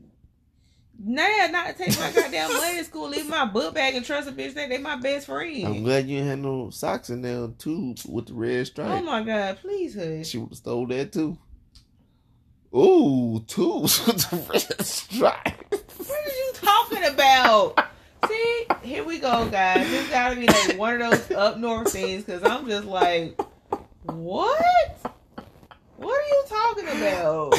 Nah, 1.04 1.48
not 1.50 1.76
take 1.76 1.98
my 1.98 2.12
goddamn 2.14 2.52
money 2.52 2.78
to 2.78 2.84
school, 2.84 3.08
leave 3.08 3.28
my 3.28 3.44
book 3.44 3.74
bag 3.74 3.96
and 3.96 4.04
trust 4.04 4.28
a 4.28 4.32
bitch 4.32 4.54
that 4.54 4.68
they 4.68 4.78
my 4.78 4.96
best 4.96 5.26
friend. 5.26 5.66
I'm 5.66 5.82
glad 5.82 6.08
you 6.08 6.22
had 6.22 6.38
no 6.38 6.70
socks 6.70 7.10
in 7.10 7.22
there 7.22 7.48
tubes 7.58 8.06
with 8.06 8.26
the 8.26 8.34
red 8.34 8.60
oh 8.60 8.64
stripe. 8.64 9.02
Oh 9.02 9.02
my 9.02 9.22
god, 9.22 9.58
please 9.60 9.96
hush. 9.96 10.28
She 10.28 10.38
would 10.38 10.50
have 10.50 10.58
stole 10.58 10.86
that 10.86 11.12
too. 11.12 11.36
Ooh, 12.74 13.44
tubes 13.46 14.06
with 14.06 14.30
the 14.30 14.36
red 14.50 14.86
stripe. 14.86 15.64
What 15.70 16.10
are 16.10 16.36
you 16.36 16.52
talking 16.54 17.04
about? 17.04 17.91
See, 18.28 18.66
here 18.82 19.04
we 19.04 19.18
go, 19.18 19.48
guys. 19.48 19.88
This 19.88 20.08
gotta 20.08 20.36
be 20.36 20.46
like 20.46 20.78
one 20.78 21.00
of 21.00 21.10
those 21.10 21.30
up 21.36 21.58
north 21.58 21.92
things 21.92 22.24
because 22.24 22.42
I'm 22.44 22.66
just 22.68 22.86
like, 22.86 23.40
what? 24.02 25.12
What 25.96 26.20
are 26.20 26.28
you 26.28 26.44
talking 26.48 26.88
about? 26.88 27.54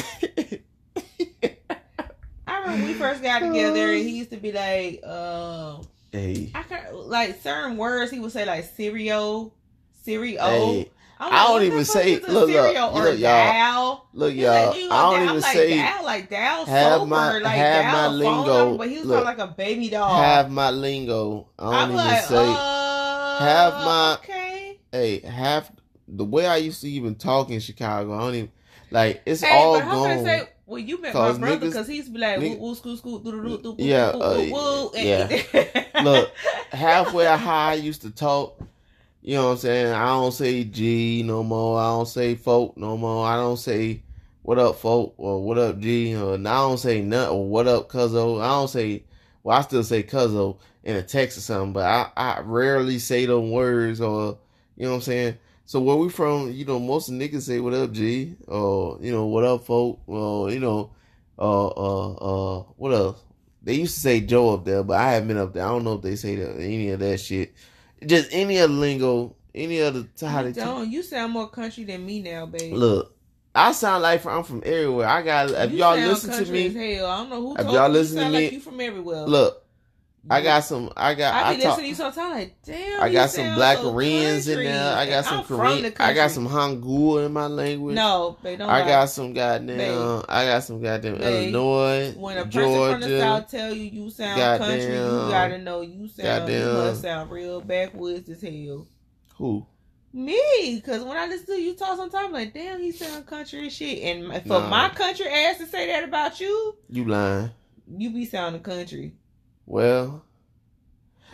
I 2.46 2.60
remember 2.60 2.86
we 2.86 2.94
first 2.94 3.22
got 3.22 3.40
together, 3.40 3.92
and 3.92 4.02
he 4.08 4.18
used 4.18 4.30
to 4.30 4.36
be 4.36 4.52
like, 4.52 5.04
um, 5.04 5.86
hey, 6.12 6.50
I 6.54 6.62
can 6.62 6.84
like 6.92 7.42
certain 7.42 7.76
words 7.76 8.10
he 8.10 8.20
would 8.20 8.32
say 8.32 8.44
like 8.44 8.64
cereal, 8.64 9.54
cereal. 10.02 10.46
hey, 10.46 10.90
I'm 11.20 11.32
I 11.32 11.44
don't 11.46 11.62
even 11.62 11.84
say- 11.84 12.16
look, 12.20 12.28
look, 12.28 12.48
look, 12.50 13.18
y'all. 13.18 14.04
Look, 14.12 14.34
y'all. 14.34 14.76
you 14.76 14.88
I 14.90 15.10
don't 15.12 15.22
even 15.22 15.40
like, 15.40 15.52
say 15.52 15.76
Dow, 15.76 16.00
like 16.04 16.28
Dow 16.30 16.64
have 16.64 17.08
my- 17.08 17.38
like 17.38 17.54
have 17.54 17.84
Dow 17.84 17.92
my 17.92 18.06
lingo. 18.08 18.44
number, 18.64 18.78
but 18.78 18.88
he 18.88 18.96
was 18.98 19.06
Look, 19.06 19.24
like 19.24 19.38
a 19.38 19.46
baby 19.46 19.88
dog. 19.90 20.22
have 20.24 20.50
my 20.50 20.70
lingo. 20.70 21.48
I 21.58 21.62
don't 21.64 21.74
I'm 21.74 21.84
even 21.92 21.96
like, 21.96 22.24
say. 22.24 22.36
uh, 22.56 23.38
have 23.38 23.72
my- 23.84 24.16
okay. 24.22 24.78
hey, 24.92 25.20
half 25.20 25.70
the 26.08 26.24
way 26.24 26.46
I 26.46 26.56
used 26.56 26.80
to 26.82 26.88
even 26.90 27.14
talk 27.14 27.50
in 27.50 27.60
Chicago. 27.60 28.14
I 28.14 28.20
don't 28.20 28.34
even 28.34 28.52
like 28.90 29.22
it's 29.26 29.40
Hey, 29.42 29.56
all 29.56 29.74
but 29.74 29.84
how 29.84 29.94
gone. 29.94 30.08
can 30.08 30.18
I 30.18 30.22
say? 30.24 30.48
Well, 30.66 30.78
you 30.78 31.00
met 31.00 31.14
my 31.14 31.32
brother 31.32 31.58
because 31.66 31.86
he's 31.86 31.96
used 31.98 32.08
to 32.08 32.14
be 32.14 32.20
like, 32.20 32.40
woo, 32.40 32.56
woo, 32.56 32.74
scoot, 32.74 32.98
scoot, 32.98 33.22
doo, 33.22 33.32
doo, 33.32 33.58
doo, 33.58 33.76
doo, 33.76 33.84
Yeah, 33.84 34.14
woo, 34.16 34.22
uh, 34.22 34.36
woo, 34.38 34.50
woo, 34.52 34.90
yeah. 34.94 36.02
Look, 36.02 36.30
halfway 36.72 37.26
how 37.36 37.68
I 37.68 37.74
used 37.74 38.02
to 38.02 38.10
talk. 38.10 38.58
You 39.26 39.36
know 39.36 39.46
what 39.46 39.50
I'm 39.52 39.56
saying? 39.56 39.92
I 39.94 40.04
don't 40.04 40.32
say 40.32 40.64
G 40.64 41.22
no 41.24 41.42
more. 41.42 41.80
I 41.80 41.84
don't 41.84 42.06
say 42.06 42.34
folk 42.34 42.76
no 42.76 42.98
more. 42.98 43.26
I 43.26 43.36
don't 43.36 43.56
say 43.56 44.02
what 44.42 44.58
up 44.58 44.76
folk 44.76 45.14
or 45.16 45.42
what 45.42 45.56
up 45.56 45.78
G 45.78 46.14
or 46.14 46.34
I 46.34 46.36
don't 46.36 46.76
say 46.76 47.00
nut 47.00 47.30
or 47.30 47.48
what 47.48 47.66
up 47.66 47.88
cuzzo. 47.88 48.42
I 48.42 48.48
don't 48.48 48.68
say 48.68 49.04
well 49.42 49.56
I 49.56 49.62
still 49.62 49.82
say 49.82 50.02
cuzzo 50.02 50.58
in 50.82 50.96
a 50.96 51.02
text 51.02 51.38
or 51.38 51.40
something, 51.40 51.72
but 51.72 51.86
I, 51.86 52.10
I 52.14 52.40
rarely 52.40 52.98
say 52.98 53.24
them 53.24 53.50
words 53.50 53.98
or 53.98 54.36
you 54.76 54.84
know 54.84 54.90
what 54.90 54.96
I'm 54.96 55.00
saying? 55.02 55.38
So 55.64 55.80
where 55.80 55.96
we 55.96 56.10
from, 56.10 56.52
you 56.52 56.66
know, 56.66 56.78
most 56.78 57.10
niggas 57.10 57.42
say 57.42 57.60
what 57.60 57.72
up 57.72 57.92
G 57.92 58.36
or 58.46 58.98
you 59.00 59.10
know, 59.10 59.24
what 59.24 59.44
up 59.44 59.64
folk 59.64 60.02
or 60.06 60.50
you 60.50 60.60
know, 60.60 60.90
uh 61.38 61.68
uh 61.68 62.12
uh 62.12 62.62
what 62.76 62.92
else? 62.92 63.22
They 63.62 63.72
used 63.72 63.94
to 63.94 64.00
say 64.00 64.20
Joe 64.20 64.52
up 64.52 64.66
there, 64.66 64.82
but 64.82 64.98
I 65.00 65.12
haven't 65.12 65.28
been 65.28 65.38
up 65.38 65.54
there. 65.54 65.64
I 65.64 65.68
don't 65.68 65.84
know 65.84 65.94
if 65.94 66.02
they 66.02 66.16
say 66.16 66.36
that, 66.36 66.60
any 66.60 66.90
of 66.90 67.00
that 67.00 67.16
shit. 67.20 67.54
Just 68.06 68.28
any 68.32 68.58
other 68.58 68.72
lingo, 68.72 69.34
any 69.54 69.80
other 69.80 70.06
how 70.20 70.40
You 70.42 70.52
they 70.52 70.60
don't. 70.60 70.90
You 70.90 71.02
sound 71.02 71.32
more 71.32 71.48
country 71.48 71.84
than 71.84 72.04
me 72.04 72.20
now, 72.22 72.46
babe. 72.46 72.74
look. 72.74 73.10
I 73.56 73.70
sound 73.70 74.02
like 74.02 74.26
I'm 74.26 74.42
from 74.42 74.62
everywhere. 74.66 75.06
I 75.06 75.22
got 75.22 75.50
if 75.50 75.70
You 75.72 75.78
y'all 75.78 75.94
sound 75.94 76.08
listen 76.08 76.44
to 76.44 76.52
me, 76.52 76.68
hell. 76.96 77.06
I 77.06 77.16
don't 77.18 77.30
know 77.30 77.40
who 77.40 77.54
If 77.56 77.66
y'all 77.66 77.86
you. 77.86 77.92
listen 77.92 78.18
you 78.18 78.24
to 78.24 78.30
me- 78.30 78.42
like 78.44 78.52
you 78.52 78.60
from 78.60 78.80
everywhere. 78.80 79.22
look. 79.26 79.63
I 80.30 80.40
got 80.40 80.60
some. 80.64 80.90
I 80.96 81.14
got. 81.14 81.34
I 81.34 81.38
I, 81.50 81.56
talk. 81.56 81.64
listening 81.64 81.76
to 81.84 81.88
you 81.88 81.94
sometimes 81.94 82.34
like, 82.34 82.62
damn. 82.64 83.02
I 83.02 83.12
got 83.12 83.30
some 83.30 83.54
black 83.56 83.76
so 83.76 83.90
Koreans 83.90 84.48
in 84.48 84.58
there. 84.64 84.96
I 84.96 85.06
got 85.06 85.24
some 85.26 85.44
Korean. 85.44 85.92
I 85.98 86.14
got 86.14 86.30
some 86.30 86.48
Hangul 86.48 87.26
in 87.26 87.32
my 87.32 87.46
language. 87.46 87.94
No, 87.94 88.38
they 88.42 88.56
don't. 88.56 88.70
I 88.70 88.86
got 88.86 89.10
some 89.10 89.34
goddamn. 89.34 89.76
Babe. 89.76 90.24
I 90.28 90.44
got 90.46 90.64
some 90.64 90.80
goddamn 90.80 91.18
Babe. 91.18 91.54
Illinois, 91.54 92.12
When 92.16 92.38
a 92.38 92.44
person 92.46 92.90
from 92.92 93.00
the 93.02 93.20
south 93.20 93.50
tell 93.50 93.74
you 93.74 93.82
you 93.84 94.10
sound 94.10 94.60
country, 94.60 94.94
you 94.94 95.28
gotta 95.30 95.58
know 95.58 95.82
you 95.82 96.08
sound. 96.08 96.50
You 96.50 96.64
must 96.64 97.02
sound 97.02 97.30
real 97.30 97.60
backwoods 97.60 98.28
as 98.30 98.40
hell. 98.40 98.86
Who? 99.36 99.66
Me, 100.12 100.80
because 100.82 101.02
when 101.02 101.16
I 101.16 101.26
listen 101.26 101.46
to 101.56 101.60
you 101.60 101.74
talk, 101.74 101.96
sometimes 101.96 102.26
I'm 102.26 102.32
like, 102.32 102.54
damn, 102.54 102.80
he 102.80 102.92
sound 102.92 103.26
country 103.26 103.66
as 103.66 103.72
shit. 103.72 104.00
And 104.04 104.32
for 104.44 104.60
Nah. 104.60 104.68
my 104.68 104.88
country 104.90 105.26
ass 105.26 105.58
to 105.58 105.66
say 105.66 105.88
that 105.88 106.04
about 106.04 106.40
you, 106.40 106.76
You 106.88 107.04
lying? 107.04 107.50
you 107.98 108.10
be 108.10 108.24
sounding 108.24 108.62
country. 108.62 109.12
Well, 109.66 110.22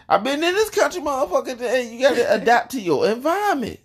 I've 0.09 0.25
been 0.25 0.43
in 0.43 0.55
this 0.55 0.71
country, 0.71 1.01
motherfucker. 1.01 1.93
You 1.93 2.01
got 2.01 2.15
to 2.15 2.35
adapt 2.35 2.73
to 2.73 2.81
your 2.81 3.09
environment. 3.09 3.81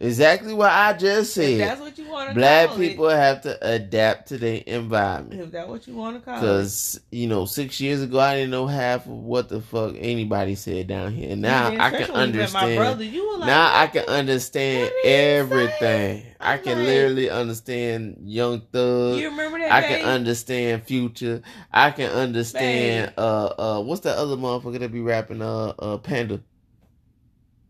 Exactly 0.00 0.54
what 0.54 0.70
I 0.70 0.92
just 0.92 1.36
If 1.36 1.44
said. 1.44 1.60
that's 1.60 1.80
what 1.80 1.98
you 1.98 2.06
want 2.08 2.28
to 2.28 2.34
Black 2.36 2.76
people 2.76 3.08
have 3.08 3.40
to 3.42 3.58
adapt 3.66 4.28
to 4.28 4.38
their 4.38 4.62
environment. 4.64 5.40
it. 5.40 5.44
If 5.44 5.50
that's 5.50 5.68
what 5.68 5.88
you 5.88 5.94
want 5.94 6.16
to 6.18 6.22
call 6.24 6.36
it. 6.36 6.40
Because, 6.40 7.00
you 7.10 7.26
know, 7.26 7.46
six 7.46 7.80
years 7.80 8.00
ago, 8.02 8.20
I 8.20 8.36
didn't 8.36 8.52
know 8.52 8.68
half 8.68 9.06
of 9.06 9.12
what 9.12 9.48
the 9.48 9.60
fuck 9.60 9.96
anybody 9.98 10.54
said 10.54 10.86
down 10.86 11.12
here. 11.12 11.30
And 11.32 11.42
now 11.42 11.66
I 11.66 11.90
can 11.90 12.02
especially 12.02 12.14
when 12.14 12.28
you 12.32 12.38
met 12.38 12.52
My 12.52 12.60
understand. 12.60 12.76
brother, 12.76 13.04
like, 13.38 13.46
now 13.48 13.72
I 13.80 13.86
can 13.88 14.04
understand 14.04 14.82
what 14.84 14.92
are 15.04 15.08
you 15.08 15.16
everything. 15.16 16.22
I 16.40 16.58
can 16.58 16.78
like- 16.78 16.86
literally 16.86 17.30
understand 17.30 18.18
Young 18.22 18.60
Thug. 18.72 19.18
You 19.18 19.30
remember 19.30 19.58
that 19.58 19.72
I 19.72 19.80
day? 19.80 19.88
can 19.98 20.08
understand 20.08 20.82
Future. 20.84 21.42
I 21.72 21.90
can 21.90 22.10
understand 22.12 23.14
uh 23.18 23.46
uh 23.46 23.82
what's 23.82 24.02
that 24.02 24.16
other 24.16 24.36
motherfucker 24.36 24.78
that 24.78 24.92
be 24.92 25.00
rapping 25.00 25.42
uh 25.42 25.70
uh 25.78 25.96
Panda. 25.98 26.40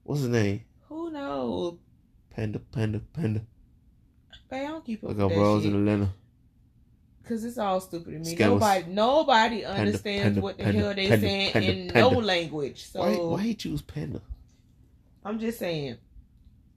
What's 0.02 0.20
his 0.20 0.28
name? 0.28 0.62
Who 0.90 1.10
knows? 1.10 1.78
Panda 2.38 2.60
Panda 2.60 3.00
Panda. 3.12 3.40
Babe, 4.48 4.62
I 4.62 4.66
don't 4.68 4.84
keep 4.84 5.02
up 5.02 5.08
Like 5.08 5.16
with 5.18 5.28
that 5.30 5.34
bros 5.34 5.62
shit. 5.64 5.72
in 5.72 5.78
Atlanta. 5.80 6.12
Cause 7.28 7.42
it's 7.44 7.58
all 7.58 7.80
stupid 7.80 8.12
to 8.12 8.18
me. 8.20 8.36
Scammers. 8.36 8.38
Nobody, 8.60 8.84
nobody 8.92 9.64
understands 9.64 10.22
panda, 10.24 10.40
what 10.40 10.56
the 10.56 10.62
panda, 10.64 10.78
hell 10.78 10.94
they 10.94 11.08
panda, 11.08 11.26
saying 11.26 11.52
panda, 11.52 11.72
in 11.72 11.90
panda. 11.90 12.10
no 12.12 12.18
language. 12.20 12.84
So 12.84 13.00
why 13.00 13.16
why 13.16 13.42
he 13.42 13.54
choose 13.54 13.82
Panda? 13.82 14.20
I'm 15.24 15.40
just 15.40 15.58
saying. 15.58 15.96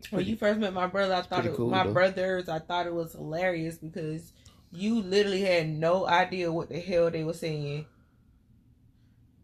When 0.10 0.26
you 0.26 0.36
first 0.36 0.60
met 0.60 0.74
my 0.74 0.88
brother, 0.88 1.14
I 1.14 1.22
thought 1.22 1.46
it, 1.46 1.54
cool, 1.54 1.70
my 1.70 1.86
though. 1.86 1.94
brothers, 1.94 2.50
I 2.50 2.58
thought 2.58 2.88
it 2.88 2.94
was 2.94 3.14
hilarious 3.14 3.78
because 3.78 4.34
you 4.72 5.00
literally 5.00 5.42
had 5.42 5.70
no 5.70 6.08
idea 6.08 6.52
what 6.52 6.70
the 6.70 6.80
hell 6.80 7.12
they 7.12 7.24
were 7.24 7.34
saying, 7.34 7.86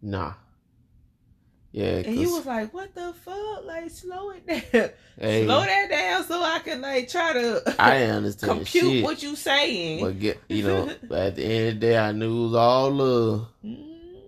Nah. 0.02 0.34
Yeah, 1.72 1.98
and 1.98 2.16
you 2.16 2.28
'cause- 2.28 2.38
was 2.38 2.46
like, 2.48 2.74
"What 2.74 2.96
the 2.96 3.14
fuck? 3.14 3.66
Like, 3.66 3.90
slow 3.92 4.32
it 4.32 4.48
down, 4.48 4.90
hey, 5.20 5.46
slow 5.46 5.62
that 5.62 5.90
down, 6.18 6.28
so 6.28 6.44
I 6.44 6.60
can 6.60 6.82
like 6.82 7.10
try 7.10 7.34
to 7.34 7.76
I 7.80 8.04
understand 8.04 8.52
compute 8.60 8.84
shit. 8.94 9.04
what 9.04 9.22
you 9.24 9.36
saying." 9.36 10.02
but 10.04 10.20
get 10.20 10.40
you 10.50 10.64
know, 10.64 10.90
but 11.08 11.20
at 11.20 11.36
the 11.36 11.44
end 11.44 11.68
of 11.70 11.74
the 11.76 11.80
day, 11.80 11.98
I 11.98 12.12
knew 12.12 12.40
it 12.40 12.44
was 12.48 12.56
all 12.56 12.92
love. 12.92 13.48
Mm, 13.66 13.78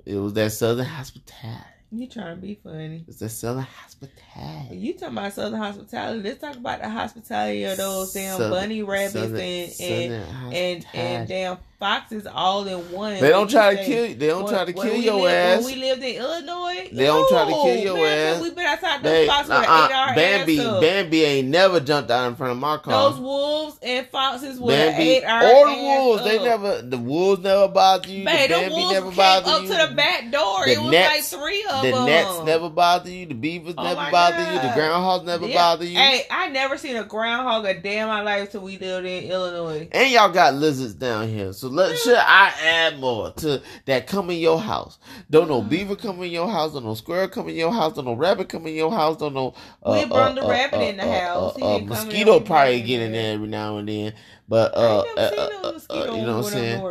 It 0.05 0.15
was 0.15 0.33
that 0.33 0.51
Southern 0.51 0.85
hospitality. 0.85 1.65
You 1.91 2.07
trying 2.07 2.35
to 2.35 2.41
be 2.41 2.59
funny? 2.63 3.03
It's 3.07 3.17
that 3.19 3.29
Southern 3.29 3.63
hospitality. 3.63 4.75
You 4.77 4.93
talking 4.93 5.17
about 5.17 5.33
Southern 5.33 5.59
hospitality? 5.59 6.21
Let's 6.21 6.39
talk 6.41 6.55
about 6.55 6.81
the 6.81 6.89
hospitality 6.89 7.63
of 7.63 7.77
those 7.77 8.13
damn 8.13 8.37
Southern- 8.37 8.51
bunny 8.51 8.83
rabbits 8.83 9.13
Southern- 9.13 9.35
and 9.39 9.43
and 9.69 9.71
Southern 9.73 10.11
and 10.13 10.53
and 10.53 10.83
hospitality. 10.83 11.27
damn 11.33 11.57
foxes 11.79 12.27
all 12.27 12.67
in 12.67 12.77
one. 12.91 13.21
They 13.21 13.29
don't 13.29 13.49
try 13.49 13.73
to 13.73 13.83
kill. 13.85 14.05
you. 14.07 14.13
They 14.15 14.27
don't 14.27 14.43
when- 14.43 14.53
try 14.53 14.65
to 14.65 14.73
kill 14.73 14.95
your 14.97 15.15
lived- 15.21 15.33
ass. 15.33 15.63
When 15.65 15.73
we 15.75 15.79
lived 15.81 16.03
in 16.03 16.15
Illinois, 16.17 16.89
They 16.91 17.05
don't 17.05 17.29
try 17.29 17.45
to 17.45 17.51
kill 17.51 17.75
your 17.77 17.95
man, 17.95 18.35
ass. 18.35 18.41
We 18.41 18.49
been 18.49 18.65
outside 18.65 19.01
those 19.01 19.11
They, 19.13 19.27
foxes 19.27 19.49
uh-uh. 19.51 19.61
ate 19.61 19.95
our 19.95 20.13
Bambi, 20.15 20.59
ass 20.59 20.65
up. 20.65 20.81
Bambi 20.81 21.23
ain't 21.23 21.47
never 21.47 21.79
jumped 21.79 22.11
out 22.11 22.27
in 22.27 22.35
front 22.35 22.51
of 22.51 22.57
my 22.57 22.77
car. 22.77 23.11
Those 23.11 23.19
wolves 23.21 23.77
and 23.81 24.05
foxes 24.09 24.59
would 24.59 24.71
Bambi 24.75 25.09
ate 25.09 25.23
our 25.23 25.41
or 25.45 25.67
the 25.69 25.73
wolves, 25.81 26.23
they 26.25 26.43
never. 26.43 26.81
The 26.81 26.97
wolves 26.97 27.41
never 27.43 27.67
bother 27.69 28.09
you. 28.09 28.25
The 28.25 28.47
the 28.47 28.69
wolves 28.75 28.93
never 28.93 29.11
came 29.11 29.19
up 29.45 29.61
you. 29.61 29.67
to 29.69 29.87
the 29.87 29.93
back 29.95 30.31
door. 30.31 30.65
The 30.65 30.71
it 30.73 30.81
was 30.81 30.91
like 30.91 31.23
three 31.23 31.63
of 31.71 31.78
the 31.82 31.93
nets 32.05 32.43
never 32.43 32.69
bother 32.69 33.09
you. 33.09 33.25
The 33.25 33.34
beavers 33.36 33.75
Oh 33.77 33.84
never 33.84 34.11
bother 34.11 34.38
you. 34.38 34.59
The 34.59 34.67
groundhogs 34.80 35.25
never 35.25 35.47
Yeah. 35.47 35.55
bother 35.55 35.86
you. 35.86 35.97
Hey, 35.97 36.25
I 36.30 36.49
never 36.49 36.77
seen 36.77 36.95
a 36.95 37.03
groundhog 37.03 37.65
a 37.65 37.80
day 37.80 37.99
in 37.99 38.07
my 38.07 38.21
life 38.21 38.51
till 38.51 38.61
we 38.61 38.77
lived 38.77 39.05
in 39.05 39.32
Illinois. 39.32 39.88
And 39.91 40.11
y'all 40.11 40.32
got 40.32 40.53
lizards 40.55 40.93
down 40.93 41.27
here. 41.27 41.53
So 41.53 41.67
let 41.67 41.97
should 41.97 42.15
I 42.17 42.53
add 42.63 42.99
more 42.99 43.32
to 43.38 43.61
that 43.86 44.07
come 44.07 44.30
in 44.30 44.38
your 44.39 44.59
house? 44.59 44.99
Don't 45.30 45.47
no 45.49 45.61
Mm. 45.61 45.69
beaver 45.69 45.95
come 45.95 46.21
in 46.23 46.32
your 46.32 46.49
house, 46.49 46.73
don't 46.73 46.86
no 46.86 46.93
squirrel 46.95 47.27
come 47.27 47.49
in 47.49 47.55
your 47.55 47.71
house, 47.71 47.93
don't 47.93 48.05
no 48.05 48.13
rabbit 48.13 48.49
come 48.49 48.67
in 48.67 48.75
your 48.75 48.91
house, 48.91 49.17
don't 49.17 49.34
no 49.34 49.53
uh, 49.84 49.91
We 49.93 50.05
brought 50.05 50.36
the 50.36 50.43
uh, 50.45 50.49
rabbit 50.49 50.77
uh, 50.80 50.84
in 50.86 50.97
the 50.97 51.03
uh, 51.03 51.19
house. 51.21 51.55
He 51.55 51.61
Uh, 51.61 51.65
uh, 51.65 51.77
didn't 51.80 51.89
come 51.89 51.99
in 51.99 52.05
mosquito 52.07 52.39
probably 52.41 52.82
get 52.82 53.01
in 53.01 53.11
there 53.13 53.34
every 53.36 53.47
now 53.47 53.77
and 53.77 53.88
then, 53.89 54.13
but 54.47 54.75
uh, 54.77 54.80
I 54.82 54.88
ain't 54.88 55.15
never 55.17 55.19
uh, 55.19 55.30
seen 55.30 55.49
no 55.49 55.69
uh, 55.69 55.71
uh, 56.11 56.15
you 56.15 56.25
know 56.25 56.38
what 56.38 56.45
I'm 56.45 56.51
saying? 56.51 56.82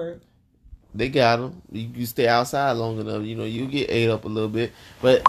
They 0.94 1.08
got 1.08 1.36
them. 1.36 1.62
You, 1.70 1.90
you 1.94 2.06
stay 2.06 2.26
outside 2.26 2.72
long 2.72 2.98
enough, 2.98 3.22
you 3.22 3.36
know, 3.36 3.44
you 3.44 3.66
get 3.66 3.90
ate 3.90 4.08
up 4.08 4.24
a 4.24 4.28
little 4.28 4.48
bit, 4.48 4.72
but 5.02 5.22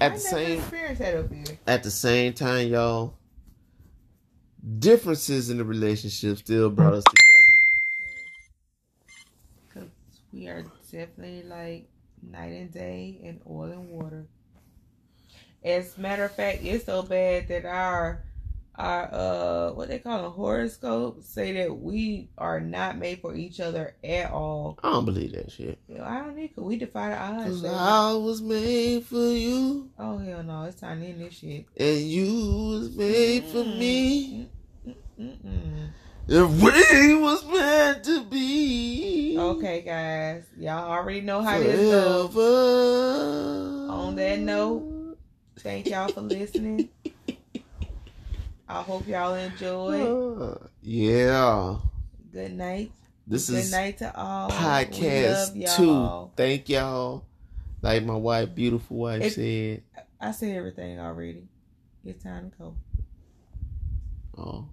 I 0.00 0.06
at 0.06 0.14
the 0.14 0.18
same 0.18 0.58
experienced 0.58 1.00
that 1.00 1.16
up 1.16 1.32
here. 1.32 1.58
at 1.66 1.82
the 1.82 1.90
same 1.90 2.32
time, 2.32 2.68
y'all, 2.68 3.12
differences 4.78 5.50
in 5.50 5.58
the 5.58 5.64
relationship 5.64 6.38
still 6.38 6.70
brought 6.70 6.94
us 6.94 7.04
together. 7.04 7.48
Cause 9.74 9.90
we 10.32 10.48
are 10.48 10.64
definitely 10.90 11.42
like 11.42 11.88
night 12.22 12.52
and 12.52 12.72
day 12.72 13.20
and 13.24 13.40
oil 13.48 13.72
and 13.72 13.88
water. 13.90 14.26
As 15.64 15.96
a 15.96 16.00
matter 16.00 16.24
of 16.24 16.34
fact, 16.34 16.60
it's 16.62 16.86
so 16.86 17.02
bad 17.02 17.48
that 17.48 17.64
our 17.64 18.22
our 18.76 19.08
uh 19.12 19.72
what 19.72 19.88
they 19.88 19.98
call 19.98 20.22
them 20.22 20.32
horoscopes 20.32 21.28
say 21.28 21.52
that 21.52 21.76
we 21.78 22.30
are 22.38 22.58
not 22.60 22.96
made 22.98 23.20
for 23.20 23.34
each 23.34 23.60
other 23.60 23.94
at 24.02 24.30
all. 24.30 24.78
I 24.82 24.90
don't 24.92 25.04
believe 25.04 25.32
that 25.32 25.50
shit. 25.52 25.78
Know, 25.88 26.02
I 26.04 26.18
don't 26.22 26.34
need 26.36 26.54
to. 26.54 26.62
We 26.62 26.76
defy 26.76 27.10
the 27.10 27.18
odds. 27.20 27.60
Cause. 27.60 27.64
I 27.66 28.12
was 28.14 28.40
made 28.40 29.04
for 29.04 29.16
you, 29.32 29.90
Oh 29.98 30.18
hell 30.18 30.42
no! 30.42 30.64
It's 30.64 30.80
time 30.80 31.00
to 31.00 31.06
end 31.06 31.20
this 31.20 31.34
shit. 31.34 31.66
and 31.76 32.00
you 32.00 32.32
was 32.70 32.96
made 32.96 33.44
for 33.44 33.64
me. 33.64 34.48
Mm-mm. 35.20 35.90
If 36.28 36.50
we 36.62 37.14
was 37.16 37.44
meant 37.46 38.04
to 38.04 38.24
be. 38.24 39.36
Okay, 39.38 39.82
guys, 39.82 40.44
y'all 40.56 40.90
already 40.90 41.20
know 41.20 41.42
how 41.42 41.58
this 41.58 41.78
goes. 41.90 42.36
On 43.90 44.14
that 44.16 44.38
note, 44.38 44.88
Thank 45.58 45.88
y'all 45.90 46.08
for 46.08 46.22
listening. 46.22 46.88
I 48.72 48.82
hope 48.82 49.06
y'all 49.06 49.34
enjoy. 49.34 50.00
Uh, 50.42 50.58
yeah. 50.80 51.76
Good 52.32 52.54
night. 52.54 52.90
This 53.26 53.50
Good 53.50 53.58
is 53.58 53.70
night 53.70 53.98
to 53.98 54.16
all. 54.16 54.50
Podcast 54.50 55.54
love 55.54 55.76
two. 55.76 55.84
y'all. 55.86 56.32
Thank 56.36 56.68
y'all. 56.70 57.24
Like 57.82 58.02
my 58.04 58.16
wife, 58.16 58.54
beautiful 58.54 58.96
wife 58.96 59.22
If- 59.22 59.34
said. 59.34 59.82
I 60.20 60.30
said 60.30 60.56
everything 60.56 60.98
already. 61.00 61.42
It's 62.04 62.22
time 62.24 62.50
to 62.50 62.56
go. 62.56 62.74
Oh. 64.38 64.66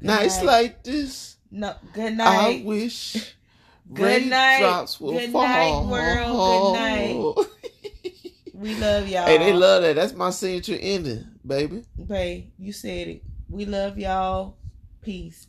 Good 0.00 0.06
night. 0.06 0.40
like 0.44 0.82
this, 0.84 1.36
No, 1.50 1.74
good 1.92 2.16
night. 2.16 2.62
I 2.62 2.62
wish 2.64 3.34
Good 3.92 4.26
night. 4.26 4.60
raindrops 4.60 5.00
will 5.00 5.12
Good 5.12 5.30
fall. 5.30 5.42
night, 5.42 5.90
world. 5.90 6.74
Good 6.76 6.80
night. 6.80 7.46
We 8.54 8.74
love 8.76 9.08
y'all. 9.08 9.26
hey, 9.26 9.36
they 9.38 9.52
love 9.52 9.82
that. 9.82 9.96
That's 9.96 10.14
my 10.14 10.30
signature 10.30 10.78
ending, 10.80 11.26
baby. 11.46 11.84
Babe, 12.06 12.50
you 12.58 12.72
said 12.72 13.08
it. 13.08 13.22
We 13.48 13.66
love 13.66 13.98
y'all. 13.98 14.56
Peace. 15.02 15.46